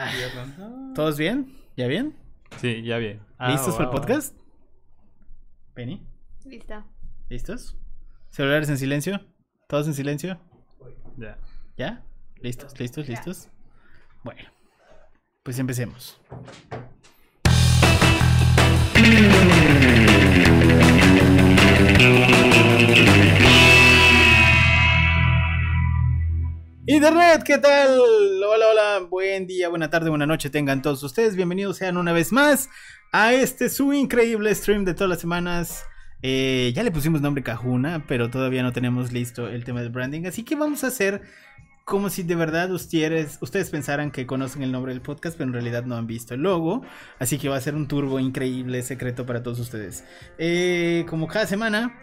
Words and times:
Ah, 0.00 0.12
Ah. 0.60 0.92
¿Todos 0.94 1.18
bien? 1.18 1.52
¿Ya 1.76 1.88
bien? 1.88 2.14
Sí, 2.60 2.82
ya 2.82 2.98
bien. 2.98 3.20
Ah, 3.36 3.50
¿Listos 3.50 3.74
para 3.74 3.84
el 3.84 3.90
wow. 3.90 4.00
podcast? 4.00 4.36
Penny, 5.74 6.06
Listo. 6.44 6.84
¿listos? 7.28 7.76
¿Celulares 8.30 8.68
en 8.68 8.78
silencio? 8.78 9.20
¿Todos 9.66 9.88
en 9.88 9.94
silencio? 9.94 10.38
Ya. 11.16 11.36
¿Ya? 11.76 12.04
¿Listos? 12.40 12.78
¿Listos? 12.78 13.06
Ya. 13.08 13.14
¿Listos? 13.14 13.48
Bueno, 14.22 14.48
pues 15.42 15.58
empecemos. 15.58 16.20
Internet, 26.90 27.42
¿qué 27.44 27.58
tal? 27.58 28.00
Hola, 28.00 28.66
hola, 28.70 29.06
buen 29.10 29.46
día, 29.46 29.68
buena 29.68 29.90
tarde, 29.90 30.08
buena 30.08 30.24
noche 30.24 30.48
tengan 30.48 30.80
todos 30.80 31.02
ustedes. 31.02 31.36
Bienvenidos 31.36 31.76
sean 31.76 31.98
una 31.98 32.14
vez 32.14 32.32
más 32.32 32.70
a 33.12 33.34
este 33.34 33.68
su 33.68 33.92
increíble 33.92 34.54
stream 34.54 34.86
de 34.86 34.94
todas 34.94 35.10
las 35.10 35.20
semanas. 35.20 35.84
Eh, 36.22 36.72
ya 36.74 36.82
le 36.82 36.90
pusimos 36.90 37.20
nombre 37.20 37.42
Cajuna, 37.42 38.06
pero 38.08 38.30
todavía 38.30 38.62
no 38.62 38.72
tenemos 38.72 39.12
listo 39.12 39.48
el 39.48 39.64
tema 39.64 39.82
de 39.82 39.90
branding, 39.90 40.24
así 40.24 40.44
que 40.44 40.54
vamos 40.54 40.82
a 40.82 40.86
hacer 40.86 41.20
como 41.84 42.08
si 42.08 42.22
de 42.22 42.34
verdad 42.34 42.72
ustedes, 42.72 43.36
ustedes 43.42 43.68
pensaran 43.68 44.10
que 44.10 44.26
conocen 44.26 44.62
el 44.62 44.72
nombre 44.72 44.94
del 44.94 45.02
podcast, 45.02 45.36
pero 45.36 45.48
en 45.48 45.52
realidad 45.52 45.84
no 45.84 45.94
han 45.94 46.06
visto 46.06 46.32
el 46.32 46.40
logo. 46.40 46.82
Así 47.18 47.36
que 47.36 47.50
va 47.50 47.56
a 47.56 47.60
ser 47.60 47.74
un 47.74 47.86
turbo 47.86 48.18
increíble, 48.18 48.80
secreto 48.80 49.26
para 49.26 49.42
todos 49.42 49.58
ustedes. 49.58 50.04
Eh, 50.38 51.04
como 51.08 51.28
cada 51.28 51.46
semana, 51.46 51.98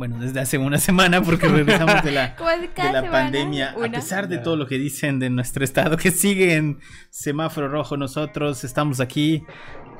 bueno, 0.00 0.16
desde 0.18 0.40
hace 0.40 0.56
una 0.56 0.78
semana, 0.78 1.20
porque 1.20 1.46
regresamos 1.46 2.02
de 2.02 2.10
la, 2.10 2.34
de 2.74 2.90
la 2.90 3.10
pandemia, 3.10 3.72
a 3.72 3.90
pesar 3.90 4.28
de 4.28 4.38
todo 4.38 4.56
lo 4.56 4.66
que 4.66 4.78
dicen 4.78 5.18
de 5.18 5.28
nuestro 5.28 5.62
estado, 5.62 5.98
que 5.98 6.10
sigue 6.10 6.54
en 6.54 6.80
semáforo 7.10 7.68
rojo, 7.68 7.98
nosotros 7.98 8.64
estamos 8.64 8.98
aquí 8.98 9.44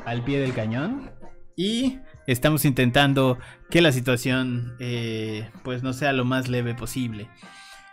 al 0.06 0.24
pie 0.24 0.40
del 0.40 0.54
cañón 0.54 1.10
y 1.54 1.98
estamos 2.26 2.64
intentando 2.64 3.38
que 3.68 3.82
la 3.82 3.92
situación 3.92 4.74
eh, 4.78 5.50
pues 5.64 5.82
no 5.82 5.92
sea 5.92 6.14
lo 6.14 6.24
más 6.24 6.48
leve 6.48 6.74
posible. 6.74 7.28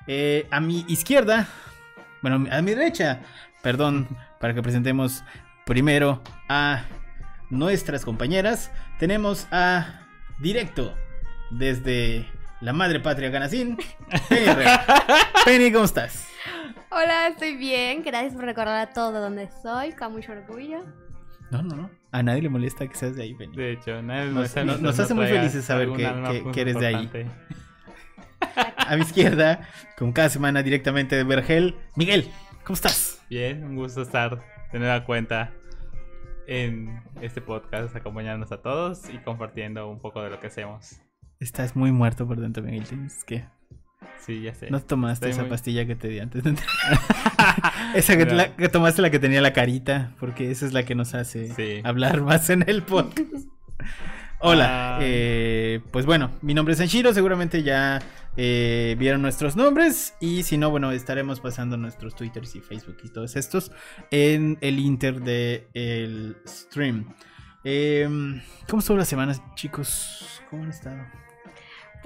Eh, 0.08 0.48
a 0.50 0.62
mi 0.62 0.86
izquierda, 0.88 1.50
bueno, 2.22 2.48
a 2.50 2.62
mi 2.62 2.72
derecha, 2.72 3.20
perdón, 3.62 4.08
para 4.40 4.54
que 4.54 4.62
presentemos 4.62 5.26
primero 5.66 6.24
a 6.48 6.86
nuestras 7.50 8.06
compañeras, 8.06 8.72
tenemos 8.98 9.46
a 9.52 10.04
directo 10.40 10.96
desde 11.52 12.26
la 12.62 12.74
madre 12.74 13.00
patria 13.00 13.30
Ganasín, 13.30 13.78
Penny 15.46 15.72
¿cómo 15.72 15.86
estás? 15.86 16.28
Hola, 16.90 17.28
estoy 17.28 17.56
bien. 17.56 18.02
Gracias 18.04 18.34
por 18.34 18.46
recordar 18.46 18.78
a 18.90 18.94
todo 18.94 19.12
donde 19.22 19.50
soy, 19.62 19.92
con 19.94 20.14
mucho 20.14 20.32
orgullo. 20.32 20.80
No, 21.52 21.62
no, 21.62 21.76
no. 21.76 21.90
A 22.12 22.24
nadie 22.24 22.42
le 22.44 22.50
molesta 22.50 22.88
que 22.88 22.96
seas 22.96 23.16
de 23.16 23.24
ahí, 23.24 23.34
Penny. 23.34 23.56
De 23.56 23.74
hecho, 23.74 24.02
nadie 24.02 24.32
Nos- 24.32 24.56
me 24.56 24.66
nos- 24.66 24.82
nos 24.82 25.00
hace 25.00 25.14
muy 25.14 25.28
felices 25.28 25.66
saber 25.66 25.90
que- 25.94 26.44
que- 26.44 26.52
que 26.52 26.62
eres 26.62 26.80
de 26.80 26.88
ahí. 26.88 27.10
A 28.78 28.96
mi 28.96 29.02
izquierda, 29.02 29.68
con 29.98 30.14
cada 30.14 30.30
semana 30.30 30.64
directamente 30.64 31.16
de 31.16 31.24
Vergel, 31.24 31.76
Miguel, 31.96 32.30
¿cómo 32.64 32.76
estás? 32.76 33.22
Bien, 33.30 33.64
un 33.64 33.76
gusto 33.76 34.02
estar, 34.02 34.40
tener 34.72 34.90
a 34.90 35.04
cuenta 35.04 35.52
en 36.48 37.02
este 37.22 37.42
podcast, 37.42 37.94
acompañándonos 37.96 38.52
a 38.54 38.62
todos 38.62 39.10
y 39.14 39.18
compartiendo 39.18 39.90
un 39.90 40.00
poco 40.00 40.22
de 40.24 40.30
lo 40.30 40.40
que 40.40 40.48
hacemos. 40.48 41.02
Estás 41.40 41.76
muy 41.76 41.92
muerto 41.92 42.28
por 42.28 42.40
dentro, 42.40 42.64
Miguel. 42.64 42.84
Tienes 42.86 43.24
que. 43.24 43.46
Sí, 44.26 44.42
ya 44.42 44.54
sé. 44.54 44.70
No 44.72 44.82
tomaste 44.82 45.28
Estoy 45.28 45.32
esa 45.32 45.42
muy- 45.42 45.50
pastilla 45.50 45.86
que 45.86 45.96
te 45.96 46.08
di 46.10 46.20
antes 46.20 46.44
de 46.44 46.50
entrar. 46.52 46.68
esa 47.96 48.18
que, 48.18 48.26
No. 48.26 48.34
la- 48.34 48.56
que 48.56 48.70
tomaste 48.70 49.02
la 49.02 49.10
que 49.12 49.20
tenía 49.20 49.42
la 49.42 49.54
carita, 49.54 50.14
porque 50.20 50.52
esa 50.52 50.66
es 50.66 50.74
la 50.74 50.84
que 50.84 50.96
nos 50.96 51.14
hace 51.14 51.54
Sí. 51.56 51.82
hablar 51.84 52.22
más 52.22 52.50
en 52.50 52.64
el 52.68 52.84
podcast. 52.84 53.48
Hola, 54.40 54.98
Ah. 54.98 55.00
eh, 55.02 55.82
pues 55.92 56.06
bueno, 56.06 56.32
mi 56.42 56.54
nombre 56.54 56.74
es 56.74 56.78
Sanshiro, 56.80 57.12
seguramente 57.14 57.64
ya 57.64 58.00
eh, 58.36 58.96
vieron 59.00 59.24
nuestros 59.24 59.56
nombres 59.56 60.14
y 60.20 60.44
si 60.44 60.58
no, 60.60 60.70
bueno, 60.70 60.92
estaremos 60.92 61.40
pasando 61.40 61.76
nuestros 61.76 62.16
twitters 62.16 62.56
y 62.56 62.60
facebook 62.60 62.98
y 63.04 63.10
todos 63.10 63.36
estos 63.36 63.72
en 64.12 64.60
el 64.62 64.78
inter 64.78 65.22
de 65.22 65.68
el 65.74 66.38
stream. 66.48 67.14
Em, 67.64 68.42
¿Cómo 68.70 68.80
estuvo 68.82 68.98
la 68.98 69.06
semana, 69.06 69.34
chicos? 69.56 70.44
¿Cómo 70.52 70.64
han 70.64 70.70
estado? 70.70 70.98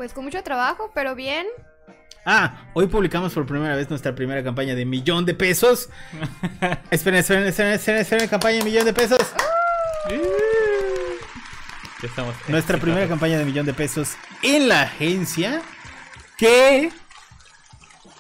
Pues 0.02 0.14
con 0.14 0.24
mucho 0.24 0.42
trabajo, 0.42 0.90
pero 0.96 1.14
bien. 1.14 1.46
Ah, 2.26 2.72
hoy 2.74 2.88
publicamos 2.88 3.36
por 3.36 3.46
primera 3.46 3.76
vez 3.76 3.88
nuestra 3.88 4.16
primera 4.16 4.44
campaña 4.44 4.74
de 4.74 4.84
millón 4.84 5.28
de 5.28 5.36
pesos. 5.36 5.90
esperen, 6.90 7.20
esperen, 7.20 7.46
esperen, 7.46 7.74
esperen, 7.74 8.02
esperen, 8.02 8.28
campaña 8.28 8.58
de 8.58 8.64
millón 8.64 8.86
de 8.86 8.94
pesos. 8.94 9.20
Ya 12.02 12.08
estamos 12.08 12.34
Nuestra 12.48 12.80
primera 12.80 13.08
campaña 13.08 13.38
de 13.38 13.46
millón 13.46 13.68
de 13.68 13.76
pesos 13.76 14.16
en 14.42 14.70
la 14.70 14.82
agencia 14.82 15.62
que 16.36 16.92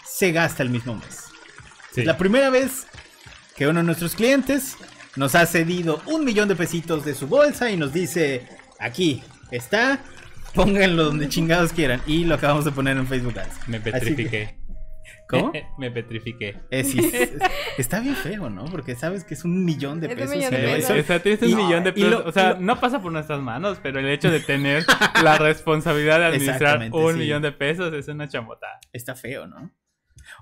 se 0.05 0.31
gasta 0.31 0.61
el 0.61 0.69
mismo 0.69 0.93
mes. 0.93 1.29
Sí. 1.95 2.01
Es 2.01 2.05
la 2.05 2.15
primera 2.15 2.51
vez 2.51 2.85
que 3.55 3.67
uno 3.67 3.79
de 3.79 3.85
nuestros 3.87 4.13
clientes 4.13 4.77
nos 5.15 5.33
ha 5.33 5.47
cedido 5.47 5.99
un 6.05 6.25
millón 6.25 6.47
de 6.47 6.55
pesitos 6.55 7.03
de 7.03 7.15
su 7.15 7.25
bolsa 7.25 7.71
y 7.71 7.77
nos 7.77 7.91
dice, 7.91 8.47
aquí 8.77 9.23
está, 9.49 9.99
pónganlo 10.55 11.05
donde 11.05 11.29
chingados 11.29 11.73
quieran. 11.73 12.01
Y 12.07 12.25
lo 12.25 12.35
acabamos 12.35 12.65
de 12.65 12.71
poner 12.71 12.97
en 12.97 13.07
Facebook 13.07 13.37
Ads. 13.39 13.67
Me 13.67 13.81
que- 13.81 13.91
petrifiqué. 13.91 14.55
¿Cómo? 15.27 15.53
Me 15.77 15.89
petrifiqué. 15.91 16.49
Eh, 16.71 16.81
es- 16.81 16.93
es- 16.95 17.31
está 17.77 18.01
bien 18.01 18.15
feo, 18.15 18.49
¿no? 18.49 18.65
Porque 18.65 18.95
sabes 18.95 19.23
que 19.23 19.33
es 19.33 19.45
un 19.45 19.63
millón 19.63 20.01
de 20.01 20.07
Es 20.07 20.13
un 20.13 20.19
pesos. 20.19 20.35
millón 20.35 20.51
de 20.51 20.57
pesos. 20.57 20.89
eso- 20.91 20.99
o 20.99 21.03
sea, 21.03 21.19
tienes 21.23 21.41
un 21.41 21.49
y- 21.49 21.55
millón 21.55 21.83
de 21.85 21.89
lo- 21.91 21.95
pesos. 21.95 22.23
o 22.25 22.31
sea, 22.33 22.49
lo- 22.53 22.59
no 22.59 22.79
pasa 22.81 23.01
por 23.01 23.11
nuestras 23.13 23.39
manos, 23.39 23.79
pero 23.81 23.99
el 23.99 24.09
hecho 24.09 24.29
de 24.29 24.41
tener 24.41 24.83
la 25.23 25.37
responsabilidad 25.37 26.19
de 26.19 26.25
administrar 26.25 26.89
un 26.91 27.13
sí. 27.13 27.19
millón 27.19 27.41
de 27.41 27.51
pesos 27.53 27.93
es 27.93 28.07
una 28.09 28.27
chambota. 28.27 28.67
Está 28.91 29.15
feo, 29.15 29.47
¿no? 29.47 29.71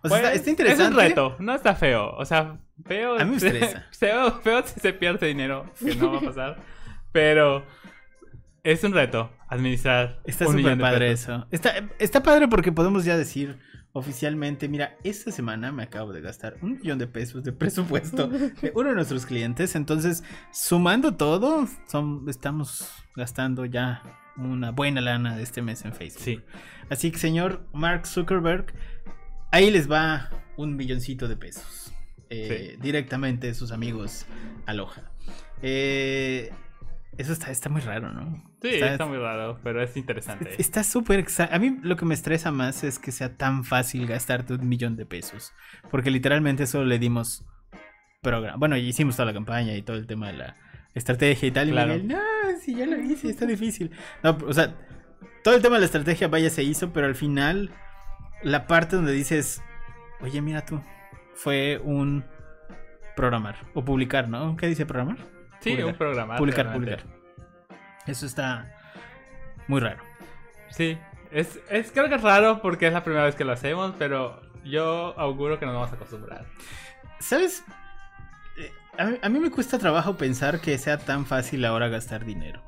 O 0.01 0.07
sea, 0.07 0.09
Pues, 0.09 0.13
está, 0.21 0.33
está 0.33 0.49
interesante. 0.49 0.83
Es 0.83 0.89
un 0.91 0.97
reto, 0.97 1.35
no 1.39 1.53
está 1.55 1.75
feo. 1.75 2.11
O 2.15 2.25
sea, 2.25 2.57
feo. 2.85 3.19
A 3.19 3.23
mí 3.25 3.31
me 3.31 3.37
estresa. 3.37 3.87
Feo, 3.91 4.39
feo 4.41 4.63
si 4.65 4.79
se 4.79 4.93
pierde 4.93 5.27
dinero, 5.27 5.71
que 5.79 5.95
no 5.95 6.11
va 6.11 6.17
a 6.17 6.21
pasar. 6.21 6.57
Pero 7.11 7.65
es 8.63 8.83
un 8.83 8.93
reto 8.93 9.31
administrar. 9.49 10.21
Está 10.25 10.45
súper 10.45 10.77
padre 10.79 11.11
eso. 11.11 11.47
Está, 11.51 11.73
está 11.99 12.23
padre 12.23 12.47
porque 12.47 12.71
podemos 12.71 13.05
ya 13.05 13.17
decir 13.17 13.57
oficialmente, 13.91 14.69
mira, 14.69 14.97
esta 15.03 15.31
semana 15.31 15.71
me 15.71 15.81
acabo 15.83 16.13
de 16.13 16.21
gastar 16.21 16.57
un 16.61 16.73
millón 16.77 16.99
de 16.99 17.07
pesos 17.07 17.43
de 17.43 17.51
presupuesto 17.51 18.27
de 18.27 18.71
uno 18.75 18.89
de 18.89 18.95
nuestros 18.95 19.25
clientes. 19.25 19.75
Entonces, 19.75 20.23
sumando 20.51 21.15
todo, 21.15 21.67
son, 21.87 22.25
estamos 22.29 22.87
gastando 23.15 23.65
ya 23.65 24.03
una 24.37 24.71
buena 24.71 25.01
lana 25.01 25.35
de 25.35 25.43
este 25.43 25.61
mes 25.61 25.83
en 25.85 25.93
Facebook. 25.93 26.23
Sí. 26.23 26.39
Así 26.89 27.11
que, 27.11 27.17
señor 27.17 27.65
Mark 27.73 28.05
Zuckerberg, 28.05 28.73
ahí 29.51 29.71
les 29.71 29.89
va 29.89 30.29
un 30.55 30.75
milloncito 30.75 31.27
de 31.27 31.35
pesos. 31.35 31.91
eh, 32.29 32.77
Directamente 32.79 33.47
de 33.47 33.53
sus 33.55 33.71
amigos 33.71 34.25
Aloha. 34.67 35.11
Eh, 35.61 36.51
eso 37.19 37.33
está, 37.33 37.51
está 37.51 37.67
muy 37.67 37.81
raro, 37.81 38.13
¿no? 38.13 38.41
Sí, 38.61 38.69
está, 38.75 39.05
muy 39.05 39.17
raro, 39.17 39.59
pero 39.61 39.83
es 39.83 39.97
interesante. 39.97 40.55
Está 40.57 40.85
súper 40.85 41.25
A 41.51 41.59
mí 41.59 41.77
lo 41.83 41.97
que 41.97 42.05
me 42.05 42.13
estresa 42.13 42.49
más 42.49 42.85
es 42.85 42.97
que 42.97 43.11
sea 43.11 43.35
tan 43.35 43.65
fácil 43.65 44.07
gastarte 44.07 44.53
un 44.53 44.69
millón 44.69 44.95
de 44.95 45.05
pesos. 45.05 45.51
Porque 45.91 46.11
literalmente 46.11 46.65
solo 46.65 46.85
le 46.85 46.97
dimos 46.97 47.45
programa. 48.21 48.55
Bueno, 48.55 48.77
y 48.77 48.87
hicimos 48.87 49.17
toda 49.17 49.25
la 49.25 49.33
campaña 49.33 49.75
y 49.75 49.81
todo 49.81 49.97
el 49.97 50.07
tema 50.07 50.27
de 50.27 50.37
la 50.37 50.55
estrategia 50.95 51.49
y 51.49 51.51
tal. 51.51 51.67
Y 51.67 51.71
Claro. 51.73 51.95
Miguel, 51.95 52.07
no, 52.07 52.19
si 52.61 52.73
ya 52.73 52.85
lo 52.85 52.97
hice, 52.97 53.29
está 53.29 53.45
difícil. 53.45 53.91
No, 54.23 54.37
o 54.47 54.53
sea, 54.53 54.73
todo 55.43 55.55
el 55.55 55.61
tema 55.61 55.75
de 55.75 55.81
la 55.81 55.87
estrategia, 55.87 56.29
vaya, 56.29 56.49
se 56.49 56.63
hizo, 56.63 56.93
pero 56.93 57.05
al 57.05 57.15
final, 57.15 57.69
la 58.43 58.65
parte 58.65 58.95
donde 58.95 59.11
dices, 59.11 59.61
oye, 60.21 60.41
mira 60.41 60.65
tú, 60.65 60.81
fue 61.33 61.81
un 61.83 62.23
programar 63.17 63.57
o 63.73 63.83
publicar, 63.83 64.29
¿no? 64.29 64.55
¿Qué 64.55 64.67
dice 64.67 64.85
programar? 64.85 65.17
Sí, 65.59 65.71
publicar. 65.71 65.85
un 65.91 65.97
programa. 65.97 66.37
publicar, 66.37 66.65
realmente. 66.67 66.97
publicar. 67.03 67.19
Eso 68.07 68.25
está 68.25 68.75
muy 69.67 69.79
raro. 69.79 70.01
Sí, 70.69 70.97
es, 71.31 71.59
es, 71.69 71.91
creo 71.91 72.09
que 72.09 72.15
es 72.15 72.21
raro 72.21 72.61
porque 72.61 72.87
es 72.87 72.93
la 72.93 73.03
primera 73.03 73.25
vez 73.25 73.35
que 73.35 73.43
lo 73.45 73.51
hacemos, 73.53 73.93
pero 73.97 74.41
yo 74.63 75.17
auguro 75.19 75.59
que 75.59 75.65
nos 75.65 75.75
vamos 75.75 75.91
a 75.91 75.95
acostumbrar. 75.95 76.45
¿Sabes? 77.19 77.63
Eh, 78.57 78.71
A 78.97 79.05
mí, 79.05 79.17
a 79.21 79.29
mí 79.29 79.39
me 79.39 79.51
cuesta 79.51 79.77
trabajo 79.77 80.17
pensar 80.17 80.59
que 80.61 80.77
sea 80.77 80.97
tan 80.97 81.25
fácil 81.25 81.65
ahora 81.65 81.87
gastar 81.87 82.25
dinero. 82.25 82.61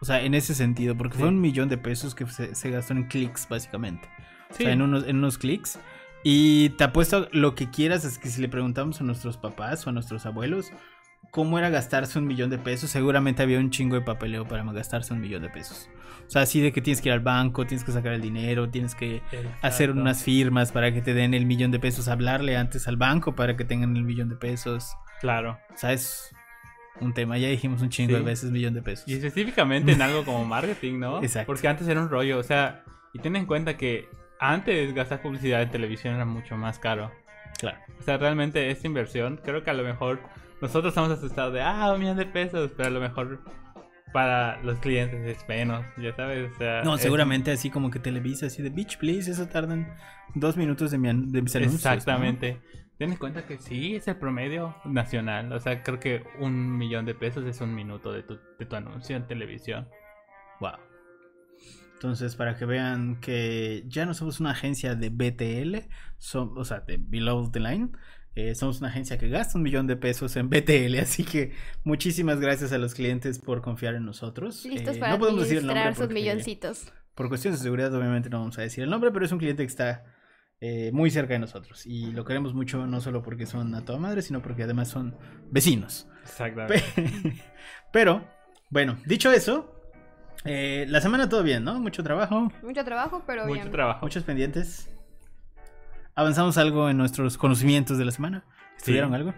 O 0.00 0.04
sea, 0.04 0.20
en 0.22 0.34
ese 0.34 0.54
sentido, 0.54 0.96
porque 0.96 1.14
fue 1.16 1.28
Sí. 1.28 1.34
un 1.34 1.40
millón 1.40 1.68
de 1.68 1.78
pesos 1.78 2.14
que 2.14 2.26
se, 2.26 2.54
se 2.54 2.70
gastó 2.70 2.92
en 2.92 3.04
clics, 3.04 3.48
básicamente. 3.48 4.08
Sí, 4.50 4.64
O 4.64 4.66
sea, 4.66 4.72
en 4.72 4.82
unos, 4.82 5.06
en 5.06 5.16
unos 5.16 5.38
clics. 5.38 5.78
Y 6.24 6.70
te 6.70 6.84
apuesto 6.84 7.28
lo 7.32 7.54
que 7.54 7.70
quieras, 7.70 8.04
es 8.04 8.18
que 8.18 8.28
si 8.28 8.40
le 8.40 8.48
preguntamos 8.48 9.00
a 9.00 9.04
nuestros 9.04 9.36
papás 9.36 9.86
o 9.86 9.90
a 9.90 9.92
nuestros 9.92 10.26
abuelos, 10.26 10.70
cómo 11.32 11.58
era 11.58 11.70
gastarse 11.70 12.18
un 12.18 12.26
millón 12.26 12.50
de 12.50 12.58
pesos, 12.58 12.90
seguramente 12.90 13.42
había 13.42 13.58
un 13.58 13.70
chingo 13.70 13.96
de 13.96 14.02
papeleo 14.02 14.46
para 14.46 14.62
gastarse 14.70 15.14
un 15.14 15.20
millón 15.20 15.40
de 15.40 15.48
pesos. 15.48 15.88
O 16.26 16.30
sea, 16.30 16.42
así 16.42 16.60
de 16.60 16.72
que 16.72 16.82
tienes 16.82 17.00
que 17.00 17.08
ir 17.08 17.14
al 17.14 17.20
banco, 17.20 17.66
tienes 17.66 17.84
que 17.84 17.90
sacar 17.90 18.12
el 18.12 18.20
dinero, 18.20 18.68
tienes 18.68 18.94
que 18.94 19.22
hacer 19.62 19.90
unas 19.90 20.22
firmas 20.22 20.72
para 20.72 20.92
que 20.92 21.00
te 21.00 21.14
den 21.14 21.32
el 21.32 21.46
millón 21.46 21.70
de 21.70 21.80
pesos, 21.80 22.06
hablarle 22.08 22.58
antes 22.58 22.86
al 22.86 22.98
banco 22.98 23.34
para 23.34 23.56
que 23.56 23.64
tengan 23.64 23.96
el 23.96 24.04
millón 24.04 24.28
de 24.28 24.36
pesos. 24.36 24.94
Claro. 25.20 25.58
O 25.74 25.76
sea, 25.78 25.94
es 25.94 26.34
un 27.00 27.14
tema, 27.14 27.38
ya 27.38 27.48
dijimos 27.48 27.80
un 27.80 27.88
chingo 27.88 28.14
de 28.14 28.20
veces 28.20 28.50
millón 28.50 28.74
de 28.74 28.82
pesos. 28.82 29.08
Y 29.08 29.14
específicamente 29.14 29.92
en 29.92 30.02
algo 30.02 30.26
como 30.26 30.44
marketing, 30.44 30.98
¿no? 30.98 31.22
Exacto. 31.22 31.46
Porque 31.46 31.66
antes 31.66 31.88
era 31.88 31.98
un 31.98 32.10
rollo, 32.10 32.38
o 32.38 32.42
sea, 32.42 32.84
y 33.14 33.20
ten 33.20 33.36
en 33.36 33.46
cuenta 33.46 33.78
que 33.78 34.06
antes 34.38 34.92
gastar 34.92 35.22
publicidad 35.22 35.62
en 35.62 35.70
televisión 35.70 36.14
era 36.14 36.26
mucho 36.26 36.58
más 36.58 36.78
caro. 36.78 37.10
Claro. 37.58 37.78
O 37.98 38.02
sea, 38.02 38.18
realmente 38.18 38.70
esta 38.70 38.86
inversión, 38.86 39.40
creo 39.42 39.64
que 39.64 39.70
a 39.70 39.74
lo 39.74 39.82
mejor 39.82 40.20
nosotros 40.62 40.92
estamos 40.92 41.10
asustados 41.10 41.52
de, 41.52 41.60
ah, 41.60 41.92
un 41.92 42.00
millón 42.00 42.16
de 42.16 42.24
pesos, 42.26 42.70
pero 42.76 42.88
a 42.88 42.92
lo 42.92 43.00
mejor 43.00 43.42
para 44.12 44.62
los 44.62 44.78
clientes 44.78 45.20
es 45.26 45.48
menos, 45.48 45.84
ya 45.98 46.14
sabes. 46.14 46.52
O 46.54 46.58
sea, 46.58 46.82
No, 46.82 46.94
es- 46.94 47.00
seguramente 47.02 47.50
así 47.50 47.68
como 47.70 47.90
que 47.90 47.98
Televisa, 47.98 48.46
así 48.46 48.62
de 48.62 48.70
Beach, 48.70 48.98
please, 48.98 49.30
eso 49.30 49.46
tardan 49.48 49.94
dos 50.34 50.56
minutos 50.56 50.90
de, 50.90 50.98
mi 50.98 51.08
de 51.08 51.42
mis 51.42 51.54
anuncios. 51.56 51.84
¿no? 51.84 51.92
Exactamente. 51.92 52.60
Ten 52.98 53.10
en 53.10 53.16
cuenta 53.16 53.46
que 53.46 53.58
sí, 53.58 53.96
es 53.96 54.06
el 54.08 54.16
promedio 54.16 54.76
nacional. 54.84 55.52
O 55.52 55.58
sea, 55.60 55.82
creo 55.82 55.98
que 55.98 56.22
un 56.38 56.76
millón 56.78 57.04
de 57.06 57.14
pesos 57.14 57.44
es 57.46 57.60
un 57.60 57.74
minuto 57.74 58.12
de 58.12 58.22
tu, 58.22 58.38
de 58.58 58.66
tu 58.66 58.76
anuncio 58.76 59.16
en 59.16 59.26
televisión. 59.26 59.88
Wow. 60.60 60.72
Entonces, 61.94 62.36
para 62.36 62.56
que 62.56 62.64
vean 62.64 63.20
que 63.20 63.84
ya 63.86 64.06
no 64.06 64.14
somos 64.14 64.40
una 64.40 64.50
agencia 64.50 64.94
de 64.94 65.08
BTL, 65.08 65.88
som- 66.18 66.52
o 66.56 66.64
sea, 66.64 66.80
de 66.80 66.98
Below 66.98 67.50
the 67.50 67.60
Line, 67.60 67.90
eh, 68.34 68.54
somos 68.54 68.80
una 68.80 68.88
agencia 68.88 69.18
que 69.18 69.28
gasta 69.28 69.58
un 69.58 69.62
millón 69.64 69.86
de 69.86 69.96
pesos 69.96 70.36
en 70.36 70.48
BTL, 70.48 70.98
así 71.00 71.24
que 71.24 71.52
muchísimas 71.84 72.40
gracias 72.40 72.72
a 72.72 72.78
los 72.78 72.94
clientes 72.94 73.38
por 73.38 73.60
confiar 73.62 73.94
en 73.94 74.04
nosotros. 74.04 74.64
Listos 74.64 74.96
Eh, 74.96 75.00
para 75.00 75.12
no 75.12 75.18
podemos 75.18 75.42
decir 75.42 75.58
el 75.58 75.66
nombre 75.66 75.94
sus 75.94 76.08
milloncitos. 76.08 76.92
por 77.14 77.28
cuestiones 77.28 77.60
de 77.60 77.64
seguridad, 77.64 77.94
obviamente 77.94 78.30
no 78.30 78.38
vamos 78.40 78.58
a 78.58 78.62
decir 78.62 78.84
el 78.84 78.90
nombre, 78.90 79.10
pero 79.10 79.24
es 79.26 79.32
un 79.32 79.38
cliente 79.38 79.62
que 79.62 79.68
está 79.68 80.04
eh, 80.60 80.90
muy 80.92 81.10
cerca 81.10 81.32
de 81.34 81.40
nosotros 81.40 81.84
y 81.86 82.12
lo 82.12 82.24
queremos 82.24 82.54
mucho, 82.54 82.86
no 82.86 83.00
solo 83.00 83.22
porque 83.22 83.46
son 83.46 83.74
a 83.74 83.84
toda 83.84 83.98
madre, 83.98 84.22
sino 84.22 84.40
porque 84.40 84.62
además 84.62 84.88
son 84.88 85.16
vecinos. 85.50 86.06
Exactamente. 86.22 86.82
Pe- 86.94 87.42
Pero, 87.92 88.24
bueno, 88.70 88.96
dicho 89.04 89.30
eso, 89.32 89.74
eh, 90.44 90.86
la 90.88 91.00
semana 91.00 91.28
todo 91.28 91.42
bien, 91.42 91.64
¿no? 91.64 91.78
Mucho 91.80 92.02
trabajo, 92.02 92.50
Mucho 92.62 92.84
trabajo, 92.84 93.22
pero 93.26 93.42
Mucho 93.44 93.54
bien. 93.54 93.70
trabajo. 93.72 94.00
muchos 94.06 94.22
pendientes. 94.24 94.88
¿Avanzamos 96.14 96.58
algo 96.58 96.88
en 96.90 96.98
nuestros 96.98 97.38
conocimientos 97.38 97.98
de 97.98 98.04
la 98.04 98.10
semana? 98.12 98.44
¿Estudiaron 98.76 99.10
Sí. 99.10 99.14
algo? 99.16 99.34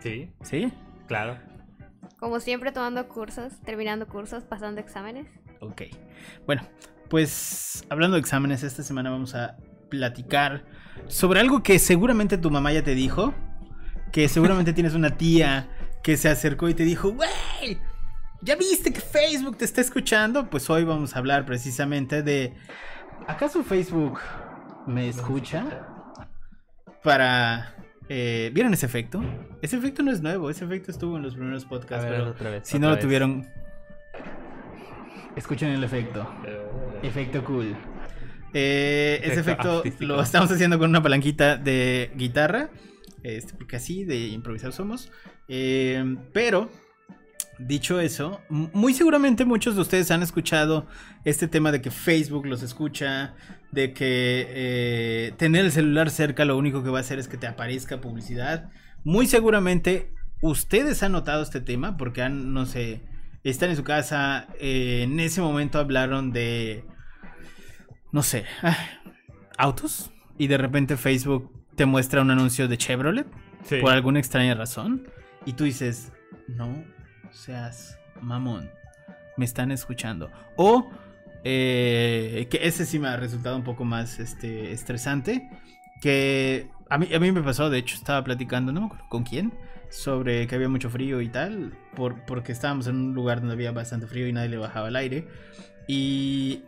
Sí, 0.00 0.30
¿Sí? 0.42 0.72
claro. 1.06 1.38
Como 2.18 2.40
siempre, 2.40 2.72
tomando 2.72 3.06
cursos, 3.08 3.52
terminando 3.64 4.06
cursos, 4.08 4.44
pasando 4.44 4.80
exámenes. 4.80 5.26
Ok. 5.60 5.82
Bueno, 6.46 6.62
pues 7.08 7.84
hablando 7.90 8.14
de 8.14 8.20
exámenes, 8.20 8.62
esta 8.62 8.82
semana 8.82 9.10
vamos 9.10 9.34
a 9.34 9.56
platicar 9.88 10.64
sobre 11.06 11.40
algo 11.40 11.62
que 11.62 11.78
seguramente 11.78 12.38
tu 12.38 12.50
mamá 12.50 12.72
ya 12.72 12.82
te 12.82 12.94
dijo. 12.94 13.34
Que 14.12 14.28
seguramente 14.28 14.72
tienes 14.74 14.94
una 14.94 15.16
tía 15.16 15.68
que 16.02 16.16
se 16.16 16.28
acercó 16.28 16.68
y 16.68 16.74
te 16.74 16.84
dijo, 16.84 17.10
¡Wey! 17.10 17.78
¿Ya 18.40 18.56
viste 18.56 18.92
que 18.92 19.00
Facebook 19.00 19.58
te 19.58 19.64
está 19.64 19.80
escuchando? 19.80 20.48
Pues 20.48 20.70
hoy 20.70 20.84
vamos 20.84 21.14
a 21.14 21.18
hablar 21.18 21.44
precisamente 21.44 22.22
de... 22.22 22.54
¿Acaso 23.26 23.62
Facebook 23.62 24.18
me 24.86 25.08
escucha? 25.08 25.86
Para... 27.08 27.74
eh, 28.10 28.50
¿Vieron 28.52 28.74
ese 28.74 28.84
efecto? 28.84 29.22
Ese 29.62 29.78
efecto 29.78 30.02
no 30.02 30.12
es 30.12 30.20
nuevo, 30.20 30.50
ese 30.50 30.66
efecto 30.66 30.90
estuvo 30.90 31.16
en 31.16 31.22
los 31.22 31.36
primeros 31.36 31.64
podcasts, 31.64 32.04
ver, 32.04 32.18
pero 32.18 32.30
otra 32.32 32.50
vez, 32.50 32.68
si 32.68 32.76
otra 32.76 32.88
no 32.90 32.94
lo 32.94 33.00
tuvieron... 33.00 33.46
Escuchen 35.34 35.70
el 35.70 35.82
efecto. 35.82 36.28
Efecto 37.02 37.42
cool. 37.44 37.74
Eh, 38.52 39.20
ese 39.22 39.40
Efecto 39.40 39.40
efecto 39.40 39.76
artístico. 39.78 40.04
lo 40.12 40.20
estamos 40.20 40.50
haciendo 40.52 40.78
con 40.78 40.90
una 40.90 41.02
palanquita 41.02 41.56
de 41.56 42.10
guitarra. 42.14 42.68
Este, 43.22 43.54
porque 43.54 43.76
así 43.76 44.04
de 44.04 44.28
improvisar 44.28 44.72
somos. 44.72 45.10
Eh, 45.48 46.14
pero, 46.34 46.70
dicho 47.58 48.00
eso, 48.00 48.40
muy 48.48 48.94
seguramente 48.94 49.44
muchos 49.44 49.74
de 49.74 49.80
ustedes 49.82 50.10
han 50.10 50.22
escuchado 50.22 50.86
este 51.24 51.48
tema 51.48 51.72
de 51.72 51.80
que 51.82 51.90
Facebook 51.90 52.46
los 52.46 52.62
escucha. 52.62 53.34
De 53.70 53.92
que 53.92 54.46
eh, 54.48 55.32
tener 55.36 55.66
el 55.66 55.72
celular 55.72 56.08
cerca 56.10 56.44
lo 56.46 56.56
único 56.56 56.82
que 56.82 56.88
va 56.88 56.98
a 56.98 57.00
hacer 57.02 57.18
es 57.18 57.28
que 57.28 57.36
te 57.36 57.46
aparezca 57.46 58.00
publicidad. 58.00 58.70
Muy 59.04 59.26
seguramente 59.26 60.10
ustedes 60.40 61.02
han 61.02 61.12
notado 61.12 61.42
este 61.42 61.60
tema 61.60 61.96
porque 61.98 62.22
han, 62.22 62.54
no 62.54 62.64
sé, 62.64 63.02
están 63.44 63.70
en 63.70 63.76
su 63.76 63.84
casa. 63.84 64.48
eh, 64.58 65.02
en 65.02 65.20
ese 65.20 65.40
momento 65.42 65.78
hablaron 65.78 66.32
de 66.32 66.84
no 68.10 68.22
sé, 68.22 68.44
ah, 68.62 68.76
autos 69.58 70.10
y 70.38 70.46
de 70.46 70.56
repente 70.56 70.96
Facebook 70.96 71.52
te 71.76 71.84
muestra 71.84 72.22
un 72.22 72.30
anuncio 72.30 72.68
de 72.68 72.78
Chevrolet 72.78 73.26
Sí. 73.64 73.80
por 73.80 73.92
alguna 73.92 74.18
extraña 74.20 74.54
razón 74.54 75.08
y 75.44 75.52
tú 75.54 75.64
dices, 75.64 76.12
no 76.46 76.84
seas 77.38 77.98
mamón, 78.20 78.70
me 79.36 79.44
están 79.44 79.70
escuchando. 79.70 80.30
O 80.56 80.90
eh, 81.44 82.48
que 82.50 82.66
ese 82.66 82.84
sí 82.84 82.98
me 82.98 83.08
ha 83.08 83.16
resultado 83.16 83.56
un 83.56 83.64
poco 83.64 83.84
más 83.84 84.18
este, 84.18 84.72
estresante, 84.72 85.48
que 86.00 86.68
a 86.90 86.98
mí, 86.98 87.12
a 87.14 87.20
mí 87.20 87.32
me 87.32 87.42
pasó, 87.42 87.70
de 87.70 87.78
hecho 87.78 87.96
estaba 87.96 88.22
platicando, 88.24 88.72
no 88.72 88.80
me 88.80 88.86
acuerdo 88.86 89.08
con 89.08 89.22
quién, 89.24 89.52
sobre 89.88 90.46
que 90.46 90.54
había 90.54 90.68
mucho 90.68 90.90
frío 90.90 91.20
y 91.20 91.28
tal, 91.28 91.72
por, 91.94 92.24
porque 92.26 92.52
estábamos 92.52 92.86
en 92.88 92.96
un 92.96 93.14
lugar 93.14 93.40
donde 93.40 93.54
había 93.54 93.72
bastante 93.72 94.06
frío 94.06 94.26
y 94.26 94.32
nadie 94.32 94.48
le 94.48 94.58
bajaba 94.58 94.88
el 94.88 94.96
aire. 94.96 95.26
Y 95.86 96.64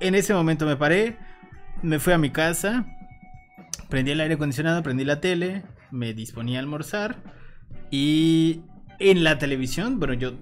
en 0.00 0.14
ese 0.14 0.34
momento 0.34 0.66
me 0.66 0.76
paré, 0.76 1.16
me 1.82 1.98
fui 1.98 2.12
a 2.12 2.18
mi 2.18 2.30
casa, 2.30 2.86
prendí 3.88 4.12
el 4.12 4.20
aire 4.20 4.34
acondicionado, 4.34 4.82
prendí 4.82 5.04
la 5.04 5.20
tele, 5.20 5.64
me 5.90 6.12
disponía 6.12 6.58
a 6.58 6.62
almorzar 6.62 7.16
y 7.90 8.62
en 8.98 9.24
la 9.24 9.38
televisión, 9.38 9.98
bueno, 9.98 10.14
yo 10.14 10.32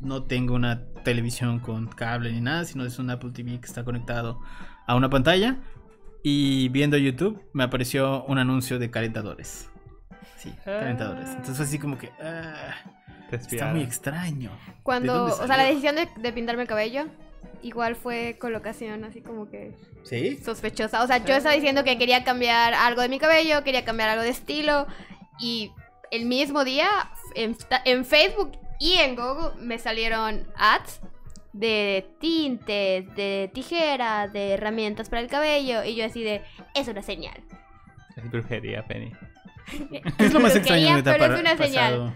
no 0.00 0.24
tengo 0.24 0.54
una 0.54 0.84
televisión 1.04 1.60
con 1.60 1.86
cable 1.86 2.32
ni 2.32 2.40
nada, 2.40 2.64
sino 2.64 2.84
es 2.84 2.98
un 2.98 3.10
Apple 3.10 3.30
TV 3.32 3.60
que 3.60 3.66
está 3.66 3.84
conectado 3.84 4.40
a 4.86 4.94
una 4.94 5.10
pantalla 5.10 5.58
y 6.22 6.68
viendo 6.70 6.96
YouTube 6.96 7.42
me 7.52 7.64
apareció 7.64 8.24
un 8.24 8.38
anuncio 8.38 8.78
de 8.78 8.90
calentadores. 8.90 9.68
Sí, 10.36 10.52
calentadores. 10.64 11.28
Entonces 11.30 11.56
fue 11.56 11.66
así 11.66 11.78
como 11.78 11.98
que 11.98 12.10
ah, 12.22 12.74
está 13.30 13.72
muy 13.72 13.82
extraño. 13.82 14.50
Cuando, 14.82 15.26
o 15.26 15.46
sea, 15.46 15.56
la 15.56 15.64
decisión 15.64 15.96
de, 15.96 16.08
de 16.16 16.32
pintarme 16.32 16.62
el 16.62 16.68
cabello, 16.68 17.06
igual 17.62 17.94
fue 17.94 18.36
colocación 18.40 19.04
así 19.04 19.20
como 19.20 19.50
que 19.50 19.76
¿Sí? 20.04 20.38
sospechosa. 20.42 21.02
O 21.02 21.06
sea, 21.06 21.24
yo 21.24 21.34
estaba 21.34 21.54
diciendo 21.54 21.84
que 21.84 21.98
quería 21.98 22.24
cambiar 22.24 22.74
algo 22.74 23.02
de 23.02 23.08
mi 23.08 23.18
cabello, 23.18 23.62
quería 23.64 23.84
cambiar 23.84 24.10
algo 24.10 24.22
de 24.22 24.30
estilo. 24.30 24.86
Y 25.38 25.70
el 26.10 26.26
mismo 26.26 26.64
día 26.64 26.88
en, 27.34 27.56
en 27.84 28.04
Facebook 28.04 28.52
y 28.78 28.94
en 28.94 29.16
Google 29.16 29.60
me 29.60 29.78
salieron 29.78 30.46
ads 30.56 31.00
de 31.52 32.08
tintes, 32.20 33.14
de 33.14 33.50
tijeras, 33.52 34.32
de 34.32 34.52
herramientas 34.52 35.08
para 35.08 35.22
el 35.22 35.28
cabello. 35.28 35.84
Y 35.84 35.96
yo 35.96 36.04
así 36.04 36.22
de, 36.22 36.42
es 36.74 36.88
una 36.88 37.02
señal. 37.02 37.40
Es 38.16 38.30
brujería, 38.30 38.84
Penny. 38.86 39.12
¿Qué 40.18 40.24
es 40.26 40.32
lo 40.32 40.40
más 40.40 40.54
Brujería, 40.54 40.94
extraño 40.94 40.96
que 40.96 41.02
te 41.02 41.10
ha 41.10 41.12
pero 41.14 41.34
es 41.34 41.40
una 41.40 41.56
señal. 41.56 41.92
pasado? 41.92 42.14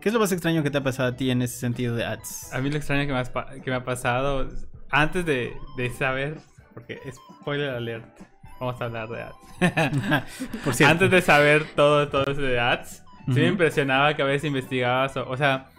¿Qué 0.00 0.08
es 0.08 0.12
lo 0.12 0.20
más 0.20 0.32
extraño 0.32 0.62
que 0.62 0.70
te 0.70 0.78
ha 0.78 0.82
pasado 0.82 1.08
a 1.08 1.16
ti 1.16 1.30
en 1.30 1.42
ese 1.42 1.58
sentido 1.58 1.96
de 1.96 2.04
ads? 2.04 2.52
A 2.52 2.60
mí 2.60 2.70
lo 2.70 2.76
extraño 2.76 3.06
que 3.06 3.12
me, 3.12 3.18
has 3.18 3.30
que 3.30 3.70
me 3.70 3.76
ha 3.76 3.84
pasado 3.84 4.48
antes 4.90 5.26
de, 5.26 5.56
de 5.76 5.90
saber, 5.90 6.38
porque 6.72 7.00
spoiler 7.40 7.70
alert, 7.70 8.06
vamos 8.60 8.80
a 8.80 8.84
hablar 8.84 9.08
de 9.08 9.22
ads. 9.22 10.24
Por 10.64 10.74
cierto. 10.74 10.92
Antes 10.92 11.10
de 11.10 11.20
saber 11.20 11.64
todo, 11.74 12.08
todo 12.08 12.30
eso 12.30 12.40
de 12.40 12.60
ads, 12.60 13.02
sí 13.32 13.40
me 13.40 13.48
impresionaba 13.48 14.14
que 14.14 14.22
a 14.22 14.26
veces 14.26 14.46
investigaba, 14.46 15.10
o 15.26 15.36
sea, 15.36 15.70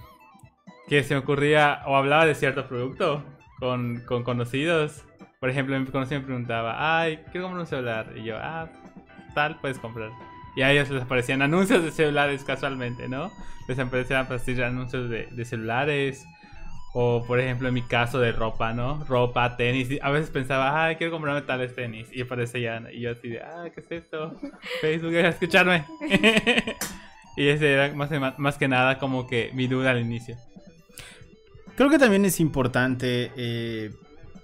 que 0.88 1.04
se 1.04 1.14
me 1.14 1.20
ocurría 1.20 1.82
o 1.86 1.96
hablaba 1.96 2.26
de 2.26 2.36
cierto 2.36 2.68
producto 2.68 3.24
con, 3.60 4.02
con 4.06 4.24
conocidos. 4.24 5.06
Por 5.40 5.50
ejemplo, 5.50 5.80
mi 5.80 5.86
conocido 5.86 6.20
me 6.20 6.26
preguntaba, 6.26 7.00
ay, 7.00 7.20
quiero 7.32 7.46
comprar 7.46 7.62
un 7.62 7.68
celular. 7.68 8.14
Y 8.16 8.24
yo, 8.24 8.38
ah, 8.38 8.70
tal, 9.36 9.60
puedes 9.60 9.78
comprar. 9.78 10.12
Y 10.56 10.64
a 10.64 10.72
ellos 10.72 10.90
les 10.90 11.04
aparecían 11.04 11.42
anuncios 11.42 11.84
de 11.84 11.92
celulares 11.92 12.44
casualmente, 12.44 13.08
¿no? 13.08 13.32
Les 13.68 13.78
aparecían 13.80 14.28
anuncios 14.64 15.10
de, 15.10 15.28
de 15.32 15.46
celulares. 15.46 16.26
O, 16.94 17.24
por 17.26 17.40
ejemplo, 17.40 17.68
en 17.68 17.76
mi 17.76 17.84
caso 17.84 18.20
de 18.20 18.32
ropa, 18.32 18.74
¿no? 18.74 19.06
Ropa, 19.06 19.56
tenis. 19.56 19.90
A 20.02 20.10
veces 20.10 20.32
pensaba, 20.32 20.84
ay, 20.86 20.96
quiero 20.96 21.14
comprarme 21.14 21.44
tales 21.44 21.76
tenis. 21.76 22.10
Y 22.12 22.22
aparecían. 22.22 22.88
Y 22.92 23.02
yo 23.02 23.12
así 23.12 23.30
de, 23.30 23.42
ah, 23.42 23.70
¿qué 23.74 23.80
es 23.80 23.92
esto? 23.92 24.36
Facebook, 24.82 25.14
escucharme. 25.14 25.86
y 27.40 27.48
ese 27.48 27.72
era 27.72 27.94
más, 27.94 28.10
más 28.38 28.58
que 28.58 28.68
nada 28.68 29.00
como 29.00 29.26
que 29.26 29.52
mi 29.54 29.68
duda 29.68 29.92
al 29.92 30.02
inicio. 30.02 30.36
Creo 31.78 31.90
que 31.90 31.98
también 31.98 32.26
es 32.26 32.42
importante 32.42 33.32
eh, 33.38 33.94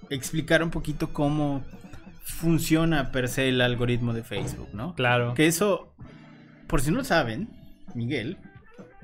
explicar 0.08 0.62
un 0.62 0.70
poquito 0.70 1.12
cómo 1.12 1.62
funciona 2.24 3.12
per 3.12 3.28
se 3.28 3.50
el 3.50 3.60
algoritmo 3.60 4.14
de 4.14 4.22
Facebook, 4.22 4.70
¿no? 4.72 4.94
Claro. 4.94 5.34
Que 5.34 5.46
eso, 5.46 5.92
por 6.66 6.80
si 6.80 6.90
no 6.90 6.96
lo 6.96 7.04
saben, 7.04 7.50
Miguel, 7.94 8.38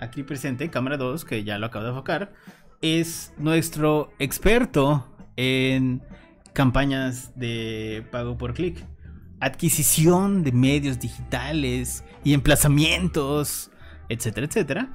aquí 0.00 0.22
presente, 0.22 0.70
cámara 0.70 0.96
2, 0.96 1.26
que 1.26 1.44
ya 1.44 1.58
lo 1.58 1.66
acabo 1.66 1.84
de 1.84 1.90
enfocar, 1.90 2.32
es 2.80 3.34
nuestro 3.36 4.10
experto 4.18 5.06
en 5.36 6.00
campañas 6.54 7.38
de 7.38 8.06
pago 8.10 8.38
por 8.38 8.54
clic, 8.54 8.82
adquisición 9.40 10.44
de 10.44 10.52
medios 10.52 10.98
digitales 10.98 12.04
y 12.24 12.32
emplazamientos, 12.32 13.71
etcétera, 14.08 14.46
etcétera. 14.46 14.88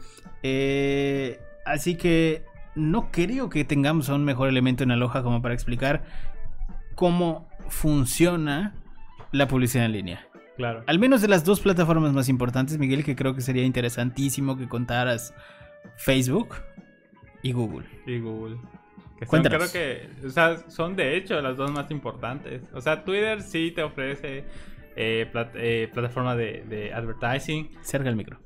Eh, 0.43 1.39
así 1.65 1.95
que 1.95 2.43
no 2.75 3.11
creo 3.11 3.49
que 3.49 3.63
tengamos 3.65 4.09
un 4.09 4.23
mejor 4.23 4.49
elemento 4.49 4.83
en 4.83 4.91
Aloha 4.91 5.23
como 5.23 5.41
para 5.41 5.53
explicar 5.53 6.03
cómo 6.95 7.47
funciona 7.69 8.73
la 9.31 9.47
publicidad 9.47 9.85
en 9.85 9.91
línea. 9.93 10.27
Claro. 10.57 10.83
Al 10.87 10.97
menos 10.99 11.21
de 11.21 11.27
las 11.27 11.43
dos 11.43 11.59
plataformas 11.59 12.13
más 12.13 12.29
importantes, 12.29 12.77
Miguel, 12.79 13.03
que 13.03 13.15
creo 13.15 13.35
que 13.35 13.41
sería 13.41 13.63
interesantísimo 13.63 14.57
que 14.57 14.67
contaras 14.67 15.33
Facebook 15.97 16.55
y 17.43 17.51
Google. 17.51 17.85
Y 18.07 18.19
Google. 18.19 18.57
Que 19.19 19.25
son, 19.25 19.29
Cuéntanos. 19.41 19.71
creo 19.71 20.09
que, 20.21 20.27
o 20.27 20.29
sea, 20.29 20.57
son 20.69 20.95
de 20.95 21.17
hecho 21.17 21.39
las 21.41 21.57
dos 21.57 21.71
más 21.71 21.89
importantes. 21.91 22.61
O 22.73 22.81
sea, 22.81 23.03
Twitter 23.03 23.41
sí 23.41 23.71
te 23.75 23.83
ofrece 23.83 24.45
eh, 24.95 25.29
plat- 25.31 25.51
eh, 25.55 25.89
plataforma 25.93 26.35
de, 26.35 26.63
de 26.67 26.93
advertising. 26.93 27.69
Cerca 27.81 28.05
del 28.05 28.15
micro. 28.15 28.39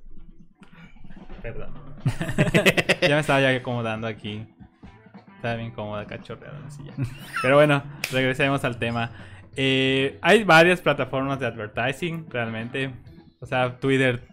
Perdón. 1.42 1.70
ya 3.02 3.16
me 3.16 3.20
estaba 3.20 3.42
ya 3.42 3.56
acomodando 3.56 4.08
aquí. 4.08 4.46
Estaba 5.36 5.56
bien 5.56 5.72
cómoda, 5.72 6.06
cachorreada 6.06 6.58
en 6.58 6.64
la 6.64 6.72
silla. 6.72 6.94
Pero 7.42 7.56
bueno, 7.56 7.84
regresemos 8.12 8.64
al 8.64 8.78
tema. 8.78 9.12
Eh, 9.56 10.20
hay 10.22 10.44
varias 10.44 10.82
plataformas 10.82 11.40
de 11.40 11.48
advertising, 11.48 12.28
realmente. 12.30 12.94
O 13.40 13.46
sea, 13.46 13.80
Twitter, 13.80 14.28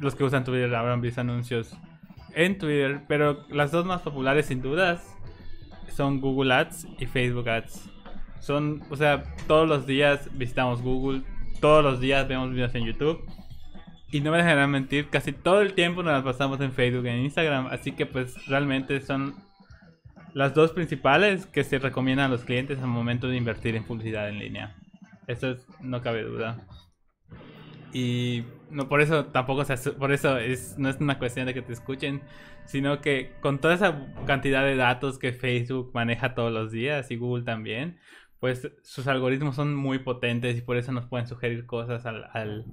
los 0.00 0.14
que 0.14 0.24
usan 0.24 0.44
Twitter 0.44 0.74
habrán 0.74 1.00
visto 1.00 1.20
anuncios 1.20 1.76
en 2.34 2.58
Twitter, 2.58 3.02
pero 3.08 3.46
las 3.48 3.70
dos 3.70 3.84
más 3.86 4.02
populares 4.02 4.46
sin 4.46 4.62
dudas 4.62 5.16
son 5.88 6.20
Google 6.20 6.52
Ads 6.54 6.86
y 6.98 7.06
Facebook 7.06 7.48
Ads. 7.48 7.88
Son, 8.40 8.82
o 8.90 8.96
sea, 8.96 9.22
todos 9.46 9.68
los 9.68 9.86
días 9.86 10.28
visitamos 10.32 10.82
Google, 10.82 11.22
todos 11.60 11.84
los 11.84 12.00
días 12.00 12.26
vemos 12.26 12.50
videos 12.50 12.74
en 12.74 12.86
YouTube. 12.86 13.24
Y 14.12 14.20
no 14.20 14.32
me 14.32 14.38
dejarán 14.38 14.70
mentir, 14.70 15.08
casi 15.08 15.32
todo 15.32 15.60
el 15.62 15.74
tiempo 15.74 16.02
nos 16.02 16.12
las 16.12 16.22
pasamos 16.24 16.60
en 16.60 16.72
Facebook 16.72 17.06
y 17.06 17.10
en 17.10 17.18
Instagram. 17.24 17.68
Así 17.68 17.92
que 17.92 18.06
pues 18.06 18.46
realmente 18.48 19.00
son 19.00 19.34
las 20.34 20.54
dos 20.54 20.72
principales 20.72 21.46
que 21.46 21.62
se 21.64 21.78
recomiendan 21.78 22.26
a 22.26 22.34
los 22.34 22.44
clientes 22.44 22.78
al 22.80 22.88
momento 22.88 23.28
de 23.28 23.36
invertir 23.36 23.76
en 23.76 23.84
publicidad 23.84 24.28
en 24.28 24.38
línea. 24.38 24.76
Eso 25.28 25.50
es- 25.52 25.66
no 25.80 26.02
cabe 26.02 26.24
duda. 26.24 26.66
Y 27.92 28.44
no 28.70 28.88
por 28.88 29.00
eso 29.00 29.26
tampoco 29.26 29.64
se 29.64 29.76
por 29.92 30.12
eso 30.12 30.38
es 30.38 30.78
no 30.78 30.88
es 30.88 31.00
una 31.00 31.18
cuestión 31.18 31.46
de 31.46 31.54
que 31.54 31.62
te 31.62 31.72
escuchen, 31.72 32.22
sino 32.64 33.00
que 33.00 33.32
con 33.40 33.58
toda 33.58 33.74
esa 33.74 34.06
cantidad 34.26 34.64
de 34.64 34.76
datos 34.76 35.18
que 35.18 35.32
Facebook 35.32 35.90
maneja 35.94 36.34
todos 36.34 36.52
los 36.52 36.70
días 36.70 37.10
y 37.10 37.16
Google 37.16 37.44
también, 37.44 37.98
pues 38.38 38.70
sus 38.82 39.08
algoritmos 39.08 39.56
son 39.56 39.74
muy 39.74 39.98
potentes 40.00 40.56
y 40.58 40.62
por 40.62 40.76
eso 40.76 40.92
nos 40.92 41.06
pueden 41.06 41.26
sugerir 41.26 41.66
cosas 41.66 42.06
al- 42.06 42.64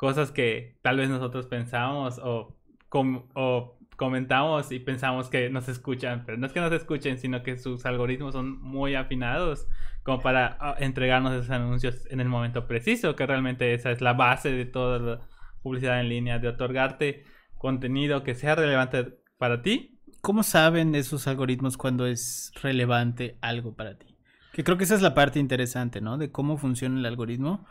cosas 0.00 0.32
que 0.32 0.78
tal 0.80 0.96
vez 0.96 1.10
nosotros 1.10 1.46
pensamos 1.46 2.18
o, 2.24 2.56
com- 2.88 3.26
o 3.34 3.76
comentamos 3.96 4.72
y 4.72 4.78
pensamos 4.78 5.28
que 5.28 5.50
nos 5.50 5.68
escuchan, 5.68 6.22
pero 6.24 6.38
no 6.38 6.46
es 6.46 6.54
que 6.54 6.60
nos 6.60 6.72
escuchen, 6.72 7.18
sino 7.18 7.42
que 7.42 7.58
sus 7.58 7.84
algoritmos 7.84 8.32
son 8.32 8.62
muy 8.62 8.94
afinados 8.94 9.66
como 10.02 10.22
para 10.22 10.56
ah, 10.58 10.74
entregarnos 10.78 11.34
esos 11.34 11.50
anuncios 11.50 12.06
en 12.08 12.20
el 12.20 12.30
momento 12.30 12.66
preciso, 12.66 13.14
que 13.14 13.26
realmente 13.26 13.74
esa 13.74 13.90
es 13.90 14.00
la 14.00 14.14
base 14.14 14.50
de 14.50 14.64
toda 14.64 14.98
la 15.00 15.20
publicidad 15.62 16.00
en 16.00 16.08
línea, 16.08 16.38
de 16.38 16.48
otorgarte 16.48 17.24
contenido 17.58 18.22
que 18.22 18.34
sea 18.34 18.54
relevante 18.54 19.18
para 19.36 19.60
ti. 19.60 20.00
¿Cómo 20.22 20.44
saben 20.44 20.94
esos 20.94 21.26
algoritmos 21.26 21.76
cuando 21.76 22.06
es 22.06 22.52
relevante 22.62 23.36
algo 23.42 23.76
para 23.76 23.98
ti? 23.98 24.16
Que 24.54 24.64
creo 24.64 24.78
que 24.78 24.84
esa 24.84 24.94
es 24.94 25.02
la 25.02 25.12
parte 25.12 25.40
interesante, 25.40 26.00
¿no? 26.00 26.16
De 26.16 26.32
cómo 26.32 26.56
funciona 26.56 26.98
el 26.98 27.04
algoritmo. 27.04 27.66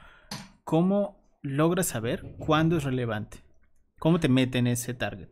¿Cómo 0.63 1.18
logras 1.41 1.87
saber 1.87 2.35
cuándo 2.37 2.77
es 2.77 2.83
relevante? 2.83 3.39
¿Cómo 3.97 4.19
te 4.19 4.29
mete 4.29 4.57
en 4.57 4.67
ese 4.67 4.93
target? 4.93 5.27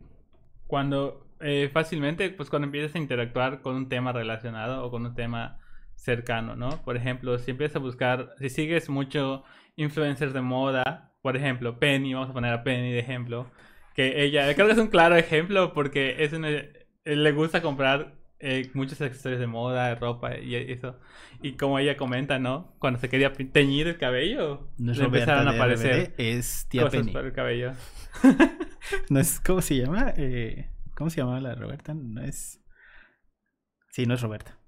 Cuando 0.66 1.26
eh, 1.40 1.70
fácilmente, 1.72 2.30
pues 2.30 2.50
cuando 2.50 2.66
empiezas 2.66 2.94
a 2.94 2.98
interactuar 2.98 3.60
con 3.62 3.76
un 3.76 3.88
tema 3.88 4.12
relacionado 4.12 4.84
o 4.84 4.90
con 4.90 5.06
un 5.06 5.14
tema 5.14 5.58
cercano, 5.94 6.56
¿no? 6.56 6.82
Por 6.84 6.96
ejemplo, 6.96 7.38
si 7.38 7.50
empiezas 7.50 7.76
a 7.76 7.80
buscar, 7.80 8.34
si 8.38 8.48
sigues 8.48 8.88
mucho 8.88 9.44
influencers 9.76 10.32
de 10.32 10.40
moda, 10.40 11.12
por 11.22 11.36
ejemplo, 11.36 11.78
Penny, 11.78 12.14
vamos 12.14 12.30
a 12.30 12.32
poner 12.32 12.52
a 12.52 12.62
Penny 12.62 12.92
de 12.92 12.98
ejemplo, 12.98 13.50
que 13.94 14.22
ella, 14.22 14.54
creo 14.54 14.66
que 14.66 14.72
es 14.72 14.78
un 14.78 14.88
claro 14.88 15.16
ejemplo 15.16 15.72
porque 15.72 16.22
es 16.22 16.32
una, 16.32 16.48
le 17.04 17.32
gusta 17.32 17.62
comprar 17.62 18.17
eh, 18.40 18.70
muchos 18.74 19.00
accesorios 19.00 19.40
de 19.40 19.46
moda, 19.46 19.88
de 19.88 19.94
ropa 19.96 20.36
y 20.38 20.54
eso. 20.54 20.98
Y 21.42 21.52
como 21.52 21.78
ella 21.78 21.96
comenta, 21.96 22.38
¿no? 22.38 22.74
Cuando 22.78 22.98
se 23.00 23.08
quería 23.08 23.32
teñir 23.32 23.88
el 23.88 23.98
cabello, 23.98 24.68
No 24.78 24.92
es 24.92 24.98
le 24.98 25.04
empezaron 25.04 25.48
a 25.48 25.52
Roberta 25.52 25.64
aparecer 25.64 26.14
es 26.18 26.66
tía 26.68 26.82
cosas 26.84 27.00
Penny. 27.00 27.12
para 27.12 27.26
el 27.26 27.32
cabello. 27.32 27.72
No 29.10 29.20
es, 29.20 29.38
¿cómo 29.40 29.60
se 29.60 29.76
llama? 29.76 30.14
Eh, 30.16 30.70
¿Cómo 30.94 31.10
se 31.10 31.20
llama 31.20 31.38
la 31.40 31.54
Roberta? 31.54 31.92
No 31.94 32.22
es... 32.22 32.58
Sí, 33.90 34.06
no 34.06 34.14
es 34.14 34.22
Roberta. 34.22 34.58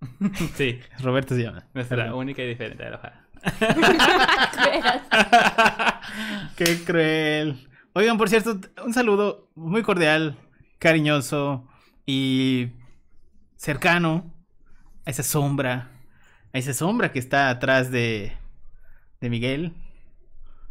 sí, 0.54 0.80
Roberta 1.00 1.34
se 1.36 1.42
llama. 1.42 1.68
nuestra 1.74 1.96
Perdón. 1.96 2.18
única 2.18 2.42
y 2.42 2.48
diferente 2.48 2.82
de. 2.84 2.98
Qué 6.56 6.84
cruel. 6.84 7.68
Oigan, 7.92 8.18
por 8.18 8.28
cierto, 8.28 8.58
un 8.84 8.92
saludo 8.92 9.50
muy 9.54 9.82
cordial, 9.82 10.36
cariñoso 10.78 11.68
y 12.06 12.68
cercano 13.58 14.32
a 15.04 15.10
esa 15.10 15.22
sombra, 15.22 15.90
a 16.54 16.58
esa 16.58 16.72
sombra 16.72 17.12
que 17.12 17.18
está 17.18 17.50
atrás 17.50 17.90
de, 17.90 18.32
de 19.20 19.28
Miguel. 19.30 19.74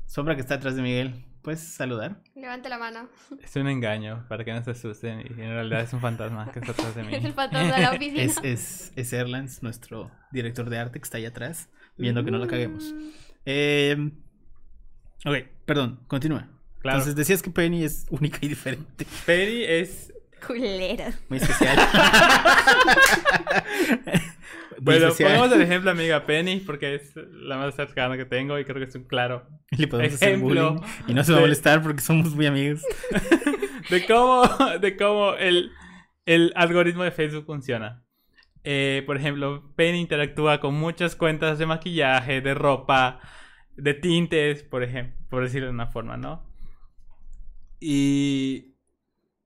Sombra 0.07 0.35
que 0.35 0.41
está 0.41 0.55
atrás 0.55 0.75
de 0.75 0.81
Miguel. 0.81 1.23
¿Puedes 1.41 1.61
saludar? 1.61 2.21
Levante 2.35 2.67
la 2.67 2.77
mano. 2.77 3.07
Es 3.41 3.55
un 3.55 3.67
engaño 3.69 4.25
para 4.27 4.43
que 4.43 4.51
no 4.51 4.61
se 4.63 4.71
asusten 4.71 5.21
y 5.21 5.41
en 5.41 5.49
realidad 5.49 5.81
es 5.81 5.93
un 5.93 6.01
fantasma 6.01 6.51
que 6.51 6.59
está 6.59 6.71
atrás 6.71 6.95
de 6.95 7.01
Es 7.03 7.07
el 7.13 7.23
mí. 7.23 7.31
fantasma 7.31 7.75
de 7.75 7.81
la 7.81 7.91
oficina. 7.91 8.21
Es, 8.23 8.37
es, 8.43 8.91
es 8.95 9.13
Erlans, 9.13 9.63
nuestro 9.63 10.11
director 10.31 10.69
de 10.69 10.79
arte 10.79 10.99
que 10.99 11.03
está 11.03 11.17
ahí 11.17 11.25
atrás, 11.25 11.69
viendo 11.97 12.23
que 12.25 12.31
no 12.31 12.37
la 12.37 12.47
caguemos. 12.47 12.93
Eh, 13.45 14.11
ok, 15.25 15.35
perdón, 15.65 16.01
continúa. 16.07 16.49
Claro. 16.79 16.97
Entonces 16.97 17.15
decías 17.15 17.41
que 17.41 17.49
Penny 17.49 17.83
es 17.83 18.05
única 18.09 18.39
y 18.41 18.49
diferente. 18.49 19.05
Penny 19.25 19.63
es 19.63 20.13
Culera. 20.45 21.13
Muy 21.29 21.37
especial. 21.37 21.77
Bueno, 24.79 25.07
especial. 25.07 25.31
ponemos 25.31 25.55
el 25.55 25.63
ejemplo 25.63 25.89
amiga 25.89 26.23
Penny 26.25 26.57
porque 26.57 26.93
es 26.93 27.15
la 27.15 27.57
más 27.57 27.73
cercana 27.73 28.15
que 28.15 28.25
tengo 28.25 28.59
y 28.59 28.63
creo 28.63 28.77
que 28.77 28.83
es 28.83 28.93
un 28.93 29.05
claro 29.05 29.47
Le 29.71 29.87
podemos 29.87 30.13
hacer 30.13 30.35
ejemplo 30.35 30.73
bullying 30.73 30.87
y 31.07 31.13
no 31.15 31.23
se 31.23 31.31
va 31.31 31.39
a 31.39 31.41
molestar 31.41 31.81
porque 31.81 32.01
somos 32.01 32.35
muy 32.35 32.45
amigos. 32.45 32.83
de 33.89 34.05
cómo, 34.05 34.43
de 34.79 34.95
cómo 34.95 35.33
el, 35.33 35.71
el 36.25 36.53
algoritmo 36.55 37.03
de 37.03 37.11
Facebook 37.11 37.45
funciona. 37.45 38.03
Eh, 38.63 39.03
por 39.05 39.17
ejemplo, 39.17 39.73
Penny 39.75 39.99
interactúa 39.99 40.59
con 40.59 40.75
muchas 40.75 41.15
cuentas 41.15 41.57
de 41.57 41.65
maquillaje, 41.65 42.41
de 42.41 42.53
ropa, 42.53 43.19
de 43.77 43.93
tintes, 43.93 44.63
por 44.63 44.83
ejemplo, 44.83 45.17
por 45.29 45.43
decirlo 45.43 45.67
de 45.67 45.73
una 45.73 45.87
forma, 45.87 46.17
¿no? 46.17 46.43
Y 47.79 48.76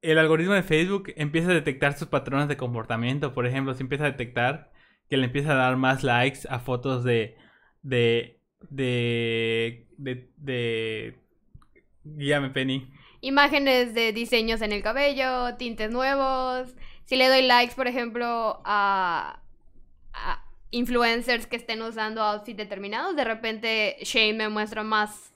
el 0.02 0.18
algoritmo 0.18 0.54
de 0.54 0.64
Facebook 0.64 1.14
empieza 1.16 1.52
a 1.52 1.54
detectar 1.54 1.98
sus 1.98 2.08
patrones 2.08 2.48
de 2.48 2.58
comportamiento. 2.58 3.34
Por 3.34 3.46
ejemplo, 3.46 3.74
se 3.74 3.84
empieza 3.84 4.06
a 4.06 4.12
detectar 4.12 4.72
que 5.10 5.18
le 5.18 5.26
empieza 5.26 5.52
a 5.52 5.56
dar 5.56 5.78
más 5.78 6.04
likes 6.04 6.42
a 6.50 6.60
fotos 6.60 7.04
de. 7.04 7.38
de. 7.84 8.40
de. 8.70 9.88
de. 9.98 10.30
de 10.38 11.20
guíame, 12.04 12.50
Penny. 12.50 12.92
Imágenes 13.22 13.94
de 13.94 14.14
diseños 14.14 14.62
en 14.62 14.72
el 14.72 14.82
cabello, 14.82 15.56
tintes 15.58 15.92
nuevos. 15.92 16.76
Si 17.06 17.16
le 17.16 17.28
doy 17.28 17.44
likes, 17.44 17.76
por 17.76 17.88
ejemplo, 17.88 18.62
a, 18.66 19.44
a 20.14 20.44
influencers 20.72 21.46
que 21.46 21.58
estén 21.58 21.82
usando 21.84 22.24
outfits 22.24 22.58
determinados, 22.58 23.16
de 23.16 23.24
repente 23.24 23.98
Shane 24.02 24.34
me 24.34 24.50
muestra 24.50 24.84
más. 24.84 25.31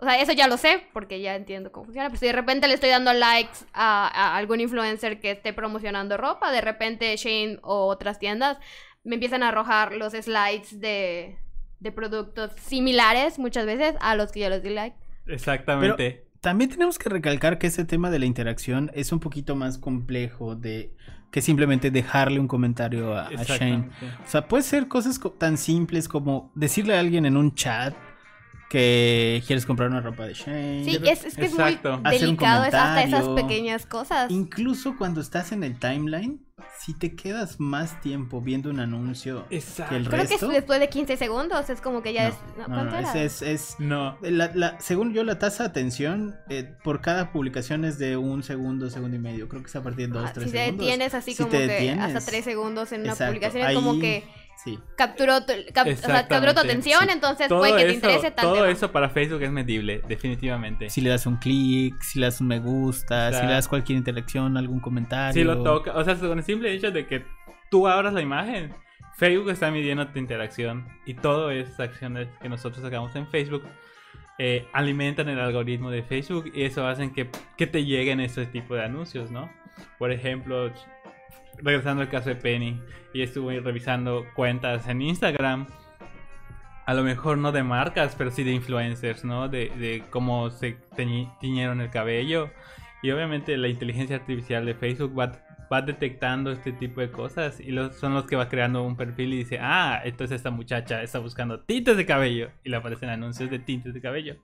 O 0.00 0.04
sea, 0.04 0.20
eso 0.20 0.32
ya 0.32 0.48
lo 0.48 0.56
sé, 0.56 0.82
porque 0.94 1.20
ya 1.20 1.36
entiendo 1.36 1.70
cómo 1.70 1.84
funciona. 1.84 2.08
Pero 2.08 2.18
si 2.18 2.26
de 2.26 2.32
repente 2.32 2.66
le 2.68 2.74
estoy 2.74 2.88
dando 2.88 3.12
likes 3.12 3.58
a, 3.74 4.08
a 4.08 4.36
algún 4.38 4.60
influencer 4.60 5.20
que 5.20 5.30
esté 5.32 5.52
promocionando 5.52 6.16
ropa, 6.16 6.50
de 6.50 6.62
repente 6.62 7.14
Shane 7.16 7.58
o 7.62 7.86
otras 7.86 8.18
tiendas 8.18 8.56
me 9.04 9.14
empiezan 9.16 9.42
a 9.42 9.48
arrojar 9.48 9.92
los 9.92 10.14
slides 10.14 10.80
de, 10.80 11.36
de 11.80 11.92
productos 11.92 12.50
similares 12.62 13.38
muchas 13.38 13.66
veces 13.66 13.94
a 14.00 14.14
los 14.14 14.32
que 14.32 14.40
yo 14.40 14.48
les 14.48 14.62
di 14.62 14.70
like. 14.70 14.96
Exactamente. 15.26 16.24
También 16.40 16.70
tenemos 16.70 16.98
que 16.98 17.10
recalcar 17.10 17.58
que 17.58 17.66
ese 17.66 17.84
tema 17.84 18.08
de 18.10 18.18
la 18.18 18.24
interacción 18.26 18.90
es 18.94 19.12
un 19.12 19.20
poquito 19.20 19.54
más 19.56 19.76
complejo 19.76 20.56
de 20.56 20.94
que 21.30 21.42
simplemente 21.42 21.90
dejarle 21.90 22.40
un 22.40 22.48
comentario 22.48 23.14
a, 23.14 23.26
a 23.26 23.30
Shane. 23.30 23.42
Exactamente. 23.42 24.06
O 24.24 24.28
sea, 24.28 24.48
puede 24.48 24.62
ser 24.62 24.88
cosas 24.88 25.18
co- 25.18 25.30
tan 25.32 25.58
simples 25.58 26.08
como 26.08 26.50
decirle 26.54 26.96
a 26.96 27.00
alguien 27.00 27.26
en 27.26 27.36
un 27.36 27.54
chat 27.54 27.94
que 28.70 29.42
quieres 29.48 29.66
comprar 29.66 29.90
una 29.90 30.00
ropa 30.00 30.26
de 30.26 30.32
Shane. 30.34 30.84
Sí, 30.84 30.96
es, 31.04 31.24
es 31.24 31.34
que 31.34 31.46
es 31.46 31.52
muy 31.54 31.64
Exacto. 31.64 32.00
Hacer 32.04 32.20
un 32.20 32.36
delicado 32.36 32.64
es 32.64 32.72
hasta 32.74 33.02
esas 33.02 33.28
pequeñas 33.30 33.84
cosas. 33.84 34.30
Incluso 34.30 34.96
cuando 34.96 35.20
estás 35.20 35.50
en 35.50 35.64
el 35.64 35.76
timeline, 35.76 36.40
si 36.78 36.94
te 36.94 37.16
quedas 37.16 37.58
más 37.58 38.00
tiempo 38.00 38.40
viendo 38.40 38.70
un 38.70 38.78
anuncio 38.78 39.44
Exacto. 39.50 39.90
que 39.90 39.96
el 39.96 40.08
Creo 40.08 40.24
que 40.28 40.34
es 40.34 40.40
después 40.48 40.78
de 40.78 40.88
15 40.88 41.16
segundos, 41.16 41.68
es 41.68 41.80
como 41.80 42.00
que 42.00 42.12
ya 42.12 42.28
no, 42.28 42.28
es... 42.28 42.34
no, 42.58 42.68
no, 42.68 42.74
¿cuánto 42.74 42.92
no, 42.92 42.98
era? 43.00 43.10
es, 43.24 43.42
es- 43.42 43.42
es- 43.42 43.76
No. 43.80 44.16
la- 44.22 44.52
la- 44.54 44.80
según 44.80 45.12
yo, 45.14 45.24
la 45.24 45.40
tasa 45.40 45.64
de 45.64 45.70
atención 45.70 46.36
eh, 46.48 46.72
por 46.84 47.00
cada 47.00 47.32
publicación 47.32 47.84
es 47.84 47.98
de 47.98 48.16
un 48.16 48.44
segundo, 48.44 48.88
segundo 48.88 49.16
y 49.16 49.20
medio. 49.20 49.48
Creo 49.48 49.62
que 49.62 49.68
es 49.68 49.74
a 49.76 49.82
partir 49.82 50.06
de 50.06 50.12
dos, 50.14 50.26
Ah, 50.28 50.32
tres 50.32 50.46
si 50.46 50.52
te 50.52 50.58
segundos. 50.64 50.86
detienes 50.86 51.14
así 51.14 51.32
Si 51.32 51.38
como 51.38 51.50
te 51.50 51.58
que 51.58 51.66
detienes, 51.66 52.04
hasta 52.14 52.30
3 52.30 52.44
segundos 52.44 52.92
en 52.92 53.00
una 53.00 53.10
exacto, 53.12 53.32
publicación, 53.32 53.68
es 53.68 53.74
como 53.74 53.98
que 53.98 54.24
Sí. 54.64 54.78
capturó 54.96 55.44
tu, 55.46 55.52
cap- 55.72 55.86
o 55.86 55.94
sea, 55.96 56.28
capturó 56.28 56.52
tu 56.52 56.60
atención, 56.60 57.00
Sí. 57.04 57.08
entonces 57.12 57.48
Todo, 57.48 57.60
puede 57.60 57.72
que 57.76 57.82
te 57.84 57.86
eso, 57.88 57.94
interese 57.94 58.30
tanto. 58.30 58.52
todo 58.54 58.66
eso 58.66 58.92
para 58.92 59.08
Facebook 59.08 59.42
es 59.42 59.50
medible, 59.50 60.02
definitivamente. 60.06 60.90
Si 60.90 61.00
le 61.00 61.10
das 61.10 61.24
un 61.26 61.36
clic, 61.36 62.00
si 62.02 62.18
le 62.20 62.26
das 62.26 62.40
un 62.40 62.48
me 62.48 62.58
gusta, 62.58 63.32
si 63.32 63.46
le 63.46 63.52
das 63.52 63.68
cualquier 63.68 63.96
interacción, 63.98 64.56
algún 64.56 64.80
comentario. 64.80 65.32
Si 65.32 65.44
lo 65.44 65.62
toca, 65.62 65.92
o 65.96 66.04
sea, 66.04 66.14
con 66.16 66.38
el 66.38 66.44
simple 66.44 66.72
hecho 66.72 66.90
de 66.90 67.06
que 67.06 67.24
tú 67.70 67.88
abras 67.88 68.12
la 68.12 68.20
imagen, 68.20 68.74
Facebook 69.16 69.50
está 69.50 69.70
midiendo 69.70 70.06
tu 70.08 70.18
interacción 70.18 70.86
y 71.06 71.14
todas 71.14 71.54
esas 71.54 71.80
acciones 71.80 72.28
que 72.40 72.48
nosotros 72.48 72.84
hagamos 72.84 73.14
en 73.16 73.26
Facebook 73.28 73.64
eh, 74.38 74.66
alimentan 74.72 75.28
el 75.28 75.38
algoritmo 75.38 75.90
de 75.90 76.02
Facebook 76.02 76.50
y 76.54 76.62
eso 76.64 76.86
hacen 76.86 77.12
que, 77.12 77.28
que 77.58 77.66
te 77.66 77.84
lleguen 77.84 78.20
ese 78.20 78.46
tipo 78.46 78.74
de 78.74 78.84
anuncios, 78.84 79.30
¿no? 79.30 79.50
Por 79.98 80.12
ejemplo, 80.12 80.70
regresando 81.62 82.02
al 82.02 82.08
caso 82.08 82.28
de 82.28 82.36
Penny, 82.36 82.80
y 83.12 83.22
estuve 83.22 83.60
revisando 83.60 84.24
cuentas 84.34 84.86
en 84.88 85.02
Instagram. 85.02 85.66
A 86.86 86.94
lo 86.94 87.02
mejor 87.04 87.38
no 87.38 87.52
de 87.52 87.62
marcas, 87.62 88.14
pero 88.16 88.30
sí 88.30 88.42
de 88.42 88.52
influencers, 88.52 89.24
¿no? 89.24 89.48
De, 89.48 89.70
de 89.78 90.02
cómo 90.10 90.50
se 90.50 90.76
tiñeron 91.40 91.80
el 91.80 91.90
cabello. 91.90 92.50
Y 93.02 93.10
obviamente 93.12 93.56
la 93.56 93.68
inteligencia 93.68 94.16
artificial 94.16 94.66
de 94.66 94.74
Facebook 94.74 95.16
va, 95.18 95.32
va 95.72 95.82
detectando 95.82 96.50
este 96.50 96.72
tipo 96.72 97.00
de 97.00 97.10
cosas 97.10 97.60
y 97.60 97.70
los, 97.70 97.96
son 97.96 98.12
los 98.12 98.26
que 98.26 98.34
va 98.36 98.48
creando 98.48 98.82
un 98.82 98.96
perfil 98.96 99.32
y 99.34 99.38
dice, 99.38 99.58
ah, 99.60 100.00
entonces 100.04 100.36
esta 100.36 100.50
muchacha 100.50 101.00
está 101.02 101.18
buscando 101.20 101.60
tintes 101.60 101.96
de 101.96 102.04
cabello 102.06 102.50
y 102.64 102.70
le 102.70 102.76
aparecen 102.76 103.08
anuncios 103.08 103.50
de 103.50 103.58
tintes 103.60 103.94
de 103.94 104.00
cabello. 104.00 104.34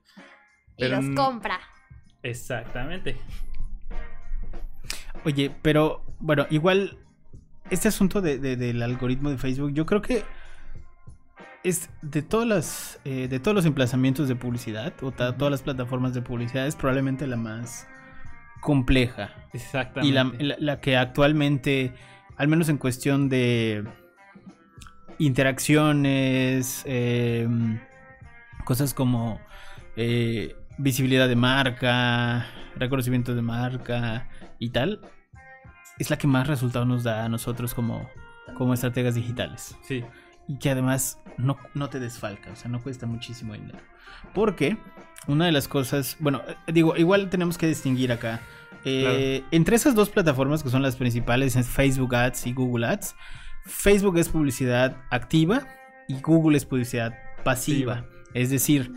y 0.77 0.81
pero 0.83 0.95
los 0.97 1.05
n- 1.05 1.15
compra. 1.15 1.59
Exactamente. 2.23 3.17
Oye, 5.25 5.51
pero 5.61 6.03
bueno, 6.19 6.45
igual 6.49 6.97
este 7.69 7.87
asunto 7.87 8.21
de- 8.21 8.37
de- 8.39 8.55
del 8.55 8.81
algoritmo 8.83 9.29
de 9.29 9.37
Facebook, 9.37 9.73
yo 9.73 9.85
creo 9.85 10.01
que 10.01 10.23
es 11.63 11.89
de 12.01 12.21
todas 12.21 12.47
las 12.47 12.99
eh, 13.03 13.27
de 13.27 13.39
todos 13.39 13.55
los 13.55 13.65
emplazamientos 13.65 14.27
de 14.27 14.35
publicidad 14.35 14.93
o 15.01 15.11
todas 15.11 15.51
las 15.51 15.61
plataformas 15.63 16.13
de 16.13 16.21
publicidad 16.21 16.65
es 16.67 16.75
probablemente 16.75 17.27
la 17.27 17.35
más 17.37 17.87
compleja 18.61 19.31
Exactamente. 19.53 20.07
y 20.07 20.11
la, 20.11 20.23
la- 20.39 20.55
la 20.59 20.79
que 20.81 20.95
actualmente, 20.97 21.93
al 22.37 22.47
menos 22.47 22.69
en 22.69 22.77
cuestión 22.77 23.27
de 23.29 23.83
interacciones, 25.19 26.83
eh, 26.85 27.47
cosas 28.65 28.93
como 28.93 29.39
eh, 29.95 30.55
visibilidad 30.77 31.27
de 31.27 31.35
marca, 31.35 32.45
reconocimiento 32.75 33.33
de 33.35 33.41
marca 33.41 34.29
y 34.59 34.69
tal, 34.69 35.01
es 35.99 36.09
la 36.09 36.17
que 36.17 36.27
más 36.27 36.47
resultados 36.47 36.87
nos 36.87 37.03
da 37.03 37.25
a 37.25 37.29
nosotros 37.29 37.73
como, 37.73 38.09
como 38.55 38.73
estrategas 38.73 39.15
digitales. 39.15 39.75
Sí. 39.83 40.03
Y 40.47 40.57
que 40.59 40.69
además 40.69 41.19
no, 41.37 41.57
no 41.73 41.89
te 41.89 41.99
desfalca, 41.99 42.51
o 42.51 42.55
sea, 42.55 42.69
no 42.71 42.81
cuesta 42.81 43.05
muchísimo 43.05 43.53
dinero. 43.53 43.79
Porque 44.33 44.77
una 45.27 45.45
de 45.45 45.51
las 45.51 45.67
cosas, 45.67 46.15
bueno, 46.19 46.41
eh, 46.47 46.71
digo, 46.71 46.95
igual 46.95 47.29
tenemos 47.29 47.57
que 47.57 47.67
distinguir 47.67 48.11
acá. 48.11 48.41
eh, 48.85 49.43
Entre 49.51 49.75
esas 49.75 49.95
dos 49.95 50.09
plataformas 50.09 50.63
que 50.63 50.69
son 50.69 50.81
las 50.81 50.95
principales, 50.95 51.55
es 51.55 51.67
Facebook 51.67 52.15
Ads 52.15 52.47
y 52.47 52.53
Google 52.53 52.87
Ads, 52.87 53.15
Facebook 53.65 54.17
es 54.17 54.29
publicidad 54.29 54.95
activa 55.09 55.67
y 56.07 56.21
Google 56.21 56.57
es 56.57 56.65
publicidad 56.65 57.13
pasiva. 57.43 58.05
Es 58.33 58.49
decir, 58.49 58.93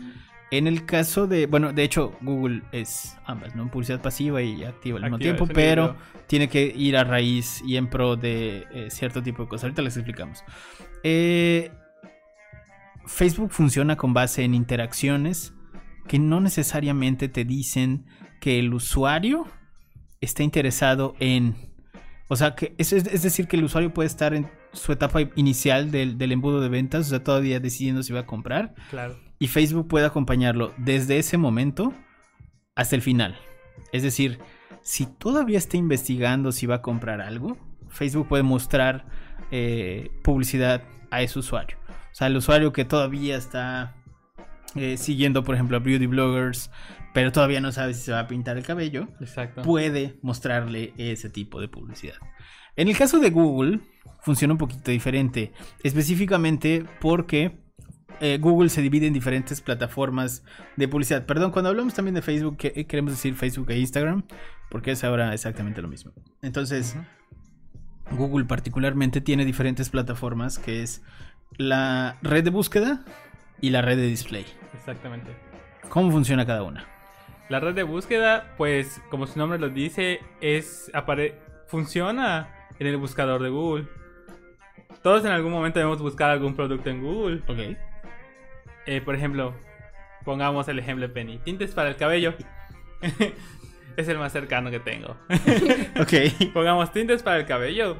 en 0.51 0.67
el 0.67 0.85
caso 0.85 1.27
de, 1.27 1.45
bueno, 1.47 1.71
de 1.73 1.83
hecho 1.83 2.13
Google 2.21 2.61
es 2.71 3.17
ambas, 3.25 3.55
¿no? 3.55 3.71
Publicidad 3.71 4.01
pasiva 4.01 4.41
y 4.41 4.63
activa 4.63 4.97
al 4.97 5.03
mismo 5.03 5.17
tiempo, 5.17 5.45
pero 5.53 5.95
tiene 6.27 6.49
que 6.49 6.65
ir 6.75 6.97
a 6.97 7.03
raíz 7.05 7.61
y 7.65 7.77
en 7.77 7.87
pro 7.89 8.15
de 8.17 8.67
eh, 8.71 8.87
cierto 8.89 9.23
tipo 9.23 9.43
de 9.43 9.49
cosas. 9.49 9.63
Ahorita 9.65 9.81
les 9.81 9.95
explicamos. 9.97 10.43
Eh, 11.03 11.71
Facebook 13.07 13.51
funciona 13.51 13.95
con 13.95 14.13
base 14.13 14.43
en 14.43 14.53
interacciones 14.53 15.53
que 16.07 16.19
no 16.19 16.41
necesariamente 16.41 17.29
te 17.29 17.45
dicen 17.45 18.05
que 18.39 18.59
el 18.59 18.73
usuario 18.73 19.47
está 20.19 20.43
interesado 20.43 21.15
en... 21.19 21.55
O 22.27 22.35
sea, 22.35 22.55
que 22.55 22.75
es, 22.77 22.93
es- 22.93 23.07
es 23.07 23.23
decir, 23.23 23.47
que 23.47 23.57
el 23.57 23.63
usuario 23.63 23.93
puede 23.93 24.07
estar 24.07 24.33
en 24.33 24.49
su 24.73 24.91
etapa 24.93 25.19
inicial 25.35 25.91
del, 25.91 26.17
del 26.17 26.31
embudo 26.31 26.61
de 26.61 26.69
ventas, 26.69 27.07
o 27.07 27.09
sea, 27.09 27.23
todavía 27.23 27.59
decidiendo 27.59 28.03
si 28.03 28.13
va 28.13 28.21
a 28.21 28.25
comprar, 28.25 28.73
Claro. 28.89 29.17
Y 29.41 29.47
Facebook 29.47 29.87
puede 29.87 30.05
acompañarlo 30.05 30.71
desde 30.77 31.17
ese 31.17 31.35
momento 31.39 31.95
hasta 32.75 32.95
el 32.95 33.01
final. 33.01 33.39
Es 33.91 34.03
decir, 34.03 34.37
si 34.83 35.07
todavía 35.07 35.57
está 35.57 35.77
investigando 35.77 36.51
si 36.51 36.67
va 36.67 36.75
a 36.75 36.81
comprar 36.83 37.21
algo, 37.21 37.57
Facebook 37.89 38.27
puede 38.27 38.43
mostrar 38.43 39.07
eh, 39.49 40.11
publicidad 40.21 40.83
a 41.09 41.23
ese 41.23 41.39
usuario. 41.39 41.75
O 41.89 42.13
sea, 42.13 42.27
el 42.27 42.37
usuario 42.37 42.71
que 42.71 42.85
todavía 42.85 43.35
está 43.35 43.95
eh, 44.75 44.97
siguiendo, 44.97 45.43
por 45.43 45.55
ejemplo, 45.55 45.77
a 45.77 45.79
beauty 45.79 46.05
bloggers, 46.05 46.69
pero 47.11 47.31
todavía 47.31 47.61
no 47.61 47.71
sabe 47.71 47.95
si 47.95 48.01
se 48.01 48.11
va 48.11 48.19
a 48.19 48.27
pintar 48.27 48.57
el 48.57 48.63
cabello, 48.63 49.07
Exacto. 49.21 49.63
puede 49.63 50.19
mostrarle 50.21 50.93
ese 50.97 51.31
tipo 51.31 51.59
de 51.59 51.67
publicidad. 51.67 52.17
En 52.75 52.89
el 52.89 52.95
caso 52.95 53.17
de 53.17 53.31
Google, 53.31 53.79
funciona 54.21 54.53
un 54.53 54.59
poquito 54.59 54.91
diferente, 54.91 55.51
específicamente 55.81 56.85
porque 56.99 57.59
eh, 58.19 58.37
Google 58.39 58.69
se 58.69 58.81
divide 58.81 59.07
en 59.07 59.13
diferentes 59.13 59.61
plataformas 59.61 60.43
de 60.75 60.87
publicidad. 60.87 61.25
Perdón, 61.25 61.51
cuando 61.51 61.69
hablamos 61.69 61.93
también 61.93 62.15
de 62.15 62.21
Facebook, 62.21 62.57
que- 62.57 62.85
queremos 62.85 63.11
decir 63.13 63.35
Facebook 63.35 63.69
e 63.71 63.79
Instagram, 63.79 64.23
porque 64.69 64.91
es 64.91 65.03
ahora 65.03 65.33
exactamente 65.33 65.81
lo 65.81 65.87
mismo. 65.87 66.11
Entonces. 66.41 66.95
Google 68.11 68.43
particularmente 68.43 69.21
tiene 69.21 69.45
diferentes 69.45 69.89
plataformas, 69.89 70.59
que 70.59 70.81
es 70.83 71.01
la 71.55 72.17
red 72.21 72.43
de 72.43 72.49
búsqueda 72.49 73.05
y 73.61 73.69
la 73.69 73.81
red 73.81 73.95
de 73.95 74.07
display. 74.07 74.45
Exactamente. 74.73 75.31
¿Cómo 75.87 76.11
funciona 76.11 76.45
cada 76.45 76.63
una? 76.63 76.85
La 77.47 77.61
red 77.61 77.73
de 77.73 77.83
búsqueda, 77.83 78.53
pues, 78.57 79.01
como 79.09 79.27
su 79.27 79.39
nombre 79.39 79.59
lo 79.59 79.69
dice, 79.69 80.19
es 80.41 80.91
apare 80.93 81.39
funciona 81.67 82.49
en 82.79 82.87
el 82.87 82.97
buscador 82.97 83.41
de 83.41 83.49
Google. 83.49 83.87
Todos 85.03 85.23
en 85.23 85.31
algún 85.31 85.53
momento 85.53 85.79
debemos 85.79 86.01
buscar 86.01 86.31
algún 86.31 86.53
producto 86.53 86.89
en 86.89 87.01
Google. 87.01 87.41
Ok. 87.47 87.77
Eh, 88.85 89.01
por 89.01 89.15
ejemplo, 89.15 89.53
pongamos 90.23 90.67
el 90.67 90.79
ejemplo 90.79 91.07
de 91.07 91.13
Penny. 91.13 91.37
Tintes 91.39 91.71
para 91.71 91.89
el 91.89 91.95
cabello. 91.95 92.33
es 93.97 94.07
el 94.07 94.17
más 94.17 94.31
cercano 94.31 94.71
que 94.71 94.79
tengo. 94.79 95.17
Ok. 95.99 96.13
Pongamos 96.53 96.91
tintes 96.91 97.23
para 97.23 97.37
el 97.37 97.45
cabello. 97.45 97.97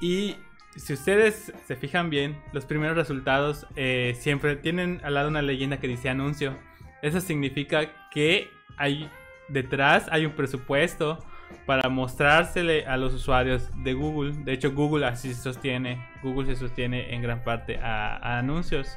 Y 0.00 0.36
si 0.76 0.94
ustedes 0.94 1.52
se 1.66 1.76
fijan 1.76 2.10
bien, 2.10 2.40
los 2.52 2.64
primeros 2.64 2.96
resultados 2.96 3.66
eh, 3.76 4.16
siempre 4.18 4.56
tienen 4.56 5.00
al 5.04 5.14
lado 5.14 5.28
una 5.28 5.42
leyenda 5.42 5.78
que 5.78 5.88
dice 5.88 6.08
anuncio. 6.08 6.58
Eso 7.02 7.20
significa 7.20 8.08
que 8.10 8.50
hay 8.76 9.10
detrás 9.48 10.06
hay 10.10 10.24
un 10.24 10.32
presupuesto 10.32 11.18
para 11.66 11.88
mostrársele 11.88 12.86
a 12.86 12.96
los 12.96 13.12
usuarios 13.12 13.70
de 13.82 13.92
Google. 13.92 14.32
De 14.44 14.52
hecho, 14.52 14.72
Google 14.72 15.06
así 15.06 15.34
se 15.34 15.42
sostiene. 15.42 16.04
Google 16.22 16.46
se 16.46 16.56
sostiene 16.56 17.14
en 17.14 17.22
gran 17.22 17.44
parte 17.44 17.78
a, 17.78 18.16
a 18.16 18.38
anuncios. 18.38 18.96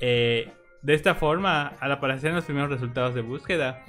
Eh, 0.00 0.50
de 0.82 0.94
esta 0.94 1.14
forma, 1.14 1.72
al 1.80 1.92
aparecer 1.92 2.30
en 2.30 2.36
los 2.36 2.44
primeros 2.44 2.70
resultados 2.70 3.14
de 3.14 3.22
búsqueda, 3.22 3.82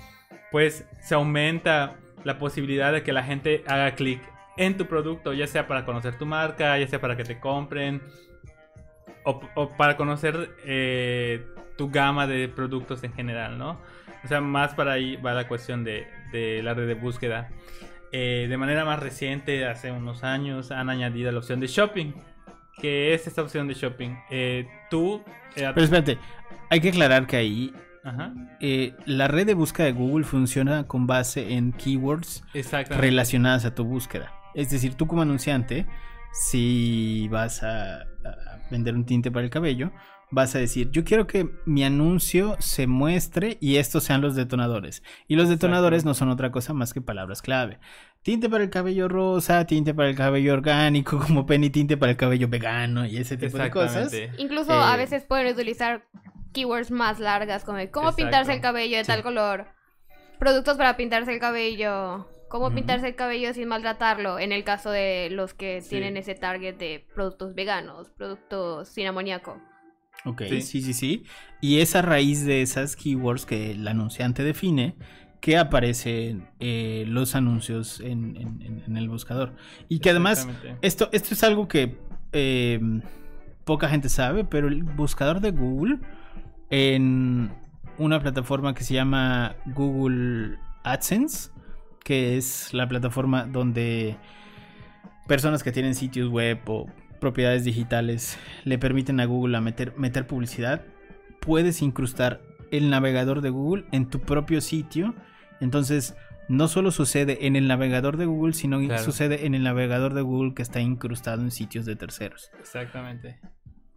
pues 0.51 0.87
se 1.01 1.15
aumenta 1.15 1.95
la 2.23 2.37
posibilidad 2.37 2.93
de 2.93 3.03
que 3.03 3.13
la 3.13 3.23
gente 3.23 3.63
haga 3.67 3.95
clic 3.95 4.21
en 4.57 4.77
tu 4.77 4.85
producto, 4.85 5.33
ya 5.33 5.47
sea 5.47 5.67
para 5.67 5.85
conocer 5.85 6.17
tu 6.17 6.25
marca, 6.25 6.77
ya 6.77 6.87
sea 6.87 7.01
para 7.01 7.17
que 7.17 7.23
te 7.23 7.39
compren, 7.39 8.01
o, 9.25 9.69
para 9.77 9.97
conocer 9.97 10.55
eh, 10.63 11.45
tu 11.77 11.89
gama 11.89 12.27
de 12.27 12.47
productos 12.47 13.03
en 13.03 13.13
general, 13.13 13.57
¿no? 13.57 13.81
O 14.23 14.27
sea, 14.27 14.41
más 14.41 14.73
para 14.73 14.93
ahí 14.93 15.17
va 15.17 15.33
la 15.33 15.47
cuestión 15.47 15.83
de, 15.83 16.07
de 16.31 16.63
la 16.63 16.73
red 16.73 16.87
de 16.87 16.93
búsqueda. 16.93 17.49
Eh, 18.11 18.47
de 18.47 18.57
manera 18.57 18.85
más 18.85 18.99
reciente, 18.99 19.65
hace 19.65 19.91
unos 19.91 20.23
años, 20.23 20.71
han 20.71 20.89
añadido 20.89 21.31
la 21.31 21.39
opción 21.39 21.59
de 21.59 21.67
shopping. 21.67 22.13
¿Qué 22.81 23.13
es 23.13 23.25
esta 23.27 23.41
opción 23.41 23.67
de 23.67 23.73
shopping? 23.73 24.11
Eh, 24.29 24.67
tú... 24.89 25.21
eh, 25.55 25.71
Pero 25.73 25.81
espérate, 25.81 26.17
hay 26.69 26.81
que 26.81 26.89
aclarar 26.89 27.27
que 27.27 27.37
ahí 27.37 27.73
Ajá, 28.03 28.33
eh, 28.59 28.93
la 29.05 29.27
red 29.27 29.47
de 29.47 29.55
búsqueda 29.55 29.87
de 29.87 29.93
Google 29.93 30.25
funciona 30.25 30.85
con 30.85 31.07
base 31.07 31.53
en 31.53 31.71
keywords 31.73 32.43
relacionadas 32.99 33.65
a 33.65 33.73
tu 33.73 33.83
búsqueda. 33.83 34.31
Es 34.53 34.69
decir, 34.69 34.93
tú 34.93 35.07
como 35.07 35.23
anunciante, 35.23 35.87
si 36.31 37.27
vas 37.29 37.63
a, 37.63 38.01
a 38.01 38.05
vender 38.69 38.93
un 38.93 39.05
tinte 39.05 39.31
para 39.31 39.43
el 39.43 39.49
cabello, 39.49 39.91
vas 40.29 40.55
a 40.55 40.59
decir, 40.59 40.91
yo 40.91 41.03
quiero 41.03 41.25
que 41.25 41.49
mi 41.65 41.83
anuncio 41.83 42.55
se 42.59 42.85
muestre 42.85 43.57
y 43.59 43.77
estos 43.77 44.03
sean 44.03 44.21
los 44.21 44.35
detonadores. 44.35 45.01
Y 45.27 45.35
los 45.35 45.49
detonadores 45.49 46.05
no 46.05 46.13
son 46.13 46.29
otra 46.29 46.51
cosa 46.51 46.73
más 46.73 46.93
que 46.93 47.01
palabras 47.01 47.41
clave. 47.41 47.79
Tinte 48.25 48.49
para 48.49 48.63
el 48.63 48.71
cabello 48.71 49.07
rosa, 49.07 49.67
tinte 49.67 49.93
para 49.93 50.09
el 50.09 50.15
cabello 50.15 50.53
orgánico, 50.53 51.19
como 51.27 51.45
penny 51.45 51.69
tinte 51.69 51.95
para 51.95 52.13
el 52.13 52.17
cabello 52.17 52.47
vegano 52.47 53.05
y 53.05 53.17
ese 53.17 53.37
tipo 53.37 53.55
de 53.59 53.69
cosas. 53.69 54.11
Incluso 54.39 54.71
Eh, 54.73 54.81
a 54.83 54.97
veces 54.97 55.23
pueden 55.25 55.53
utilizar 55.53 56.07
keywords 56.51 56.89
más 56.89 57.19
largas 57.19 57.63
como 57.63 57.77
el 57.77 57.91
cómo 57.91 58.15
pintarse 58.15 58.51
el 58.51 58.61
cabello 58.61 58.97
de 58.97 59.03
Sí. 59.03 59.11
tal 59.11 59.21
color, 59.21 59.67
productos 60.39 60.75
para 60.75 60.97
pintarse 60.97 61.31
el 61.35 61.39
cabello, 61.39 62.27
cómo 62.49 62.73
pintarse 62.73 63.09
el 63.09 63.15
cabello 63.15 63.53
sin 63.53 63.67
maltratarlo, 63.67 64.39
en 64.39 64.51
el 64.53 64.63
caso 64.63 64.89
de 64.89 65.27
los 65.29 65.53
que 65.53 65.81
Sí. 65.81 65.89
tienen 65.89 66.17
ese 66.17 66.33
target 66.33 66.77
de 66.77 67.05
productos 67.13 67.53
veganos, 67.53 68.09
productos 68.09 68.89
sin 68.89 69.05
amoníaco. 69.05 69.61
Ok, 70.25 70.41
Sí. 70.49 70.61
sí, 70.61 70.81
sí, 70.81 70.93
sí. 70.95 71.23
Y 71.61 71.79
es 71.81 71.95
a 71.95 72.01
raíz 72.01 72.43
de 72.43 72.63
esas 72.63 72.95
keywords 72.95 73.45
que 73.45 73.69
el 73.69 73.87
anunciante 73.87 74.41
define 74.43 74.95
que 75.45 75.57
aparecen 75.59 76.47
eh, 76.59 77.05
los 77.07 77.35
anuncios 77.35 77.99
en, 77.99 78.35
en- 78.35 78.61
en- 78.63 78.83
en 78.87 78.97
el 78.97 79.07
buscador. 79.09 79.53
Y 79.89 79.99
que 79.99 80.09
además, 80.09 80.47
esto, 80.81 81.07
esto 81.11 81.35
es 81.35 81.43
algo 81.43 81.67
que 81.67 81.99
eh, 82.33 82.79
poca 83.63 83.87
gente 83.87 84.09
sabe, 84.09 84.43
pero 84.43 84.67
el 84.69 84.81
buscador 84.81 85.41
de 85.41 85.51
Google 85.51 85.99
en 86.71 87.51
una 87.99 88.19
plataforma 88.19 88.73
que 88.73 88.83
se 88.83 88.95
llama 88.95 89.55
Google 89.67 90.57
AdSense, 90.83 91.51
que 92.03 92.37
es 92.37 92.73
la 92.73 92.87
plataforma 92.87 93.43
donde 93.45 94.17
personas 95.27 95.61
que 95.61 95.71
tienen 95.71 95.93
sitios 95.93 96.27
web 96.29 96.57
o 96.65 96.87
propiedades 97.21 97.63
digitales 97.65 98.39
le 98.63 98.79
permiten 98.79 99.19
a 99.19 99.25
Google 99.25 99.57
a 99.57 99.61
meter, 99.61 99.93
meter 99.95 100.25
publicidad, 100.25 100.81
puedes 101.39 101.83
incrustar 101.83 102.41
el 102.71 102.89
navegador 102.89 103.41
de 103.41 103.51
Google 103.51 103.85
en 103.91 104.07
tu 104.09 104.21
propio 104.21 104.59
sitio. 104.59 105.13
Entonces, 105.61 106.15
no 106.47 106.67
solo 106.67 106.91
sucede 106.91 107.47
en 107.47 107.55
el 107.55 107.67
navegador 107.67 108.17
de 108.17 108.25
Google, 108.25 108.53
sino 108.53 108.79
que 108.79 108.97
sucede 108.99 109.45
en 109.45 109.55
el 109.55 109.63
navegador 109.63 110.13
de 110.13 110.21
Google 110.21 110.53
que 110.53 110.61
está 110.61 110.79
incrustado 110.79 111.41
en 111.41 111.51
sitios 111.51 111.85
de 111.85 111.95
terceros. 111.95 112.51
Exactamente. 112.59 113.39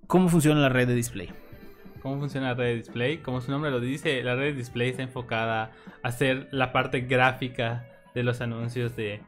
¿Cómo 0.06 0.28
funciona 0.28 0.60
la 0.60 0.68
red 0.70 0.88
de 0.88 0.94
display? 0.94 1.30
¿Cómo 2.00 2.18
funciona 2.18 2.48
la 2.48 2.54
red 2.54 2.66
de 2.66 2.76
display? 2.76 3.18
Como 3.18 3.40
su 3.40 3.50
nombre 3.50 3.70
lo 3.70 3.80
dice, 3.80 4.22
la 4.22 4.34
red 4.34 4.52
de 4.52 4.58
display 4.58 4.90
está 4.90 5.02
enfocada 5.02 5.72
a 6.02 6.08
hacer 6.08 6.48
la 6.50 6.72
parte 6.72 7.02
gráfica 7.02 7.86
de 8.14 8.22
los 8.22 8.40
anuncios 8.40 8.96
de, 8.96 9.20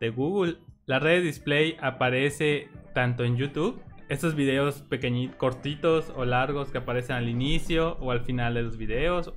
de 0.00 0.10
Google. 0.10 0.58
La 0.86 0.98
red 0.98 1.18
de 1.18 1.22
display 1.22 1.76
aparece 1.80 2.68
tanto 2.94 3.24
en 3.24 3.36
YouTube, 3.36 3.82
estos 4.08 4.34
videos 4.34 4.82
pequeñitos, 4.82 5.36
cortitos 5.36 6.12
o 6.16 6.24
largos 6.24 6.70
que 6.70 6.78
aparecen 6.78 7.16
al 7.16 7.28
inicio 7.28 7.96
o 8.00 8.10
al 8.10 8.20
final 8.20 8.54
de 8.54 8.62
los 8.62 8.76
videos, 8.76 9.32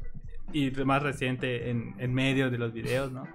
y 0.56 0.72
más 0.86 1.04
reciente 1.04 1.70
en, 1.70 1.94
en 2.00 2.14
medio 2.14 2.50
de 2.50 2.58
los 2.58 2.72
videos, 2.72 3.12
¿no? 3.12 3.28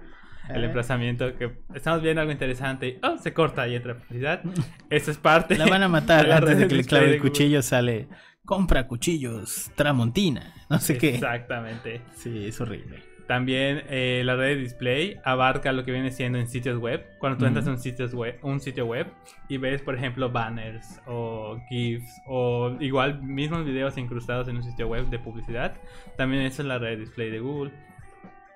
El 0.49 0.63
Eh, 0.63 0.65
emplazamiento 0.65 1.37
que 1.37 1.51
estamos 1.75 2.01
viendo 2.01 2.21
algo 2.21 2.31
interesante 2.33 2.87
y 2.87 2.99
oh, 3.05 3.17
se 3.19 3.31
corta 3.31 3.67
y 3.67 3.75
entra 3.75 3.95
publicidad. 3.95 4.41
Eso 4.89 5.11
es 5.11 5.17
parte. 5.17 5.55
La 5.57 5.67
van 5.67 5.83
a 5.83 5.87
matar 5.87 6.25
de 6.27 6.33
antes 6.33 6.57
de 6.57 6.67
que 6.67 6.75
le 6.75 6.83
clave 6.83 7.13
el 7.13 7.21
cuchillo. 7.21 7.61
Sale, 7.61 8.07
compra 8.43 8.87
cuchillos 8.87 9.69
Tramontina. 9.75 10.53
No 10.69 10.79
sé 10.79 10.97
qué. 10.97 11.15
Exactamente. 11.15 12.01
Sí, 12.15 12.47
es 12.47 12.59
horrible. 12.59 13.03
También 13.31 13.83
eh, 13.87 14.23
la 14.25 14.35
red 14.35 14.57
de 14.57 14.61
display 14.63 15.21
abarca 15.23 15.71
lo 15.71 15.85
que 15.85 15.93
viene 15.93 16.11
siendo 16.11 16.37
en 16.37 16.49
sitios 16.49 16.77
web. 16.77 17.05
Cuando 17.17 17.37
tú 17.37 17.45
entras 17.45 17.65
a 17.65 17.69
un, 17.69 17.79
sitios 17.79 18.13
web, 18.13 18.37
un 18.41 18.59
sitio 18.59 18.85
web 18.85 19.07
y 19.47 19.55
ves, 19.55 19.81
por 19.81 19.95
ejemplo, 19.95 20.29
banners 20.29 20.99
o 21.07 21.57
GIFs 21.69 22.11
o 22.27 22.75
igual 22.81 23.23
mismos 23.23 23.63
videos 23.63 23.97
incrustados 23.97 24.49
en 24.49 24.57
un 24.57 24.63
sitio 24.63 24.89
web 24.89 25.05
de 25.05 25.17
publicidad, 25.17 25.79
también 26.17 26.41
eso 26.41 26.61
es 26.61 26.67
la 26.67 26.77
red 26.77 26.89
de 26.89 26.97
display 26.97 27.31
de 27.31 27.39
Google. 27.39 27.71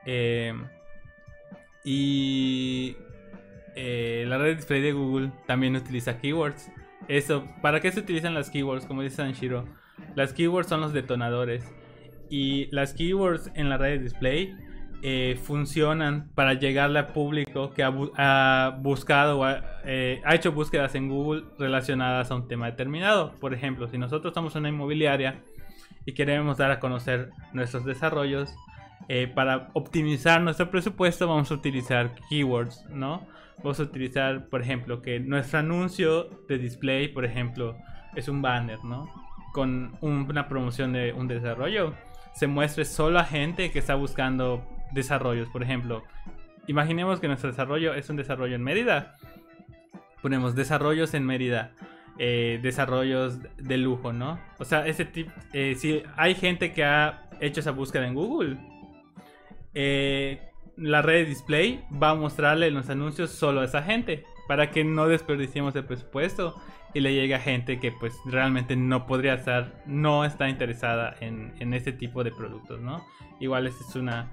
Eh, 0.05 0.53
y 1.85 2.97
eh, 3.77 4.25
la 4.27 4.38
red 4.38 4.47
de 4.47 4.55
display 4.55 4.81
de 4.81 4.91
Google 4.91 5.31
también 5.47 5.77
utiliza 5.77 6.17
keywords. 6.17 6.69
Eso, 7.07 7.47
¿para 7.61 7.79
qué 7.79 7.93
se 7.93 8.01
utilizan 8.01 8.33
las 8.33 8.49
keywords? 8.49 8.85
Como 8.88 9.03
dice 9.03 9.15
Sanshiro, 9.15 9.69
las 10.15 10.33
keywords 10.33 10.67
son 10.67 10.81
los 10.81 10.91
detonadores. 10.91 11.63
Y 12.29 12.65
las 12.71 12.93
keywords 12.93 13.51
en 13.53 13.69
la 13.69 13.77
red 13.77 13.99
de 13.99 14.03
display 14.03 14.64
eh, 15.03 15.39
funcionan 15.41 16.29
para 16.36 16.53
llegarle 16.53 16.99
al 16.99 17.08
público 17.08 17.71
que 17.73 17.84
ha, 17.84 17.91
bu- 17.91 18.12
ha 18.17 18.77
buscado 18.81 19.41
eh, 19.86 20.21
ha 20.25 20.36
hecho 20.36 20.51
búsquedas 20.51 20.95
en 20.95 21.10
Google 21.10 21.43
relacionadas 21.60 22.31
a 22.31 22.36
un 22.36 22.47
tema 22.47 22.65
determinado. 22.67 23.34
Por 23.39 23.53
ejemplo, 23.53 23.88
si 23.88 23.97
nosotros 23.97 24.34
en 24.34 24.55
una 24.55 24.69
inmobiliaria 24.69 25.41
y 26.05 26.13
queremos 26.13 26.58
dar 26.58 26.71
a 26.71 26.79
conocer 26.79 27.29
nuestros 27.53 27.86
desarrollos, 27.86 28.53
eh, 29.08 29.27
para 29.27 29.69
optimizar 29.73 30.41
nuestro 30.41 30.71
presupuesto 30.71 31.27
vamos 31.27 31.51
a 31.51 31.53
utilizar 31.55 32.15
keywords, 32.29 32.86
¿no? 32.89 33.27
Vamos 33.58 33.79
a 33.79 33.84
utilizar, 33.84 34.47
por 34.49 34.62
ejemplo, 34.62 35.01
que 35.01 35.19
nuestro 35.19 35.60
anuncio 35.60 36.29
de 36.47 36.58
display, 36.58 37.08
por 37.10 37.23
ejemplo, 37.25 37.75
es 38.15 38.27
un 38.27 38.41
banner, 38.41 38.84
¿no? 38.84 39.08
Con 39.53 39.95
un- 40.01 40.25
una 40.29 40.47
promoción 40.47 40.93
de 40.93 41.13
un 41.13 41.27
desarrollo. 41.27 41.93
Se 42.34 42.47
muestre 42.47 42.84
solo 42.86 43.19
a 43.19 43.23
gente 43.23 43.71
que 43.71 43.79
está 43.79 43.95
buscando 43.95 44.65
desarrollos. 44.95 45.47
Por 45.49 45.62
ejemplo, 45.62 46.01
imaginemos 46.65 47.19
que 47.19 47.27
nuestro 47.27 47.51
desarrollo 47.51 47.93
es 47.93 48.10
un 48.10 48.15
desarrollo 48.15 48.55
en 48.55 48.63
Mérida. 48.63 49.17
Ponemos 50.23 50.55
desarrollos 50.55 51.13
en 51.13 51.23
Mérida. 51.25 51.73
eh, 52.17 52.60
desarrollos 52.62 53.39
de 53.58 53.77
lujo, 53.77 54.13
¿no? 54.13 54.39
O 54.60 54.65
sea, 54.65 54.88
ese 54.88 55.05
tipo... 55.05 55.31
eh, 55.53 55.75
si 55.75 56.03
hay 56.15 56.36
gente 56.36 56.71
que 56.71 56.84
ha 56.84 57.29
hecho 57.41 57.60
esa 57.60 57.71
búsqueda 57.71 58.08
en 58.08 58.13
Google, 58.13 58.58
eh, 59.73 60.49
la 60.77 61.01
red 61.01 61.23
de 61.23 61.25
display 61.25 61.84
va 61.91 62.12
a 62.12 62.15
mostrarle 62.15 62.71
los 62.71 62.89
anuncios 62.89 63.31
solo 63.31 63.62
a 63.62 63.65
esa 63.65 63.84
gente 63.84 64.23
para 64.47 64.71
que 64.71 64.84
no 64.84 65.08
desperdiciemos 65.08 65.75
el 65.75 65.86
presupuesto 65.86 66.55
y 66.93 67.01
le 67.01 67.13
llegue 67.13 67.36
a 67.36 67.39
gente 67.39 67.79
que 67.79 67.91
pues 67.91 68.13
realmente 68.25 68.75
no 68.77 69.05
podría 69.05 69.34
estar, 69.34 69.84
no 69.86 70.23
está 70.23 70.47
interesada 70.47 71.15
en, 71.19 71.53
en 71.60 71.73
este 71.73 71.91
tipo 71.91 72.23
de 72.23 72.31
productos, 72.31 72.79
¿no? 72.79 73.05
Igual 73.41 73.67
esa 73.67 73.84
es 73.89 73.95
una, 73.97 74.31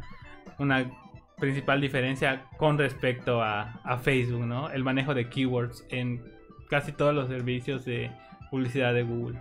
una 0.59 0.91
principal 1.39 1.81
diferencia 1.81 2.47
con 2.57 2.79
respecto 2.79 3.43
a, 3.43 3.81
a 3.85 3.99
Facebook, 3.99 4.47
¿no? 4.47 4.71
El 4.71 4.85
manejo 4.85 5.15
de 5.15 5.29
keywords 5.29 5.85
en 5.91 6.23
casi 6.71 6.93
todos 6.93 7.15
los 7.15 7.29
servicios 7.29 7.85
de 7.85 8.11
publicidad 8.51 8.95
de 8.95 9.03
Google. 9.03 9.39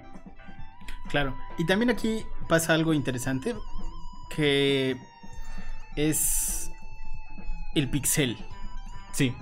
Claro. 1.10 1.36
Y 1.58 1.66
también 1.66 1.90
aquí 1.90 2.24
pasa 2.48 2.74
algo 2.74 2.94
interesante 2.94 3.54
que 4.36 4.98
es 5.96 6.72
el 7.76 7.90
pixel. 7.90 8.38
Sí, 9.12 9.34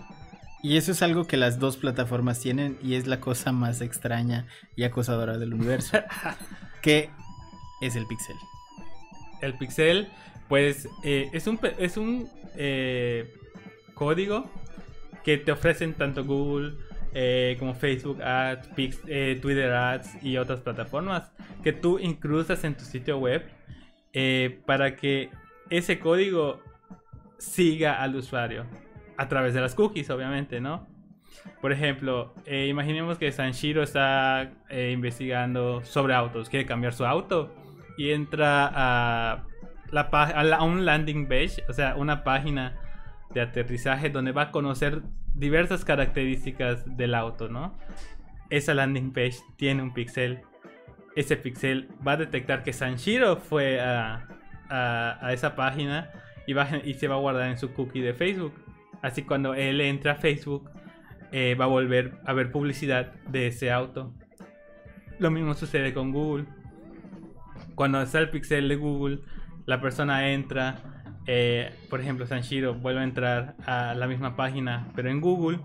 Y 0.61 0.77
eso 0.77 0.91
es 0.91 1.01
algo 1.01 1.27
que 1.27 1.37
las 1.37 1.59
dos 1.59 1.77
plataformas 1.77 2.39
tienen 2.39 2.77
y 2.81 2.95
es 2.95 3.07
la 3.07 3.21
cosa 3.21 3.51
más 3.51 3.81
extraña 3.81 4.47
y 4.75 4.83
acosadora 4.83 5.37
del 5.37 5.53
universo. 5.53 5.99
que 6.81 7.11
es 7.81 7.95
el 7.95 8.05
pixel. 8.07 8.35
El 9.41 9.57
pixel, 9.57 10.09
pues 10.49 10.89
eh, 11.03 11.29
es 11.31 11.47
un, 11.47 11.59
es 11.77 11.95
un 11.95 12.27
eh, 12.57 13.31
código 13.93 14.51
que 15.23 15.37
te 15.37 15.51
ofrecen 15.51 15.93
tanto 15.93 16.25
Google 16.25 16.73
eh, 17.13 17.55
como 17.59 17.75
Facebook 17.75 18.21
Ads, 18.21 18.69
Twitter 18.75 19.71
Ads 19.71 20.23
y 20.23 20.37
otras 20.37 20.59
plataformas 20.59 21.31
que 21.63 21.71
tú 21.71 21.99
incrustas 21.99 22.63
en 22.63 22.75
tu 22.75 22.83
sitio 22.83 23.19
web 23.19 23.47
para 24.65 24.95
que 24.95 25.29
ese 25.69 25.99
código 25.99 26.61
siga 27.37 28.01
al 28.01 28.15
usuario 28.15 28.65
a 29.17 29.27
través 29.27 29.53
de 29.53 29.61
las 29.61 29.75
cookies, 29.75 30.09
obviamente, 30.09 30.59
¿no? 30.59 30.87
Por 31.61 31.71
ejemplo, 31.71 32.33
imaginemos 32.47 33.17
que 33.19 33.31
Sanshiro 33.31 33.83
está 33.83 34.51
investigando 34.71 35.83
sobre 35.83 36.15
autos, 36.15 36.49
quiere 36.49 36.65
cambiar 36.65 36.93
su 36.93 37.05
auto 37.05 37.53
y 37.97 38.11
entra 38.11 38.71
a, 38.73 39.48
la, 39.91 40.01
a, 40.01 40.63
un 40.63 40.85
landing 40.85 41.27
page, 41.27 41.63
o 41.67 41.73
sea, 41.73 41.95
una 41.95 42.23
página 42.23 42.75
de 43.33 43.41
aterrizaje 43.41 44.09
donde 44.09 44.31
va 44.31 44.43
a 44.43 44.51
conocer 44.51 45.01
diversas 45.33 45.85
características 45.85 46.97
del 46.97 47.13
auto, 47.15 47.47
¿no? 47.49 47.77
Esa 48.49 48.73
landing 48.73 49.11
page 49.13 49.37
tiene 49.57 49.83
un 49.83 49.93
pixel. 49.93 50.41
Ese 51.15 51.37
pixel 51.37 51.89
va 52.05 52.13
a 52.13 52.17
detectar 52.17 52.63
que 52.63 52.73
Sanshiro 52.73 53.37
fue 53.37 53.79
a, 53.79 54.27
a- 54.69 55.33
esa 55.33 55.55
página 55.55 56.09
y, 56.47 56.53
va, 56.53 56.67
y 56.83 56.93
se 56.95 57.07
va 57.07 57.15
a 57.15 57.19
guardar 57.19 57.49
en 57.49 57.57
su 57.57 57.73
cookie 57.73 58.01
de 58.01 58.13
Facebook. 58.13 58.53
Así 59.01 59.23
cuando 59.23 59.53
él 59.53 59.81
entra 59.81 60.13
a 60.13 60.15
Facebook, 60.15 60.69
eh, 61.31 61.55
va 61.55 61.65
a 61.65 61.67
volver 61.67 62.13
a 62.25 62.33
ver 62.33 62.51
publicidad 62.51 63.13
de 63.27 63.47
ese 63.47 63.71
auto. 63.71 64.11
Lo 65.19 65.29
mismo 65.29 65.53
sucede 65.53 65.93
con 65.93 66.11
Google. 66.11 66.45
Cuando 67.75 68.01
está 68.01 68.19
el 68.19 68.29
pixel 68.29 68.67
de 68.67 68.75
Google, 68.75 69.19
la 69.65 69.81
persona 69.81 70.29
entra, 70.29 70.79
eh, 71.25 71.73
por 71.89 72.01
ejemplo, 72.01 72.25
Sanshiro 72.25 72.73
vuelve 72.73 73.01
a 73.01 73.03
entrar 73.03 73.55
a 73.65 73.93
la 73.93 74.07
misma 74.07 74.35
página, 74.35 74.87
pero 74.95 75.09
en 75.09 75.21
Google, 75.21 75.59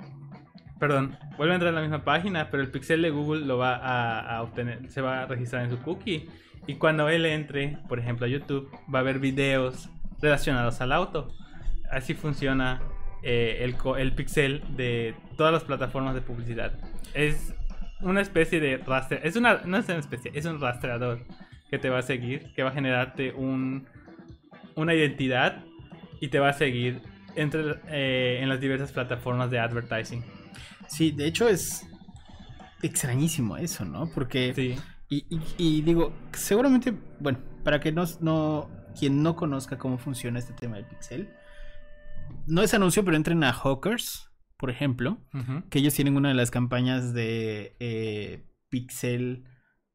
perdón, 0.78 1.16
vuelve 1.36 1.52
a 1.52 1.56
entrar 1.56 1.72
a 1.72 1.76
la 1.76 1.82
misma 1.82 2.04
página, 2.04 2.50
pero 2.50 2.62
el 2.62 2.70
pixel 2.70 3.02
de 3.02 3.10
Google 3.10 3.46
lo 3.46 3.58
va 3.58 3.76
a, 3.76 4.42
obtener, 4.42 4.90
se 4.90 5.00
va 5.00 5.22
a 5.22 5.26
registrar 5.26 5.64
en 5.64 5.70
su 5.70 5.78
cookie. 5.78 6.28
Y 6.66 6.74
cuando 6.74 7.08
él 7.08 7.26
entre, 7.26 7.78
por 7.88 7.98
ejemplo, 7.98 8.26
a 8.26 8.28
YouTube, 8.28 8.70
va 8.92 9.00
a 9.00 9.02
ver 9.02 9.18
videos 9.18 9.90
relacionados 10.20 10.80
al 10.80 10.92
auto. 10.92 11.28
Así 11.90 12.14
funciona 12.14 12.80
eh, 13.22 13.58
el, 13.62 14.12
pixel 14.12 14.62
de 14.76 15.14
todas 15.36 15.52
las 15.52 15.64
plataformas 15.64 16.14
de 16.14 16.20
publicidad. 16.20 16.72
Es 17.14 17.54
una 18.00 18.20
especie 18.20 18.60
de 18.60 18.78
rastre... 18.78 19.20
Es 19.24 19.36
una, 19.36 19.62
no 19.64 19.78
es 19.78 19.88
una 19.88 19.98
especie, 19.98 20.30
es 20.34 20.44
un 20.44 20.60
rastreador 20.60 21.24
que 21.74 21.78
te 21.80 21.90
va 21.90 21.98
a 21.98 22.02
seguir, 22.02 22.52
que 22.54 22.62
va 22.62 22.70
a 22.70 22.72
generarte 22.72 23.32
un, 23.32 23.86
una 24.76 24.94
identidad 24.94 25.64
y 26.20 26.28
te 26.28 26.38
va 26.38 26.50
a 26.50 26.52
seguir 26.52 27.00
entre, 27.34 27.80
eh, 27.88 28.38
en 28.40 28.48
las 28.48 28.60
diversas 28.60 28.92
plataformas 28.92 29.50
de 29.50 29.58
advertising. 29.58 30.22
Sí, 30.86 31.10
de 31.10 31.26
hecho 31.26 31.48
es 31.48 31.84
extrañísimo 32.82 33.56
eso, 33.56 33.84
¿no? 33.84 34.08
Porque... 34.14 34.52
Sí. 34.54 34.76
Y, 35.08 35.26
y- 35.28 35.40
y 35.58 35.82
digo, 35.82 36.12
seguramente, 36.32 36.94
bueno, 37.20 37.38
para 37.64 37.80
que 37.80 37.90
no, 37.92 38.04
no, 38.20 38.70
quien 38.98 39.22
no 39.22 39.34
conozca 39.34 39.76
cómo 39.76 39.98
funciona 39.98 40.38
este 40.38 40.52
tema 40.54 40.76
del 40.76 40.86
pixel, 40.86 41.28
no 42.46 42.62
es 42.62 42.72
anuncio, 42.72 43.04
pero 43.04 43.16
entren 43.16 43.42
a 43.44 43.52
Hawkers, 43.52 44.30
por 44.56 44.70
ejemplo, 44.70 45.18
que 45.70 45.80
ellos 45.80 45.92
tienen 45.94 46.16
una 46.16 46.28
de 46.28 46.34
las 46.36 46.50
campañas 46.50 47.12
de 47.12 47.76
eh, 47.80 48.44
pixel 48.70 49.44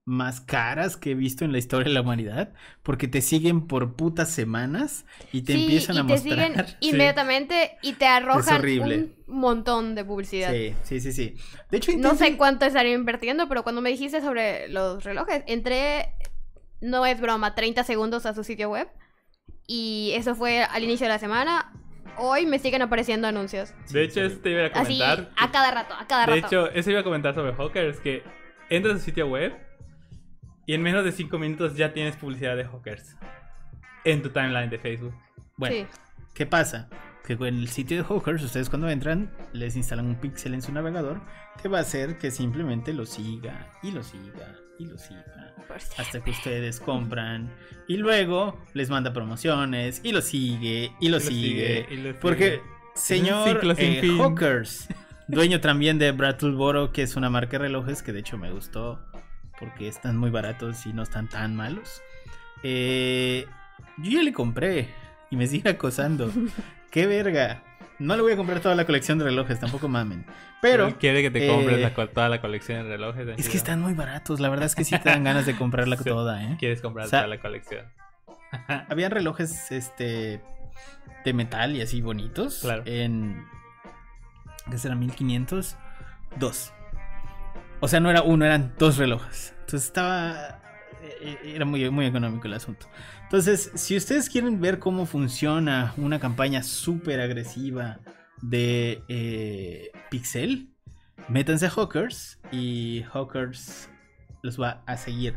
más 0.09 0.41
caras 0.41 0.97
que 0.97 1.11
he 1.11 1.15
visto 1.15 1.45
en 1.45 1.51
la 1.51 1.57
historia 1.59 1.87
de 1.87 1.93
la 1.93 2.01
humanidad, 2.01 2.51
porque 2.83 3.07
te 3.07 3.21
siguen 3.21 3.67
por 3.67 3.93
putas 3.95 4.29
semanas 4.29 5.05
y 5.31 5.43
te 5.43 5.53
Sí, 5.53 5.61
empiezan 5.61 5.95
y 5.95 5.99
a 5.99 6.05
te 6.07 6.17
siguen 6.17 6.39
mostrar. 6.53 6.67
Sí. 6.81 6.89
inmediatamente 6.89 7.77
y 7.81 7.93
te 7.93 8.05
arrojan 8.07 8.55
horrible. 8.59 8.95
un 9.27 9.39
montón 9.39 9.95
de 9.95 10.03
publicidad. 10.03 10.51
Sí, 10.51 10.73
sí, 10.83 10.99
sí, 10.99 11.13
sí. 11.13 11.35
De 11.71 11.77
hecho, 11.77 11.91
No 11.97 12.15
sé 12.15 12.35
cuánto 12.37 12.65
estaría 12.65 12.93
invirtiendo, 12.93 13.47
pero 13.47 13.63
cuando 13.63 13.81
me 13.81 13.89
dijiste 13.91 14.19
sobre 14.21 14.67
los 14.69 15.03
relojes, 15.03 15.43
entré, 15.47 16.13
no 16.81 17.05
es 17.05 17.21
broma, 17.21 17.55
30 17.55 17.83
segundos 17.83 18.25
a 18.25 18.33
su 18.33 18.43
sitio 18.43 18.69
web. 18.69 18.87
Y 19.67 20.11
eso 20.15 20.33
fue 20.35 20.63
al 20.63 20.83
inicio 20.83 21.05
de 21.05 21.13
la 21.13 21.19
semana. 21.19 21.71
Hoy 22.17 22.45
me 22.47 22.57
siguen 22.59 22.81
apareciendo 22.81 23.27
anuncios. 23.27 23.73
De 23.91 24.03
hecho, 24.03 24.21
eso 24.23 24.39
te 24.39 24.49
iba 24.51 24.63
a 24.63 24.65
Así, 24.67 24.97
comentar. 24.97 25.29
a 25.37 25.51
cada 25.51 25.71
rato, 25.71 25.93
a 25.93 26.07
cada 26.07 26.25
De 26.25 26.41
rato. 26.41 26.47
hecho, 26.47 26.71
eso 26.71 26.89
iba 26.91 27.01
a 27.01 27.03
comentar 27.03 27.35
sobre 27.35 27.53
Hawkers, 27.53 27.99
que 27.99 28.23
entras 28.69 28.95
a 28.95 28.99
su 28.99 29.05
sitio 29.05 29.27
web 29.27 29.53
y 30.69 30.75
en 30.75 30.83
menos 30.83 31.03
de 31.03 31.11
5 31.11 31.39
minutos 31.39 31.75
ya 31.75 31.93
tienes 31.93 32.15
publicidad 32.15 32.55
de 32.55 32.63
Hawkers 32.63 33.17
en 34.03 34.21
tu 34.21 34.29
timeline 34.29 34.69
de 34.69 34.77
Facebook. 34.77 35.15
Bueno, 35.57 35.75
Sí. 35.77 35.87
¿qué 36.35 36.45
pasa? 36.45 36.87
Que 37.25 37.33
en 37.33 37.57
el 37.57 37.69
sitio 37.69 37.97
de 37.97 38.03
Hawkers, 38.03 38.43
ustedes 38.43 38.69
cuando 38.69 38.87
entran, 38.87 39.31
les 39.51 39.75
instalan 39.75 40.05
un 40.05 40.17
pixel 40.17 40.53
en 40.53 40.61
su 40.61 40.71
navegador 40.71 41.21
que 41.59 41.69
va 41.69 41.79
a 41.79 41.81
hacer 41.81 42.19
que 42.19 42.29
simplemente 42.29 42.93
lo 42.93 43.07
siga 43.07 43.67
y 43.81 43.89
lo 43.89 44.03
siga 44.03 44.57
y 44.77 44.85
lo 44.85 44.99
siga 44.99 45.55
hasta 45.97 46.23
que 46.23 46.29
ustedes 46.29 46.79
compran 46.79 47.51
y 47.87 47.97
luego 47.97 48.63
les 48.75 48.91
manda 48.91 49.11
promociones 49.11 50.01
y 50.03 50.11
lo 50.11 50.21
sigue 50.21 50.91
y 50.99 51.09
lo, 51.09 51.17
Y 51.17 51.19
lo 51.19 51.19
sigue. 51.19 51.85
sigue, 51.87 51.87
y 51.89 51.97
lo 51.97 52.19
Porque, 52.19 52.61
señor 52.93 53.59
eh. 53.79 54.17
Hawkers, 54.19 54.87
dueño 55.27 55.61
también 55.61 55.97
de 55.97 56.11
Brattleboro, 56.11 56.91
que 56.91 57.01
es 57.01 57.15
una 57.15 57.31
marca 57.31 57.53
de 57.53 57.63
relojes 57.63 58.03
que 58.03 58.13
de 58.13 58.19
hecho 58.19 58.37
me 58.37 58.51
gustó 58.51 59.03
porque 59.59 59.87
están 59.87 60.17
muy 60.17 60.29
baratos 60.29 60.85
y 60.85 60.93
no 60.93 61.03
están 61.03 61.27
tan 61.27 61.55
malos. 61.55 62.01
Eh, 62.63 63.45
yo 63.97 64.11
ya 64.11 64.23
le 64.23 64.33
compré 64.33 64.89
y 65.29 65.35
me 65.35 65.47
sigue 65.47 65.69
acosando. 65.69 66.31
¡Qué 66.91 67.05
verga! 67.07 67.63
No 67.99 68.15
le 68.15 68.21
voy 68.21 68.31
a 68.31 68.37
comprar 68.37 68.61
toda 68.61 68.75
la 68.75 68.85
colección 68.85 69.17
de 69.19 69.25
relojes, 69.25 69.59
tampoco 69.59 69.89
mamen. 69.89 70.25
Pero 70.61 70.87
Él 70.87 70.95
quiere 70.95 71.21
que 71.21 71.29
te 71.31 71.47
compres 71.47 71.77
eh, 71.77 71.81
la 71.95 72.07
toda 72.07 72.29
la 72.29 72.39
colección 72.41 72.83
de 72.83 72.89
relojes. 72.89 73.27
es 73.37 73.49
que 73.49 73.57
están 73.57 73.81
muy 73.81 73.93
baratos. 73.93 74.39
La 74.39 74.49
verdad 74.49 74.65
es 74.65 74.75
que 74.75 74.85
sí 74.85 74.97
te 74.97 75.09
dan 75.09 75.23
ganas 75.25 75.45
de 75.45 75.55
comprarla 75.55 75.97
Sí. 75.97 76.05
toda, 76.05 76.41
¿eh? 76.43 76.55
Quieres 76.57 76.81
comprar 76.81 77.07
O 77.07 77.09
sea- 77.09 77.19
toda 77.19 77.35
la 77.35 77.41
colección. 77.41 77.85
Habían 78.89 79.11
relojes 79.11 79.71
este 79.71 80.41
de 81.25 81.33
metal 81.33 81.75
y 81.75 81.81
así 81.81 82.01
bonitos. 82.01 82.59
Claro. 82.61 82.83
En. 82.85 83.45
¿Qué 84.71 84.77
será? 84.77 84.95
1500. 84.95 85.75
Dos. 86.37 86.71
O 87.81 87.87
sea, 87.87 87.99
no 87.99 88.09
era 88.09 88.21
uno, 88.21 88.45
eran 88.45 88.73
dos 88.77 88.97
relojes. 88.97 89.53
Entonces 89.61 89.85
estaba. 89.87 90.59
eh, 91.21 91.37
Era 91.55 91.65
muy, 91.65 91.89
muy 91.89 92.05
económico 92.05 92.47
el 92.47 92.53
asunto. 92.53 92.87
Entonces, 93.23 93.71
si 93.75 93.95
ustedes 93.95 94.29
quieren 94.29 94.59
ver 94.59 94.79
cómo 94.79 95.05
funciona 95.05 95.93
una 95.97 96.19
campaña 96.19 96.63
súper 96.63 97.21
agresiva 97.21 97.99
de 98.41 99.03
eh, 99.07 99.91
Pixel, 100.09 100.69
métanse 101.27 101.67
a 101.67 101.69
Hawkers 101.69 102.39
y 102.51 103.03
Hawkers 103.13 103.89
los 104.41 104.59
va 104.59 104.81
a 104.87 104.97
seguir 104.97 105.35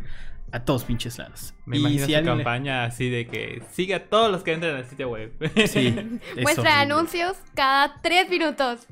a 0.52 0.64
todos 0.64 0.84
pinches 0.84 1.18
lados. 1.18 1.54
Me 1.66 1.76
y 1.76 1.80
imagino 1.80 2.06
si 2.06 2.12
su 2.14 2.18
le- 2.20 2.24
campaña 2.24 2.84
así 2.84 3.08
de 3.10 3.26
que 3.26 3.62
siga 3.72 3.96
a 3.98 4.00
todos 4.04 4.30
los 4.30 4.42
que 4.42 4.52
entren 4.52 4.76
al 4.76 4.84
sitio 4.86 5.08
web. 5.08 5.32
Sí, 5.66 5.88
es 6.36 6.42
Muestra 6.42 6.62
horrible. 6.62 6.70
anuncios 6.70 7.36
cada 7.54 8.00
3 8.02 8.28
minutos. 8.30 8.86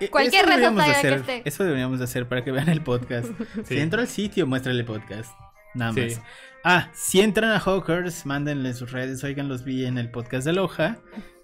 E- 0.00 0.08
Cualquier 0.08 0.46
red 0.46 0.62
social 0.64 1.00
que 1.02 1.14
esté. 1.14 1.42
Eso 1.48 1.64
deberíamos 1.64 1.98
de 1.98 2.04
hacer 2.04 2.28
para 2.28 2.44
que 2.44 2.52
vean 2.52 2.68
el 2.68 2.82
podcast. 2.82 3.26
Sí. 3.54 3.74
Si 3.76 3.78
entro 3.78 4.00
al 4.00 4.08
sitio, 4.08 4.46
muéstrale 4.46 4.80
el 4.80 4.84
podcast. 4.86 5.32
Nada 5.74 5.92
Sí. 5.92 6.00
más. 6.00 6.22
Ah, 6.64 6.88
si 6.92 7.20
entran 7.20 7.50
a 7.52 7.60
Hawkers, 7.60 8.26
mándenle 8.26 8.70
en 8.70 8.74
sus 8.74 8.90
redes, 8.92 9.22
oigan, 9.24 9.48
los 9.48 9.64
vi 9.64 9.86
en 9.86 9.96
el 9.98 10.10
podcast 10.10 10.44
de 10.46 10.52
Loja 10.52 10.98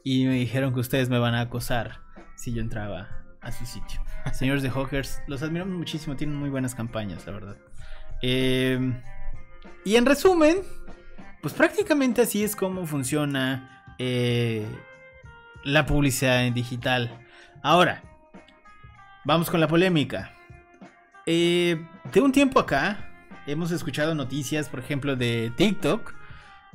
y 0.04 0.26
me 0.26 0.34
dijeron 0.34 0.74
que 0.74 0.80
ustedes 0.80 1.08
me 1.08 1.18
van 1.18 1.34
a 1.34 1.40
acosar 1.42 2.00
si 2.36 2.52
yo 2.52 2.60
entraba 2.60 3.08
a 3.40 3.52
su 3.52 3.64
sitio. 3.64 4.00
Señores 4.34 4.62
de 4.62 4.70
Hawkers, 4.70 5.20
los 5.26 5.42
admiramos 5.42 5.74
muchísimo, 5.76 6.16
tienen 6.16 6.36
muy 6.36 6.50
buenas 6.50 6.74
campañas, 6.74 7.24
la 7.26 7.32
verdad. 7.32 7.56
Eh, 8.22 8.78
y 9.84 9.96
en 9.96 10.04
resumen, 10.04 10.56
pues 11.40 11.54
prácticamente 11.54 12.22
así 12.22 12.42
es 12.42 12.56
como 12.56 12.86
funciona 12.86 13.84
eh, 13.98 14.66
la 15.64 15.86
publicidad 15.86 16.44
en 16.44 16.52
digital. 16.54 17.18
Ahora, 17.62 18.02
vamos 19.26 19.50
con 19.50 19.60
la 19.60 19.66
polémica. 19.66 20.32
Eh, 21.26 21.84
de 22.12 22.20
un 22.20 22.30
tiempo 22.30 22.60
acá, 22.60 23.10
hemos 23.46 23.72
escuchado 23.72 24.14
noticias, 24.14 24.68
por 24.68 24.78
ejemplo, 24.78 25.16
de 25.16 25.52
TikTok, 25.56 26.14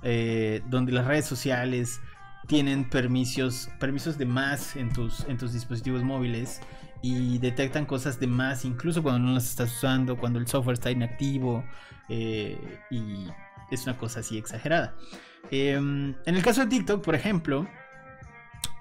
eh, 0.03 0.61
donde 0.67 0.91
las 0.91 1.05
redes 1.05 1.25
sociales 1.25 2.01
tienen 2.47 2.89
permisos, 2.89 3.69
permisos 3.79 4.17
de 4.17 4.25
más 4.25 4.75
en 4.75 4.91
tus, 4.91 5.21
en 5.29 5.37
tus 5.37 5.53
dispositivos 5.53 6.03
móviles 6.03 6.59
y 7.01 7.37
detectan 7.37 7.85
cosas 7.85 8.19
de 8.19 8.27
más, 8.27 8.65
incluso 8.65 9.01
cuando 9.01 9.19
no 9.27 9.33
las 9.33 9.49
estás 9.49 9.71
usando, 9.71 10.17
cuando 10.17 10.37
el 10.37 10.47
software 10.47 10.73
está 10.73 10.91
inactivo 10.91 11.63
eh, 12.09 12.57
y 12.91 13.27
es 13.71 13.83
una 13.85 13.97
cosa 13.97 14.19
así 14.19 14.37
exagerada. 14.37 14.95
Eh, 15.51 15.71
en 15.75 16.15
el 16.25 16.43
caso 16.43 16.61
de 16.61 16.67
TikTok, 16.67 17.01
por 17.01 17.15
ejemplo, 17.15 17.65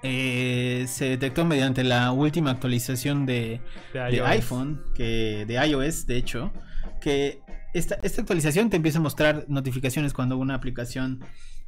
eh, 0.03 0.85
se 0.87 1.05
detectó 1.05 1.45
mediante 1.45 1.83
la 1.83 2.11
última 2.11 2.51
actualización 2.51 3.25
de, 3.25 3.61
De 3.93 3.99
de 3.99 4.17
iOS. 4.17 4.27
iPhone, 4.29 4.81
que 4.95 5.45
de 5.47 5.53
iOS, 5.67 6.07
de 6.07 6.17
hecho, 6.17 6.51
que 6.99 7.39
esta, 7.73 7.97
esta 8.03 8.21
actualización 8.21 8.69
te 8.69 8.77
empieza 8.77 8.99
a 8.99 9.01
mostrar 9.01 9.45
notificaciones 9.47 10.13
cuando 10.13 10.37
una 10.37 10.55
aplicación 10.55 11.23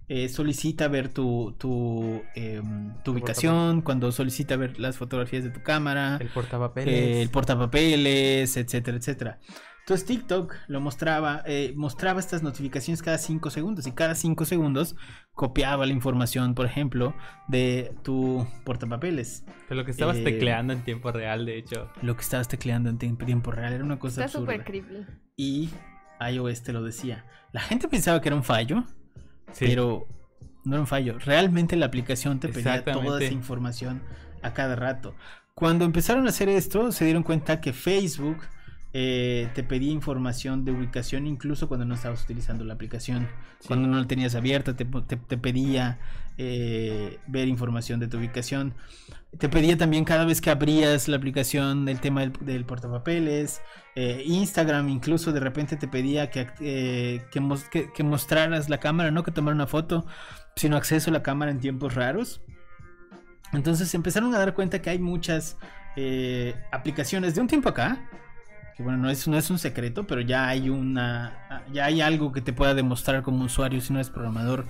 eh, 0.09 0.27
solicita 0.27 0.89
ver 0.89 1.07
tu, 1.09 1.55
tu, 1.57 2.21
em, 2.35 2.93
tu 3.03 3.11
ubicación, 3.11 3.81
cuando 3.81 4.11
solicita 4.11 4.57
ver 4.57 4.77
las 4.79 4.97
fotografías 4.97 5.43
de 5.45 5.49
tu 5.49 5.61
cámara, 5.63 6.17
El 6.19 6.27
portapapeles. 6.27 7.17
el 7.17 7.29
portapapeles, 7.29 8.57
etcétera, 8.57 8.97
etcétera. 8.97 9.39
Entonces 9.83 10.05
TikTok 10.07 10.55
lo 10.67 10.79
mostraba, 10.79 11.43
eh, 11.45 11.73
mostraba 11.75 12.21
estas 12.21 12.41
notificaciones 12.41 13.01
cada 13.01 13.17
5 13.17 13.49
segundos 13.49 13.85
y 13.85 13.91
cada 13.91 14.15
5 14.15 14.45
segundos 14.45 14.95
copiaba 15.33 15.85
la 15.85 15.91
información, 15.91 16.55
por 16.55 16.65
ejemplo, 16.65 17.13
de 17.49 17.93
tu 18.01 18.47
portapapeles. 18.63 19.43
De 19.67 19.75
lo 19.75 19.83
que 19.83 19.91
estabas 19.91 20.17
eh, 20.17 20.23
tecleando 20.23 20.71
en 20.71 20.83
tiempo 20.85 21.11
real, 21.11 21.45
de 21.45 21.57
hecho. 21.57 21.89
Lo 22.01 22.15
que 22.15 22.21
estabas 22.21 22.47
tecleando 22.47 22.89
en 22.89 22.97
tiempo, 22.97 23.25
tiempo 23.25 23.51
real 23.51 23.73
era 23.73 23.83
una 23.83 23.99
cosa 23.99 24.23
Está 24.23 24.37
absurda. 24.37 24.53
súper 24.53 24.63
creepy. 24.65 25.05
Y 25.35 25.69
iOS 26.31 26.63
te 26.63 26.71
lo 26.71 26.81
decía. 26.81 27.25
La 27.51 27.59
gente 27.59 27.89
pensaba 27.89 28.21
que 28.21 28.29
era 28.29 28.37
un 28.37 28.43
fallo, 28.45 28.85
Sí. 29.51 29.65
pero 29.67 30.07
no 30.63 30.75
era 30.75 30.81
un 30.81 30.87
fallo. 30.87 31.19
Realmente 31.19 31.75
la 31.75 31.87
aplicación 31.87 32.39
te 32.39 32.47
pedía 32.47 32.85
toda 32.85 33.21
esa 33.21 33.33
información 33.33 34.01
a 34.41 34.53
cada 34.53 34.77
rato. 34.77 35.13
Cuando 35.55 35.83
empezaron 35.83 36.25
a 36.25 36.29
hacer 36.29 36.47
esto, 36.47 36.93
se 36.93 37.03
dieron 37.03 37.23
cuenta 37.23 37.59
que 37.59 37.73
Facebook 37.73 38.37
eh, 38.93 39.49
te 39.55 39.63
pedía 39.63 39.91
información 39.91 40.65
de 40.65 40.71
ubicación 40.71 41.25
incluso 41.25 41.67
cuando 41.67 41.85
no 41.85 41.95
estabas 41.95 42.23
utilizando 42.23 42.63
la 42.63 42.75
aplicación. 42.75 43.27
Sí. 43.59 43.67
Cuando 43.67 43.87
no 43.87 43.97
la 43.99 44.05
tenías 44.07 44.35
abierta, 44.35 44.75
te, 44.75 44.85
te- 44.85 45.17
te 45.17 45.37
pedía 45.37 45.99
eh, 46.37 47.19
ver 47.27 47.47
información 47.47 47.99
de 47.99 48.07
tu 48.07 48.17
ubicación. 48.17 48.73
Te 49.39 49.49
pedía 49.49 49.77
también 49.77 50.05
cada 50.05 50.25
vez 50.25 50.41
que 50.41 50.51
abrías 50.51 51.07
la 51.07 51.17
aplicación 51.17 51.89
el 51.89 51.99
tema 51.99 52.21
del, 52.21 52.33
del 52.41 52.65
portapapeles. 52.65 53.61
Eh, 53.95 54.21
Instagram 54.25 54.89
incluso 54.89 55.31
de 55.31 55.39
repente 55.39 55.75
te 55.75 55.87
pedía 55.87 56.29
que, 56.29 56.45
que, 57.31 57.39
mos- 57.41 57.67
que- 57.69 57.91
que 57.91 58.03
mostraras 58.03 58.69
la 58.69 58.79
cámara, 58.79 59.09
no 59.09 59.23
que 59.23 59.31
tomara 59.31 59.55
una 59.55 59.67
foto, 59.67 60.05
sino 60.55 60.77
acceso 60.77 61.09
a 61.09 61.13
la 61.13 61.23
cámara 61.23 61.49
en 61.51 61.59
tiempos 61.59 61.95
raros. 61.95 62.41
Entonces 63.53 63.93
empezaron 63.95 64.33
a 64.35 64.37
dar 64.39 64.53
cuenta 64.53 64.81
que 64.81 64.89
hay 64.91 64.99
muchas 64.99 65.57
aplicaciones 66.71 67.35
de 67.35 67.41
un 67.41 67.47
tiempo 67.47 67.69
acá. 67.69 67.99
Que 68.75 68.83
bueno, 68.83 68.97
no 68.97 69.09
es, 69.09 69.27
no 69.27 69.37
es 69.37 69.49
un 69.49 69.59
secreto, 69.59 70.07
pero 70.07 70.21
ya 70.21 70.47
hay 70.47 70.69
una. 70.69 71.63
Ya 71.71 71.85
hay 71.85 72.01
algo 72.01 72.31
que 72.31 72.41
te 72.41 72.53
pueda 72.53 72.73
demostrar 72.73 73.21
como 73.21 73.45
usuario 73.45 73.81
si 73.81 73.93
no 73.93 73.99
eres 73.99 74.09
programador 74.09 74.65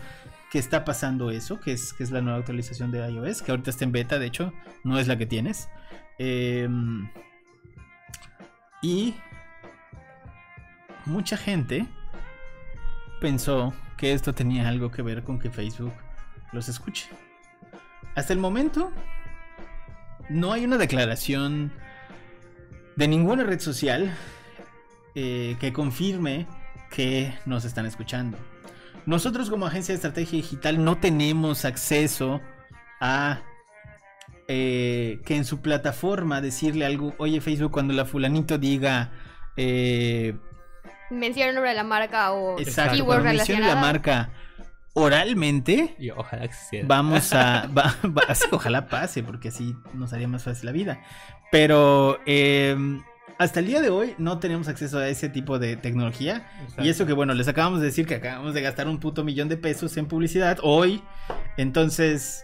que 0.52 0.60
está 0.60 0.86
pasando 0.86 1.32
eso, 1.32 1.60
que 1.60 1.72
es, 1.72 1.96
es 2.00 2.12
la 2.12 2.22
nueva 2.22 2.38
actualización 2.38 2.92
de 2.92 3.00
iOS, 3.10 3.42
que 3.42 3.52
ahorita 3.52 3.72
está 3.72 3.86
en 3.86 3.92
beta, 3.92 4.20
de 4.20 4.28
hecho, 4.28 4.54
no 4.84 5.00
es 5.00 5.08
la 5.08 5.18
que 5.18 5.26
tienes. 5.26 5.68
Em, 6.20 7.10
y 8.84 9.16
mucha 11.06 11.38
gente 11.38 11.88
pensó 13.20 13.74
que 13.98 14.14
esto 14.14 14.34
tenía 14.34 14.68
algo 14.68 14.92
que 14.92 15.02
ver 15.02 15.24
con 15.24 15.40
que 15.40 15.50
Facebook 15.50 15.94
los 16.52 16.70
escuche. 16.70 17.10
Hasta 18.14 18.32
el 18.34 18.40
momento, 18.40 18.92
no 20.30 20.54
hay 20.54 20.66
una 20.66 20.78
declaración 20.78 21.72
de 22.96 23.08
ninguna 23.08 23.44
red 23.44 23.60
social 23.60 24.14
eh, 25.16 25.56
que 25.60 25.74
confirme 25.74 26.48
que 26.90 27.34
nos 27.46 27.66
están 27.66 27.86
escuchando. 27.86 28.38
Nosotros 29.06 29.50
como 29.50 29.66
agencia 29.66 29.94
de 29.94 29.98
estrategia 29.98 30.38
digital 30.38 30.84
no 30.84 30.98
tenemos 30.98 31.66
acceso 31.66 32.42
a 33.02 33.42
eh, 34.48 35.20
que 35.26 35.36
en 35.36 35.46
su 35.46 35.62
plataforma 35.62 36.42
decirle 36.42 36.86
algo, 36.86 37.14
oye 37.18 37.42
Facebook, 37.42 37.72
cuando 37.72 37.94
la 37.94 38.06
fulanito 38.06 38.58
diga... 38.58 39.12
Eh, 39.56 40.36
nombre 41.10 41.70
de 41.70 41.76
la 41.76 41.84
marca 41.84 42.32
o 42.32 42.60
exacto, 42.60 42.94
keyword 42.96 43.24
mencione 43.24 43.62
la 43.62 43.68
relacionado. 43.68 43.82
marca 43.82 44.30
oralmente, 44.94 45.96
Y 46.00 46.10
ojalá 46.12 46.46
existiera. 46.46 46.88
vamos 46.88 47.34
a... 47.34 47.68
va- 47.78 47.96
va- 48.06 48.24
así, 48.28 48.46
ojalá 48.52 48.88
pase, 48.88 49.24
porque 49.24 49.50
así 49.50 49.76
nos 49.94 50.14
haría 50.14 50.28
más 50.28 50.44
fácil 50.44 50.66
la 50.68 50.72
vida. 50.72 51.02
Pero 51.52 52.20
eh, 52.26 52.76
hasta 53.40 53.60
el 53.60 53.66
día 53.68 53.82
de 53.82 53.90
hoy 53.90 54.16
no 54.18 54.40
tenemos 54.40 54.68
acceso 54.68 55.00
a 55.00 55.08
ese 55.08 55.30
tipo 55.30 55.60
de 55.60 55.76
tecnología. 55.78 56.48
Y 56.78 56.90
eso 56.90 57.06
que 57.06 57.14
bueno, 57.14 57.34
les 57.34 57.48
acabamos 57.48 57.80
de 57.80 57.88
decir 57.88 58.06
que 58.08 58.16
acabamos 58.16 58.54
de 58.54 58.62
gastar 58.62 58.88
un 58.88 59.00
puto 59.00 59.24
millón 59.24 59.50
de 59.50 59.58
pesos 59.58 59.98
en 59.98 60.08
publicidad 60.08 60.58
hoy. 60.62 61.02
Entonces, 61.58 62.44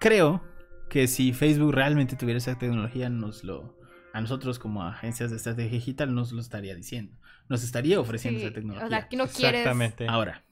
creo 0.00 0.42
que 0.88 1.08
si 1.08 1.32
Facebook 1.32 1.72
realmente 1.72 2.16
tuviera 2.16 2.38
esa 2.38 2.56
tecnología, 2.58 3.08
nos 3.10 3.44
lo... 3.44 3.76
A 4.12 4.20
nosotros 4.22 4.58
como 4.58 4.82
agencias 4.82 5.30
de 5.30 5.36
estrategia 5.36 5.72
digital 5.72 6.14
nos 6.14 6.32
lo 6.32 6.40
estaría 6.40 6.74
diciendo. 6.74 7.12
Nos 7.50 7.62
estaría 7.62 8.00
ofreciendo 8.00 8.40
Sí, 8.40 8.46
esa 8.46 8.54
tecnología. 8.54 8.86
O 8.86 8.88
sea, 8.88 9.08
que 9.08 9.16
no 9.16 9.26
quieres 9.26 9.60
Exactamente. 9.60 10.06
Ahora, 10.08 10.42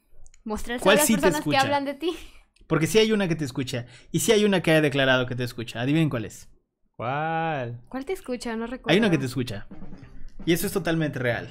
mostrarse 0.45 0.83
¿Cuál 0.83 0.97
a 0.97 0.99
las 1.01 1.07
sí 1.07 1.15
te 1.15 1.21
personas 1.23 1.43
que 1.45 1.51
escucha? 1.51 1.61
hablan 1.63 1.85
de 1.85 1.95
ti. 1.95 2.17
porque 2.67 2.87
si 2.87 2.99
hay 2.99 3.13
una 3.13 3.29
que 3.29 3.37
te 3.37 3.45
escucha 3.45 3.87
y 4.13 4.21
si 4.21 4.33
hay 4.33 4.45
una 4.45 4.63
que 4.63 4.73
ha 4.73 4.81
declarado 4.81 5.27
que 5.27 5.35
te 5.35 5.45
escucha, 5.45 5.81
adivinen 5.81 6.09
cuál 6.11 6.25
es. 6.27 6.49
¿Cuál? 6.97 7.81
¿Cuál 7.89 8.05
te 8.05 8.13
escucha? 8.13 8.55
No 8.57 8.67
recuerdo. 8.67 8.93
Hay 8.93 8.99
una 8.99 9.11
que 9.11 9.19
te 9.19 9.27
escucha. 9.27 9.67
Y 10.47 10.53
eso 10.53 10.67
es 10.67 10.73
totalmente 10.73 11.19
real. 11.19 11.49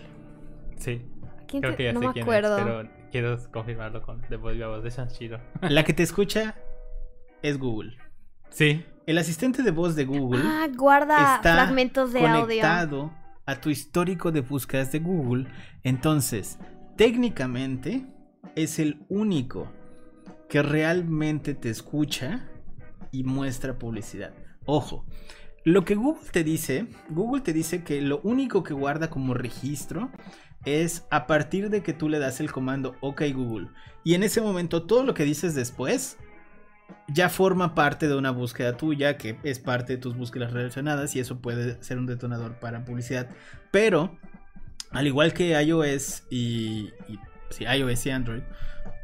Sí. 0.77 1.01
¿Quién 1.47 1.61
Creo 1.61 1.73
te- 1.73 1.77
que 1.77 1.83
ya 1.85 1.93
No 1.93 1.99
sé 1.99 2.07
me 2.07 2.13
quién 2.13 2.23
acuerdo. 2.23 2.57
es, 2.57 2.63
pero 2.63 2.89
quiero 3.11 3.37
confirmarlo 3.51 4.01
con 4.01 4.21
de 4.29 4.37
voz 4.37 4.83
de 4.83 4.89
Shanshiro. 4.89 5.39
La 5.61 5.83
que 5.83 5.93
te 5.93 6.03
escucha 6.03 6.55
es 7.41 7.57
Google. 7.59 7.97
Sí. 8.49 8.85
El 9.05 9.17
asistente 9.17 9.63
de 9.63 9.71
voz 9.71 9.95
de 9.95 10.05
Google 10.05 10.41
Ah, 10.45 10.67
guarda 10.73 11.35
está 11.35 11.53
fragmentos 11.55 12.13
de 12.13 12.25
audio. 12.25 12.41
conectado 12.45 13.13
a 13.45 13.59
tu 13.59 13.69
histórico 13.69 14.31
de 14.31 14.39
búsquedas 14.41 14.91
de 14.93 14.99
Google. 14.99 15.47
Entonces, 15.83 16.57
técnicamente 16.95 18.05
es 18.55 18.79
el 18.79 19.05
único 19.09 19.71
que 20.49 20.61
realmente 20.61 21.53
te 21.53 21.69
escucha 21.69 22.47
y 23.11 23.23
muestra 23.23 23.77
publicidad. 23.79 24.33
Ojo, 24.65 25.05
lo 25.63 25.85
que 25.85 25.95
Google 25.95 26.29
te 26.31 26.43
dice, 26.43 26.87
Google 27.09 27.41
te 27.41 27.53
dice 27.53 27.83
que 27.83 28.01
lo 28.01 28.19
único 28.21 28.63
que 28.63 28.73
guarda 28.73 29.09
como 29.09 29.33
registro 29.33 30.11
es 30.65 31.05
a 31.09 31.27
partir 31.27 31.69
de 31.69 31.83
que 31.83 31.93
tú 31.93 32.09
le 32.09 32.19
das 32.19 32.39
el 32.39 32.51
comando 32.51 32.95
OK 33.01 33.21
Google. 33.33 33.69
Y 34.03 34.13
en 34.15 34.23
ese 34.23 34.41
momento 34.41 34.83
todo 34.83 35.03
lo 35.03 35.13
que 35.13 35.23
dices 35.23 35.55
después 35.55 36.17
ya 37.07 37.29
forma 37.29 37.75
parte 37.75 38.07
de 38.07 38.15
una 38.15 38.31
búsqueda 38.31 38.77
tuya, 38.77 39.17
que 39.17 39.37
es 39.43 39.59
parte 39.59 39.93
de 39.93 39.99
tus 39.99 40.15
búsquedas 40.15 40.53
relacionadas 40.53 41.15
y 41.15 41.19
eso 41.19 41.39
puede 41.39 41.81
ser 41.83 41.97
un 41.97 42.05
detonador 42.05 42.59
para 42.59 42.85
publicidad. 42.85 43.29
Pero, 43.71 44.17
al 44.91 45.07
igual 45.07 45.33
que 45.33 45.61
iOS 45.61 46.23
y, 46.29 46.91
sí, 47.53 47.65
iOS 47.65 48.05
y 48.05 48.09
Android, 48.11 48.41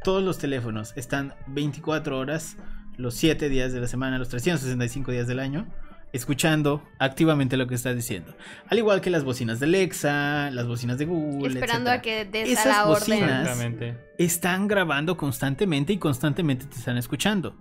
todos 0.04 0.22
los 0.22 0.38
teléfonos 0.38 0.92
están 0.96 1.34
24 1.48 2.18
horas, 2.18 2.56
los 2.96 3.14
7 3.14 3.48
días 3.48 3.72
de 3.72 3.80
la 3.80 3.86
semana, 3.86 4.18
los 4.18 4.28
365 4.28 5.12
días 5.12 5.26
del 5.26 5.40
año, 5.40 5.66
escuchando 6.12 6.82
activamente 6.98 7.56
lo 7.56 7.66
que 7.66 7.74
estás 7.74 7.94
diciendo. 7.96 8.34
Al 8.68 8.78
igual 8.78 9.00
que 9.00 9.10
las 9.10 9.24
bocinas 9.24 9.60
de 9.60 9.66
Alexa, 9.66 10.50
las 10.50 10.66
bocinas 10.66 10.98
de 10.98 11.06
Google. 11.06 11.54
Esperando 11.54 11.90
etcétera. 11.90 11.94
a 11.94 12.02
que 12.02 12.24
des 12.24 12.48
a 12.48 12.52
Esas 12.52 12.66
la 12.66 12.86
orden. 12.88 13.20
bocinas-. 13.20 13.96
Están 14.18 14.68
grabando 14.68 15.16
constantemente 15.16 15.92
y 15.92 15.98
constantemente 15.98 16.66
te 16.66 16.76
están 16.76 16.96
escuchando. 16.96 17.54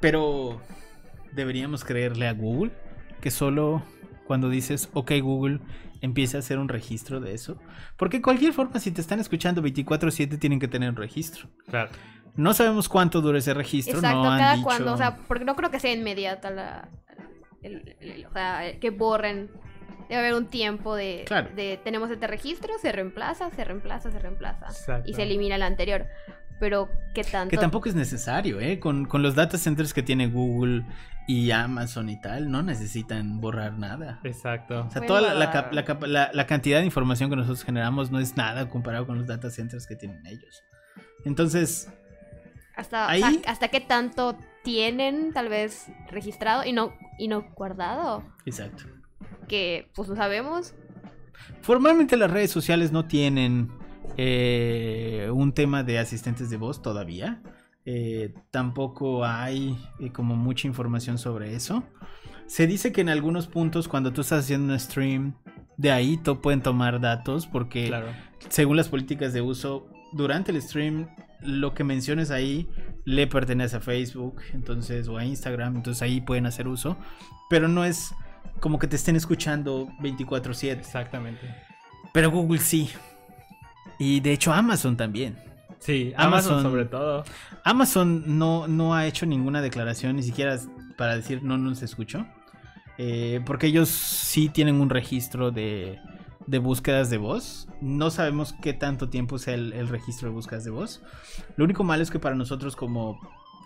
Pero 0.00 0.60
deberíamos 1.32 1.84
creerle 1.84 2.26
a 2.26 2.32
Google 2.32 2.72
que 3.20 3.30
solo 3.30 3.82
cuando 4.26 4.48
dices 4.48 4.88
OK 4.94 5.12
Google 5.20 5.60
empieza 6.00 6.38
a 6.38 6.40
hacer 6.40 6.58
un 6.58 6.68
registro 6.68 7.20
de 7.20 7.34
eso. 7.34 7.58
Porque 7.96 8.18
de 8.18 8.22
cualquier 8.22 8.52
forma, 8.52 8.78
si 8.80 8.90
te 8.90 9.00
están 9.00 9.20
escuchando 9.20 9.62
24/7 9.62 10.38
tienen 10.38 10.58
que 10.60 10.68
tener 10.68 10.90
un 10.90 10.96
registro. 10.96 11.48
Claro. 11.68 11.90
No 12.36 12.54
sabemos 12.54 12.88
cuánto 12.88 13.20
dura 13.20 13.38
ese 13.38 13.54
registro. 13.54 13.96
Exacto, 13.98 14.22
no 14.22 14.30
han 14.30 14.38
cada 14.38 14.52
dicho- 14.54 14.64
cuando, 14.64 14.92
o 14.94 14.96
sea, 14.96 15.16
porque 15.28 15.44
no 15.44 15.56
creo 15.56 15.70
que 15.70 15.80
sea 15.80 15.92
inmediata 15.92 16.50
la, 16.50 16.88
el- 17.62 17.96
el- 18.00 18.26
o 18.26 18.32
sea, 18.32 18.78
que 18.80 18.90
borren. 18.90 19.50
Debe 20.08 20.22
haber 20.22 20.34
un 20.34 20.46
tiempo 20.48 20.96
de, 20.96 21.22
Claro. 21.26 21.50
de 21.54 21.78
tenemos 21.84 22.10
este 22.10 22.26
registro, 22.26 22.72
se 22.82 22.90
reemplaza, 22.90 23.48
se 23.50 23.64
reemplaza, 23.64 24.10
se 24.10 24.18
reemplaza 24.18 24.66
Exacto. 24.66 25.08
y 25.08 25.14
se 25.14 25.22
elimina 25.22 25.54
el 25.54 25.62
anterior. 25.62 26.06
Pero 26.60 26.88
qué 27.14 27.24
tanto 27.24 27.50
Que 27.50 27.56
tampoco 27.56 27.88
es 27.88 27.94
necesario, 27.94 28.60
¿eh? 28.60 28.78
Con, 28.78 29.06
con 29.06 29.22
los 29.22 29.34
data 29.34 29.56
centers 29.58 29.92
que 29.94 30.02
tiene 30.02 30.28
Google 30.28 30.84
y 31.26 31.50
Amazon 31.52 32.08
y 32.10 32.20
tal, 32.20 32.50
no 32.50 32.62
necesitan 32.62 33.40
borrar 33.40 33.78
nada. 33.78 34.20
Exacto. 34.24 34.84
O 34.86 34.90
sea, 34.90 35.06
toda 35.06 35.20
la, 35.22 35.34
la 35.34 35.70
la 35.72 35.84
cap- 35.84 36.04
la- 36.04 36.30
la 36.32 36.46
cantidad 36.46 36.78
de 36.80 36.84
información 36.84 37.30
que 37.30 37.36
nosotros 37.36 37.64
generamos 37.64 38.10
no 38.10 38.18
es 38.20 38.36
nada 38.36 38.68
comparado 38.68 39.06
con 39.06 39.16
los 39.18 39.26
data 39.26 39.48
centers 39.50 39.86
que 39.86 39.96
tienen 39.96 40.24
ellos. 40.26 40.62
Entonces, 41.24 41.90
hasta, 42.76 43.08
ahí- 43.08 43.42
hasta 43.46 43.68
qué 43.68 43.80
tanto 43.80 44.36
tienen 44.62 45.32
tal 45.32 45.48
vez 45.48 45.86
registrado 46.10 46.64
y 46.64 46.72
no 46.72 46.92
y 47.18 47.28
no 47.28 47.42
guardado, 47.54 48.22
exacto. 48.44 48.84
que 49.48 49.90
pues 49.94 50.08
no 50.08 50.16
sabemos. 50.16 50.74
Formalmente 51.62 52.16
las 52.16 52.30
redes 52.30 52.50
sociales 52.50 52.92
no 52.92 53.06
tienen 53.06 53.70
eh, 54.16 55.28
un 55.32 55.52
tema 55.52 55.82
de 55.82 55.98
asistentes 55.98 56.50
de 56.50 56.56
voz 56.56 56.82
todavía. 56.82 57.42
Eh, 57.84 58.34
tampoco 58.50 59.24
hay 59.24 59.76
eh, 59.98 60.10
como 60.12 60.36
mucha 60.36 60.66
información 60.66 61.18
sobre 61.18 61.54
eso. 61.54 61.82
Se 62.46 62.66
dice 62.66 62.92
que 62.92 63.00
en 63.00 63.08
algunos 63.08 63.46
puntos 63.46 63.88
cuando 63.88 64.12
tú 64.12 64.20
estás 64.20 64.40
haciendo 64.44 64.72
un 64.72 64.78
stream, 64.80 65.34
de 65.76 65.92
ahí 65.92 66.16
to- 66.18 66.42
pueden 66.42 66.62
tomar 66.62 67.00
datos 67.00 67.46
porque 67.46 67.86
Claro. 67.88 68.08
según 68.48 68.76
las 68.76 68.88
políticas 68.88 69.32
de 69.32 69.40
uso, 69.40 69.88
durante 70.12 70.50
el 70.52 70.60
stream, 70.60 71.08
lo 71.40 71.72
que 71.72 71.84
menciones 71.84 72.30
ahí 72.30 72.68
le 73.04 73.26
pertenece 73.26 73.76
a 73.76 73.80
Facebook, 73.80 74.42
entonces, 74.52 75.08
o 75.08 75.16
a 75.16 75.24
Instagram, 75.24 75.76
entonces 75.76 76.02
ahí 76.02 76.20
pueden 76.20 76.44
hacer 76.46 76.68
uso, 76.68 76.98
pero 77.48 77.66
no 77.68 77.84
es 77.84 78.12
como 78.60 78.78
que 78.78 78.88
te 78.88 78.96
estén 78.96 79.16
escuchando 79.16 79.88
24/7, 80.00 80.80
Exactamente. 80.80 81.40
pero 82.12 82.30
Google 82.30 82.58
sí. 82.58 82.90
Y 83.98 84.20
de 84.20 84.32
hecho 84.32 84.52
Amazon 84.52 84.96
también. 84.96 85.36
Sí, 85.78 86.12
Amazon- 86.16 86.52
Amazon, 86.54 86.62
sobre 86.62 86.84
todo. 86.84 87.24
Amazon 87.64 88.38
no, 88.38 88.68
no 88.68 88.94
ha 88.94 89.06
hecho 89.06 89.24
ninguna 89.26 89.62
declaración, 89.62 90.16
ni 90.16 90.22
siquiera 90.22 90.58
para 90.98 91.16
decir 91.16 91.42
no 91.42 91.56
nos 91.58 91.82
escucho. 91.82 92.26
eh, 92.98 93.40
porque 93.46 93.66
ellos 93.68 93.88
sí 93.88 94.50
tienen 94.50 94.78
un 94.80 94.90
registro 94.90 95.50
de, 95.50 95.98
de 96.46 96.58
búsquedas 96.58 97.08
de 97.08 97.16
voz. 97.16 97.66
No 97.80 98.10
sabemos 98.10 98.54
qué 98.60 98.74
tanto 98.74 99.08
tiempo 99.08 99.38
sea 99.38 99.54
el, 99.54 99.72
el 99.72 99.88
registro 99.88 100.28
de 100.28 100.34
búsquedas 100.34 100.64
de 100.64 100.70
voz. 100.70 101.02
Lo 101.56 101.64
único 101.64 101.82
malo 101.82 102.02
es 102.02 102.10
que 102.10 102.18
para 102.18 102.34
nosotros 102.34 102.76
como 102.76 103.18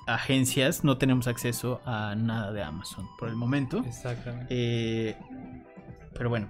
agencias 0.06 0.84
no 0.84 0.98
tenemos 0.98 1.26
acceso 1.26 1.80
a 1.84 2.14
nada 2.14 2.52
de 2.52 2.62
Amazon 2.62 3.06
por 3.18 3.28
el 3.28 3.34
momento. 3.36 3.82
Exactamente. 3.86 4.46
Eh, 4.50 5.16
pero 6.16 6.28
bueno, 6.28 6.48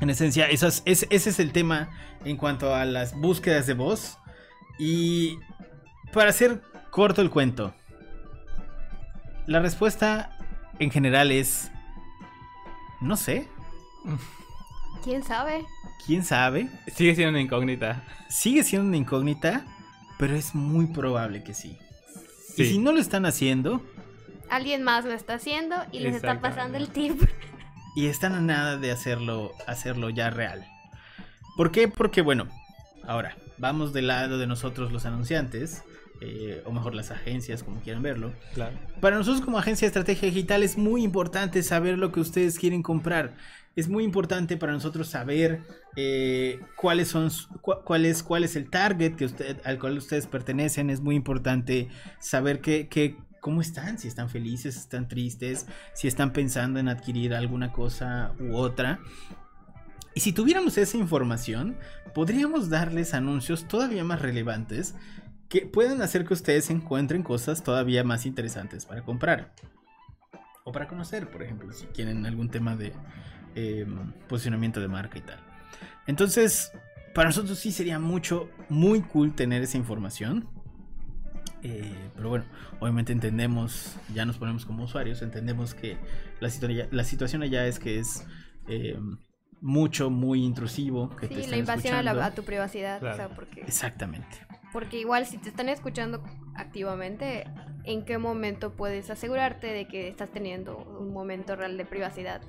en 0.00 0.10
esencia, 0.10 0.48
eso 0.48 0.66
es- 0.66 0.82
es- 0.86 1.06
ese 1.10 1.30
es 1.30 1.38
el 1.40 1.52
tema 1.52 1.90
en 2.24 2.36
cuanto 2.36 2.74
a 2.74 2.84
las 2.84 3.14
búsquedas 3.14 3.66
de 3.66 3.74
voz. 3.74 4.18
Y 4.78 5.38
para 6.12 6.30
hacer 6.30 6.62
corto 6.90 7.20
el 7.22 7.30
cuento, 7.30 7.74
la 9.46 9.60
respuesta 9.60 10.36
en 10.78 10.90
general 10.90 11.30
es, 11.32 11.70
no 13.00 13.16
sé, 13.16 13.48
¿Quién 15.04 15.22
sabe? 15.22 15.64
quién 16.06 16.24
sabe. 16.24 16.68
Sigue 16.94 17.14
siendo 17.14 17.30
una 17.30 17.40
incógnita. 17.40 18.02
Sigue 18.28 18.62
siendo 18.64 18.88
una 18.88 18.96
incógnita, 18.96 19.64
pero 20.18 20.34
es 20.34 20.54
muy 20.54 20.86
probable 20.86 21.42
que 21.42 21.54
sí. 21.54 21.78
Sí. 22.56 22.62
Y 22.62 22.66
si 22.66 22.78
no 22.78 22.92
lo 22.92 23.00
están 23.00 23.26
haciendo, 23.26 23.82
alguien 24.50 24.82
más 24.82 25.04
lo 25.04 25.12
está 25.12 25.34
haciendo 25.34 25.76
y 25.92 26.00
les 26.00 26.16
está 26.16 26.40
pasando 26.40 26.78
el 26.78 26.88
tip. 26.88 27.20
Y 27.94 28.06
están 28.06 28.34
a 28.34 28.40
nada 28.40 28.76
de 28.76 28.90
hacerlo, 28.90 29.52
hacerlo 29.66 30.10
ya 30.10 30.30
real. 30.30 30.66
¿Por 31.56 31.72
qué? 31.72 31.88
Porque 31.88 32.22
bueno, 32.22 32.48
ahora, 33.06 33.36
vamos 33.58 33.92
del 33.92 34.06
lado 34.06 34.38
de 34.38 34.46
nosotros 34.46 34.92
los 34.92 35.06
anunciantes. 35.06 35.82
Eh, 36.22 36.62
o 36.66 36.72
mejor 36.72 36.94
las 36.94 37.10
agencias, 37.10 37.62
como 37.62 37.80
quieran 37.80 38.02
verlo. 38.02 38.34
Claro. 38.52 38.76
Para 39.00 39.16
nosotros 39.16 39.42
como 39.42 39.58
agencia 39.58 39.86
de 39.86 39.88
estrategia 39.88 40.28
digital 40.28 40.62
es 40.62 40.76
muy 40.76 41.02
importante 41.02 41.62
saber 41.62 41.96
lo 41.96 42.12
que 42.12 42.20
ustedes 42.20 42.58
quieren 42.58 42.82
comprar. 42.82 43.36
Es 43.74 43.88
muy 43.88 44.04
importante 44.04 44.58
para 44.58 44.74
nosotros 44.74 45.08
saber 45.08 45.62
eh, 45.96 46.60
cuáles 46.76 47.08
son, 47.08 47.30
cuál, 47.62 48.04
es, 48.04 48.22
cuál 48.22 48.44
es 48.44 48.54
el 48.54 48.68
target 48.68 49.14
que 49.16 49.24
usted, 49.24 49.56
al 49.64 49.78
cual 49.78 49.96
ustedes 49.96 50.26
pertenecen. 50.26 50.90
Es 50.90 51.00
muy 51.00 51.16
importante 51.16 51.88
saber 52.18 52.60
qué, 52.60 53.16
cómo 53.40 53.60
están, 53.60 53.98
si 53.98 54.08
están 54.08 54.28
felices, 54.28 54.74
si 54.74 54.80
están 54.80 55.08
tristes, 55.08 55.66
si 55.94 56.08
están 56.08 56.32
pensando 56.32 56.78
en 56.78 56.88
adquirir 56.88 57.34
alguna 57.34 57.72
cosa 57.72 58.32
u 58.38 58.54
otra. 58.56 59.00
Y 60.14 60.20
si 60.20 60.32
tuviéramos 60.32 60.76
esa 60.78 60.96
información, 60.96 61.76
podríamos 62.14 62.68
darles 62.68 63.14
anuncios 63.14 63.66
todavía 63.68 64.04
más 64.04 64.20
relevantes 64.20 64.94
que 65.48 65.66
pueden 65.66 66.00
hacer 66.00 66.24
que 66.24 66.34
ustedes 66.34 66.70
encuentren 66.70 67.22
cosas 67.22 67.62
todavía 67.62 68.04
más 68.04 68.24
interesantes 68.26 68.86
para 68.86 69.02
comprar. 69.02 69.52
O 70.64 70.72
para 70.72 70.86
conocer, 70.86 71.28
por 71.30 71.42
ejemplo, 71.42 71.72
si 71.72 71.86
quieren 71.86 72.24
algún 72.26 72.50
tema 72.50 72.76
de 72.76 72.92
em, 73.56 74.12
posicionamiento 74.28 74.80
de 74.80 74.88
marca 74.88 75.18
y 75.18 75.22
tal. 75.22 75.40
Entonces, 76.06 76.72
para 77.14 77.30
nosotros 77.30 77.58
sí 77.58 77.72
sería 77.72 77.98
mucho, 77.98 78.48
muy 78.68 79.02
cool 79.02 79.34
tener 79.34 79.62
esa 79.62 79.76
información. 79.76 80.48
Eh, 81.62 82.10
pero 82.16 82.30
bueno, 82.30 82.44
obviamente 82.78 83.12
entendemos, 83.12 83.96
ya 84.14 84.24
nos 84.24 84.38
ponemos 84.38 84.64
como 84.64 84.84
usuarios, 84.84 85.22
entendemos 85.22 85.74
que 85.74 85.96
la, 86.40 86.50
la 86.90 87.04
situación 87.04 87.42
allá 87.42 87.66
es 87.66 87.78
que 87.78 87.98
es 87.98 88.26
em, 88.68 89.18
mucho, 89.60 90.10
muy 90.10 90.44
intrusivo. 90.44 91.14
Que 91.16 91.28
sí, 91.28 91.46
la 91.46 91.56
invasión 91.56 92.06
a, 92.08 92.30
tu 92.32 92.42
privacidad. 92.42 93.30
porque... 93.34 93.62
Exactamente. 93.62 94.46
Porque 94.72 94.98
igual 95.00 95.26
si 95.26 95.38
te 95.38 95.48
están 95.48 95.68
escuchando 95.68 96.22
activamente, 96.54 97.44
¿en 97.84 98.04
qué 98.04 98.18
momento 98.18 98.74
puedes 98.74 99.10
asegurarte 99.10 99.66
de 99.66 99.88
que 99.88 100.08
estás 100.08 100.30
teniendo 100.30 100.76
un 100.78 101.12
momento 101.12 101.56
real 101.56 101.76
de 101.76 101.84
privacidad? 101.84 102.40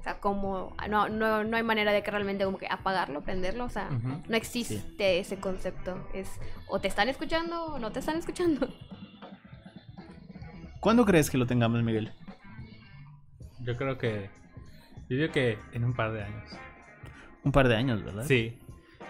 O 0.00 0.02
sea, 0.02 0.18
como 0.18 0.74
no, 0.88 1.10
no, 1.10 1.44
no 1.44 1.56
hay 1.58 1.62
manera 1.62 1.92
de 1.92 2.02
que 2.02 2.10
realmente 2.10 2.44
como 2.46 2.56
que 2.56 2.66
apagarlo, 2.70 3.20
prenderlo, 3.20 3.66
o 3.66 3.68
sea, 3.68 3.90
no 3.90 4.34
existe 4.34 5.18
ese 5.18 5.38
concepto. 5.38 6.08
Es 6.14 6.40
o 6.68 6.80
te 6.80 6.88
están 6.88 7.10
escuchando 7.10 7.66
o 7.66 7.78
no 7.78 7.92
te 7.92 7.98
están 7.98 8.16
escuchando. 8.16 8.66
¿Cuándo 10.80 11.04
crees 11.04 11.28
que 11.28 11.36
lo 11.36 11.46
tengamos, 11.46 11.82
Miguel? 11.82 12.12
Yo 13.60 13.76
creo 13.76 13.98
que 13.98 14.30
yo 15.10 15.16
digo 15.18 15.32
que 15.32 15.58
en 15.72 15.84
un 15.84 15.92
par 15.92 16.12
de 16.12 16.22
años. 16.22 16.50
Un 17.44 17.52
par 17.52 17.68
de 17.68 17.76
años, 17.76 18.02
¿verdad? 18.02 18.24
Sí. 18.26 18.58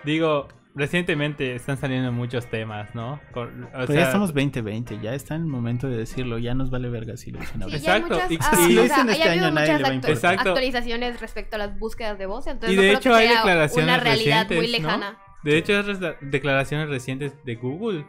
Digo, 0.05 0.49
recientemente 0.81 1.55
están 1.55 1.77
saliendo 1.77 2.11
muchos 2.11 2.47
temas, 2.47 2.95
¿no? 2.95 3.21
Pero 3.35 3.93
ya 3.93 4.05
estamos 4.05 4.33
2020, 4.33 4.99
ya 5.01 5.15
está 5.15 5.35
en 5.35 5.43
el 5.43 5.47
momento 5.47 5.89
de 5.89 5.99
decirlo, 5.99 6.39
ya 6.39 6.55
nos 6.55 6.71
vale 6.71 6.89
verga 6.89 7.19
si 7.19 7.31
lo 7.31 7.39
dicen 7.39 7.63
ahora. 7.63 7.77
Exacto. 7.77 8.19
y 8.31 8.39
si 8.67 8.73
lo 8.73 8.83
dicen 8.85 9.11
este 9.11 9.29
año 9.29 9.51
nadie 9.51 9.77
le 9.77 9.83
va 9.83 9.89
a 9.91 9.95
importar. 9.95 10.39
actualizaciones 10.39 11.21
respecto 11.21 11.57
a 11.57 11.59
las 11.59 11.79
búsquedas 11.79 12.19
de 12.19 12.25
voz, 12.25 12.47
entonces 12.47 12.79
y 12.79 12.81
de 12.81 12.93
hecho 12.93 13.15
hay 13.15 13.29
declaraciones 13.29 13.85
una 13.85 13.99
realidad 13.99 14.47
muy 14.49 14.69
lejana. 14.69 15.19
De 15.45 15.59
hecho 15.59 15.75
hay 15.77 16.17
declaraciones 16.23 16.89
recientes 16.89 17.35
de 17.45 17.57
Google 17.57 18.07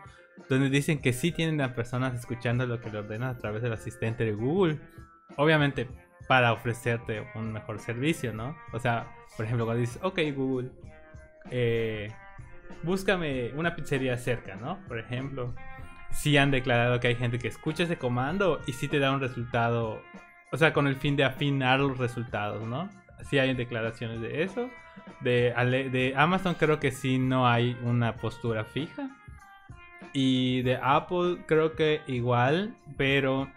donde 0.48 0.70
dicen 0.70 1.00
que 1.00 1.12
sí 1.12 1.34
tienen 1.34 1.60
a 1.60 1.76
personas 1.76 2.14
escuchando 2.16 2.66
lo 2.66 2.80
que 2.80 2.90
le 2.90 3.00
ordenan 3.00 3.30
a 3.30 3.38
través 3.38 3.62
del 3.62 3.74
asistente 3.74 4.24
de 4.24 4.32
Google. 4.32 4.80
Obviamente 5.36 5.90
para 6.30 6.54
ofrecerte 6.54 7.28
un 7.36 7.52
mejor 7.52 7.80
servicio, 7.80 8.34
¿no? 8.34 8.56
O 8.72 8.80
sea, 8.80 9.14
por 9.36 9.46
ejemplo, 9.46 9.66
cuando 9.66 9.82
dices, 9.82 10.00
ok 10.02 10.20
Google, 10.34 10.72
eh, 11.50 12.10
búscame 12.84 13.52
una 13.56 13.76
pizzería 13.76 14.18
cerca, 14.18 14.56
¿no? 14.56 14.80
Por 14.88 15.00
ejemplo, 15.00 15.54
sí 16.12 16.38
han 16.38 16.52
declarado 16.52 17.00
que 17.00 17.08
hay 17.08 17.16
gente 17.16 17.40
que 17.40 17.48
escucha 17.48 17.84
ese 17.84 17.98
comando 17.98 18.62
y 18.68 18.74
sí 18.74 18.88
te 18.88 19.00
da 19.00 19.12
un 19.12 19.20
resultado, 19.20 20.02
o 20.52 20.58
sea, 20.58 20.74
con 20.74 20.88
el 20.88 20.96
fin 20.96 21.16
de 21.16 21.24
afinar 21.24 21.80
los 21.80 21.98
resultados, 21.98 22.68
¿no? 22.68 22.90
Sí 23.30 23.40
hay 23.40 23.54
declaraciones 23.54 24.22
de 24.22 24.44
eso. 24.44 24.70
De, 25.22 26.14
Amazon 26.18 26.56
creo 26.56 26.80
que 26.80 26.92
sí 26.92 27.20
no 27.20 27.48
hay 27.48 27.78
una 27.84 28.16
postura 28.16 28.66
fija. 28.66 29.10
Y 30.14 30.62
de 30.64 30.78
Apple 30.82 31.38
creo 31.46 31.76
que 31.76 32.02
igual, 32.08 32.76
pero 32.98 33.50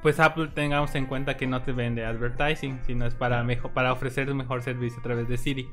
pues 0.00 0.20
Apple 0.20 0.48
tengamos 0.54 0.94
en 0.94 1.06
cuenta 1.06 1.36
que 1.36 1.46
no 1.46 1.62
te 1.62 1.72
vende 1.72 2.06
advertising, 2.06 2.80
sino 2.86 3.06
es 3.06 3.14
para, 3.14 3.42
mejor, 3.42 3.72
para 3.72 3.92
ofrecer 3.92 4.30
un 4.30 4.38
mejor 4.38 4.62
servicio 4.62 5.00
a 5.00 5.02
través 5.02 5.28
de 5.28 5.36
Siri. 5.36 5.68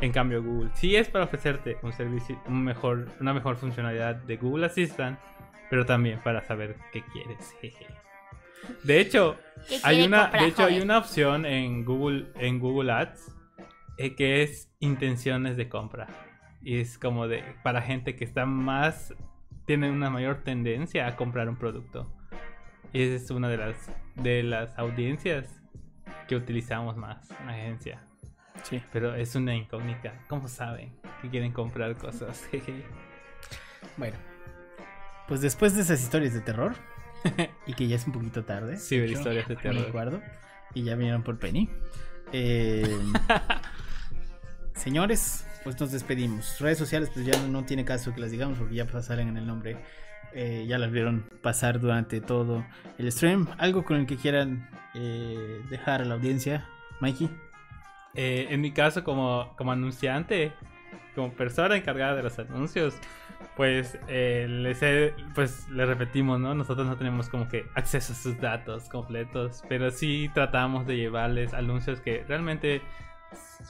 En 0.00 0.12
cambio, 0.12 0.42
Google 0.42 0.70
sí 0.74 0.94
es 0.94 1.08
para 1.08 1.24
ofrecerte 1.24 1.76
un 1.82 1.92
servicio, 1.92 2.40
un 2.46 2.62
mejor, 2.62 3.08
una 3.20 3.34
mejor 3.34 3.56
funcionalidad 3.56 4.14
de 4.14 4.36
Google 4.36 4.66
Assistant, 4.66 5.18
pero 5.70 5.84
también 5.84 6.20
para 6.20 6.44
saber 6.44 6.76
qué 6.92 7.02
quieres. 7.12 7.54
De 8.84 9.00
hecho, 9.00 9.36
hay 9.82 10.02
una, 10.02 10.28
de 10.28 10.46
hecho 10.46 10.64
hay 10.64 10.80
una 10.80 10.98
opción 10.98 11.44
en 11.44 11.84
Google, 11.84 12.26
en 12.36 12.60
Google 12.60 12.92
Ads 12.92 13.34
eh, 13.98 14.14
que 14.14 14.42
es 14.42 14.72
intenciones 14.78 15.56
de 15.56 15.68
compra. 15.68 16.06
Y 16.62 16.78
es 16.78 16.98
como 16.98 17.26
de 17.26 17.42
para 17.62 17.82
gente 17.82 18.14
que 18.14 18.24
está 18.24 18.46
más 18.46 19.14
tiene 19.66 19.90
una 19.90 20.08
mayor 20.08 20.44
tendencia 20.44 21.06
a 21.06 21.16
comprar 21.16 21.48
un 21.48 21.56
producto. 21.56 22.10
Y 22.92 23.02
esa 23.02 23.16
es 23.16 23.30
una 23.30 23.48
de 23.48 23.58
las 23.58 23.92
de 24.14 24.42
las 24.42 24.78
audiencias 24.78 25.62
que 26.28 26.36
utilizamos 26.36 26.96
más 26.96 27.30
en 27.40 27.46
la 27.46 27.52
agencia. 27.52 28.07
Sí. 28.62 28.82
Pero 28.92 29.14
es 29.14 29.34
una 29.34 29.54
incógnita. 29.54 30.12
¿Cómo 30.28 30.48
saben 30.48 30.92
que 31.22 31.28
quieren 31.28 31.52
comprar 31.52 31.96
cosas? 31.96 32.48
bueno, 33.96 34.16
pues 35.26 35.40
después 35.40 35.74
de 35.74 35.82
esas 35.82 36.02
historias 36.02 36.34
de 36.34 36.40
terror, 36.40 36.74
y 37.66 37.74
que 37.74 37.86
ya 37.86 37.96
es 37.96 38.06
un 38.06 38.12
poquito 38.12 38.44
tarde. 38.44 38.76
Sí, 38.76 38.96
historias 38.96 39.48
de 39.48 39.56
terror. 39.56 40.22
y 40.74 40.82
ya 40.82 40.94
vinieron 40.96 41.22
por 41.22 41.38
Penny. 41.38 41.68
Eh, 42.32 42.98
señores, 44.74 45.46
pues 45.64 45.78
nos 45.80 45.92
despedimos. 45.92 46.58
Redes 46.60 46.78
sociales, 46.78 47.10
pues 47.12 47.26
ya 47.26 47.38
no, 47.46 47.64
tiene 47.64 47.84
caso 47.84 48.14
que 48.14 48.20
las 48.20 48.30
digamos 48.30 48.58
porque 48.58 48.74
ya 48.74 49.02
salen 49.02 49.28
en 49.28 49.36
el 49.36 49.46
nombre. 49.46 49.76
Eh, 50.34 50.66
ya 50.68 50.78
las 50.78 50.90
vieron 50.90 51.24
pasar 51.42 51.80
durante 51.80 52.20
todo 52.20 52.64
el 52.98 53.10
stream. 53.10 53.48
¿Algo 53.58 53.84
con 53.84 53.96
el 53.96 54.06
que 54.06 54.16
quieran 54.16 54.68
eh, 54.94 55.62
dejar 55.70 56.02
a 56.02 56.04
la 56.04 56.14
audiencia, 56.14 56.66
Mikey? 57.00 57.30
Eh, 58.20 58.48
en 58.52 58.60
mi 58.60 58.72
caso, 58.72 59.04
como, 59.04 59.54
como 59.56 59.70
anunciante, 59.70 60.50
como 61.14 61.32
persona 61.34 61.76
encargada 61.76 62.16
de 62.16 62.24
los 62.24 62.36
anuncios, 62.40 62.98
pues 63.56 63.96
eh, 64.08 64.44
les, 64.48 64.80
pues 65.36 65.68
les 65.68 65.86
repetimos, 65.86 66.40
¿no? 66.40 66.52
Nosotros 66.52 66.84
no 66.88 66.96
tenemos 66.96 67.28
como 67.28 67.48
que 67.48 67.66
acceso 67.76 68.12
a 68.12 68.16
sus 68.16 68.40
datos 68.40 68.88
completos, 68.88 69.62
pero 69.68 69.92
sí 69.92 70.32
tratamos 70.34 70.84
de 70.84 70.96
llevarles 70.96 71.54
anuncios 71.54 72.00
que 72.00 72.24
realmente 72.26 72.82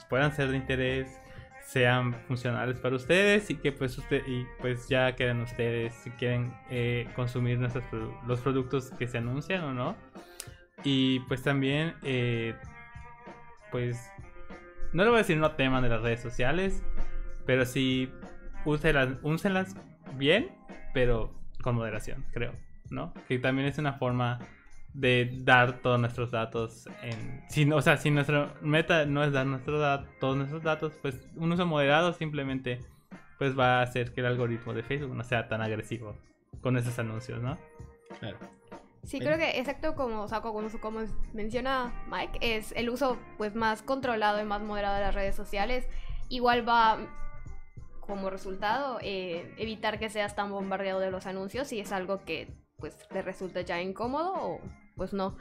puedan 0.09 0.35
ser 0.35 0.49
de 0.49 0.57
interés, 0.57 1.21
sean 1.63 2.15
funcionales 2.27 2.79
para 2.79 2.95
ustedes 2.95 3.51
y 3.51 3.55
que 3.55 3.71
pues 3.71 3.99
usted 3.99 4.23
y 4.25 4.47
pues 4.59 4.89
ya 4.89 5.15
queden 5.15 5.41
ustedes 5.41 5.93
si 5.93 6.09
quieren 6.09 6.51
eh, 6.71 7.07
consumir 7.15 7.59
nuestros 7.59 7.83
los 8.25 8.39
productos 8.39 8.89
que 8.97 9.07
se 9.07 9.19
anuncian 9.19 9.63
o 9.63 9.73
no. 9.75 9.95
Y 10.83 11.19
pues 11.27 11.43
también 11.43 11.93
pues 13.69 14.09
no 14.93 15.03
le 15.03 15.09
voy 15.09 15.17
a 15.17 15.21
decir 15.21 15.37
no 15.37 15.51
teman 15.51 15.83
de 15.83 15.89
las 15.89 16.01
redes 16.01 16.21
sociales, 16.21 16.83
pero 17.45 17.65
sí 17.65 18.11
úsenlas, 18.65 19.09
úsenlas 19.21 19.75
bien, 20.15 20.51
pero 20.93 21.33
con 21.61 21.75
moderación, 21.75 22.25
creo, 22.31 22.53
¿no? 22.89 23.13
Que 23.27 23.39
también 23.39 23.67
es 23.67 23.77
una 23.77 23.93
forma 23.93 24.39
de 24.93 25.29
dar 25.43 25.81
todos 25.81 25.99
nuestros 25.99 26.31
datos 26.31 26.87
en... 27.03 27.43
Si, 27.49 27.69
o 27.71 27.81
sea, 27.81 27.97
si 27.97 28.11
nuestra 28.11 28.53
meta 28.61 29.05
no 29.05 29.23
es 29.23 29.31
dar 29.31 29.45
nuestro 29.45 29.79
todos 30.19 30.37
nuestros 30.37 30.63
datos, 30.63 30.93
pues 31.01 31.27
un 31.35 31.51
uso 31.51 31.65
moderado 31.65 32.13
simplemente 32.13 32.79
pues 33.37 33.57
va 33.57 33.79
a 33.79 33.83
hacer 33.83 34.13
que 34.13 34.21
el 34.21 34.27
algoritmo 34.27 34.73
de 34.73 34.83
Facebook 34.83 35.15
no 35.15 35.23
sea 35.23 35.47
tan 35.47 35.61
agresivo 35.61 36.15
con 36.61 36.75
esos 36.77 36.99
anuncios, 36.99 37.41
¿no? 37.41 37.57
Claro. 38.19 38.37
Sí, 39.03 39.19
creo 39.19 39.37
que 39.37 39.59
exacto 39.59 39.95
como, 39.95 40.27
como, 40.81 40.99
menciona 41.33 41.93
Mike, 42.07 42.39
es 42.41 42.73
el 42.73 42.89
uso 42.89 43.17
pues 43.37 43.55
más 43.55 43.81
controlado 43.81 44.41
y 44.41 44.43
más 44.43 44.61
moderado 44.61 44.95
de 44.95 45.01
las 45.01 45.15
redes 45.15 45.35
sociales. 45.35 45.87
Igual 46.27 46.67
va 46.67 46.99
como 48.01 48.29
resultado 48.29 48.99
eh, 49.01 49.53
evitar 49.57 49.99
que 49.99 50.09
seas 50.09 50.35
tan 50.35 50.51
bombardeado 50.51 50.99
de 50.99 51.11
los 51.11 51.27
anuncios 51.27 51.67
si 51.67 51.79
es 51.79 51.91
algo 51.91 52.23
que 52.25 52.47
pues 52.77 52.97
te 53.07 53.21
resulta 53.21 53.61
ya 53.61 53.81
incómodo 53.81 54.33
o 54.35 54.61
pues 54.95 55.13
no. 55.13 55.37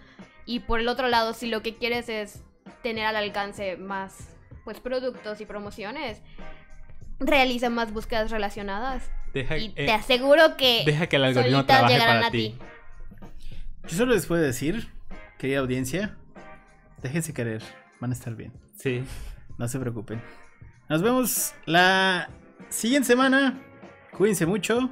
Y 0.46 0.60
por 0.60 0.80
el 0.80 0.88
otro 0.88 1.08
lado, 1.08 1.34
si 1.34 1.48
lo 1.48 1.62
que 1.62 1.76
quieres 1.76 2.08
es 2.08 2.42
tener 2.82 3.06
al 3.06 3.16
alcance 3.16 3.76
más 3.76 4.34
pues 4.64 4.80
productos 4.80 5.40
y 5.40 5.46
promociones, 5.46 6.22
realiza 7.18 7.70
más 7.70 7.92
búsquedas 7.92 8.30
relacionadas. 8.30 9.10
y 9.34 9.70
te 9.70 9.86
eh, 9.86 9.92
aseguro 9.92 10.56
que 10.56 10.82
deja 10.84 11.06
que 11.06 11.16
el 11.16 11.24
algoritmo 11.24 11.64
trabaje 11.64 11.98
para 11.98 12.30
ti. 12.30 12.58
Yo 13.88 13.96
solo 13.96 14.12
les 14.12 14.26
puedo 14.26 14.42
decir, 14.42 14.88
querida 15.38 15.60
audiencia, 15.60 16.14
déjense 17.02 17.32
querer, 17.32 17.62
van 18.00 18.10
a 18.10 18.12
estar 18.12 18.34
bien. 18.36 18.52
Sí. 18.76 19.02
No 19.56 19.66
se 19.66 19.78
preocupen. 19.78 20.20
Nos 20.90 21.02
vemos 21.02 21.54
la 21.64 22.28
siguiente 22.68 23.06
semana. 23.06 23.58
Cuídense 24.12 24.44
mucho. 24.44 24.90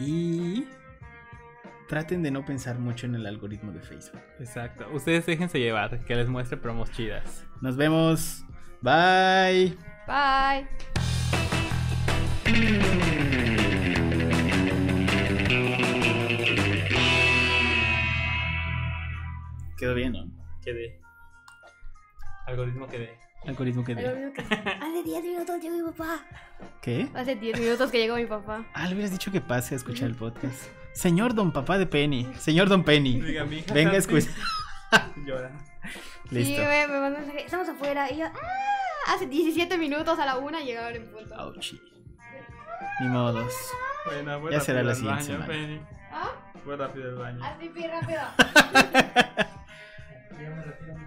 Y 0.00 0.66
traten 1.88 2.24
de 2.24 2.32
no 2.32 2.44
pensar 2.44 2.80
mucho 2.80 3.06
en 3.06 3.14
el 3.14 3.26
algoritmo 3.26 3.70
de 3.70 3.80
Facebook. 3.80 4.20
Exacto. 4.40 4.86
Ustedes 4.92 5.24
déjense 5.24 5.60
llevar, 5.60 6.04
que 6.04 6.16
les 6.16 6.28
muestre 6.28 6.56
promos 6.56 6.90
chidas. 6.90 7.46
Nos 7.60 7.76
vemos. 7.76 8.44
Bye. 8.82 9.78
Bye. 10.06 10.66
Quedó 19.84 19.94
bien, 19.94 20.12
¿no? 20.12 20.24
Quedé. 20.62 20.98
Algoritmo 22.46 22.86
quedé. 22.86 23.18
Algoritmo 23.46 23.84
quedó. 23.84 24.00
Hace 24.00 25.02
10 25.04 25.22
minutos 25.22 25.60
llegó 25.60 25.76
mi 25.76 25.82
papá. 25.82 26.24
¿Qué? 26.80 27.10
Hace 27.12 27.36
10 27.36 27.60
minutos 27.60 27.90
que 27.90 27.98
llegó 27.98 28.16
mi 28.16 28.24
papá. 28.24 28.64
Ah, 28.72 28.86
le 28.88 28.94
hubieras 28.94 29.10
dicho 29.10 29.30
que 29.30 29.42
pase 29.42 29.74
a 29.74 29.76
escuchar 29.76 30.08
el 30.08 30.14
podcast. 30.14 30.70
Señor 30.94 31.34
Don 31.34 31.52
Papá 31.52 31.76
de 31.76 31.84
Penny. 31.84 32.32
Señor 32.38 32.70
Don 32.70 32.82
Penny. 32.82 33.20
Diga, 33.20 33.44
mi 33.44 33.58
hija 33.58 33.74
Venga 33.74 33.90
a 33.90 33.96
escuchar. 33.98 34.32
Llora. 35.26 35.50
Listo. 36.30 36.62
Sí, 36.62 36.66
me, 36.66 36.86
me 36.86 37.00
mandó 37.00 37.18
un 37.18 37.26
mensaje. 37.26 37.44
Estamos 37.44 37.68
afuera. 37.68 38.10
Y 38.10 38.16
yo, 38.16 38.24
¡ah! 38.24 39.14
Hace 39.14 39.26
17 39.26 39.76
minutos 39.76 40.18
a 40.18 40.24
la 40.24 40.38
una 40.38 40.60
llegaron 40.60 40.96
en 40.96 41.12
punto. 41.12 41.34
Ouchie. 41.34 41.78
Ni 43.02 43.08
modos. 43.08 43.52
Bueno, 44.06 44.40
voy 44.40 44.50
Ya 44.50 44.60
rápido 44.60 44.64
será 44.64 44.82
la 44.82 44.94
siguiente 44.94 45.24
baño, 45.24 45.44
semana. 45.44 45.46
Penny. 45.46 45.80
¿Ah? 46.10 46.30
Voy 46.64 46.76
rápido 46.76 47.10
al 47.10 47.16
baño. 47.16 47.44
Así, 47.44 47.68
pi, 50.36 50.44
rápido. 50.46 51.04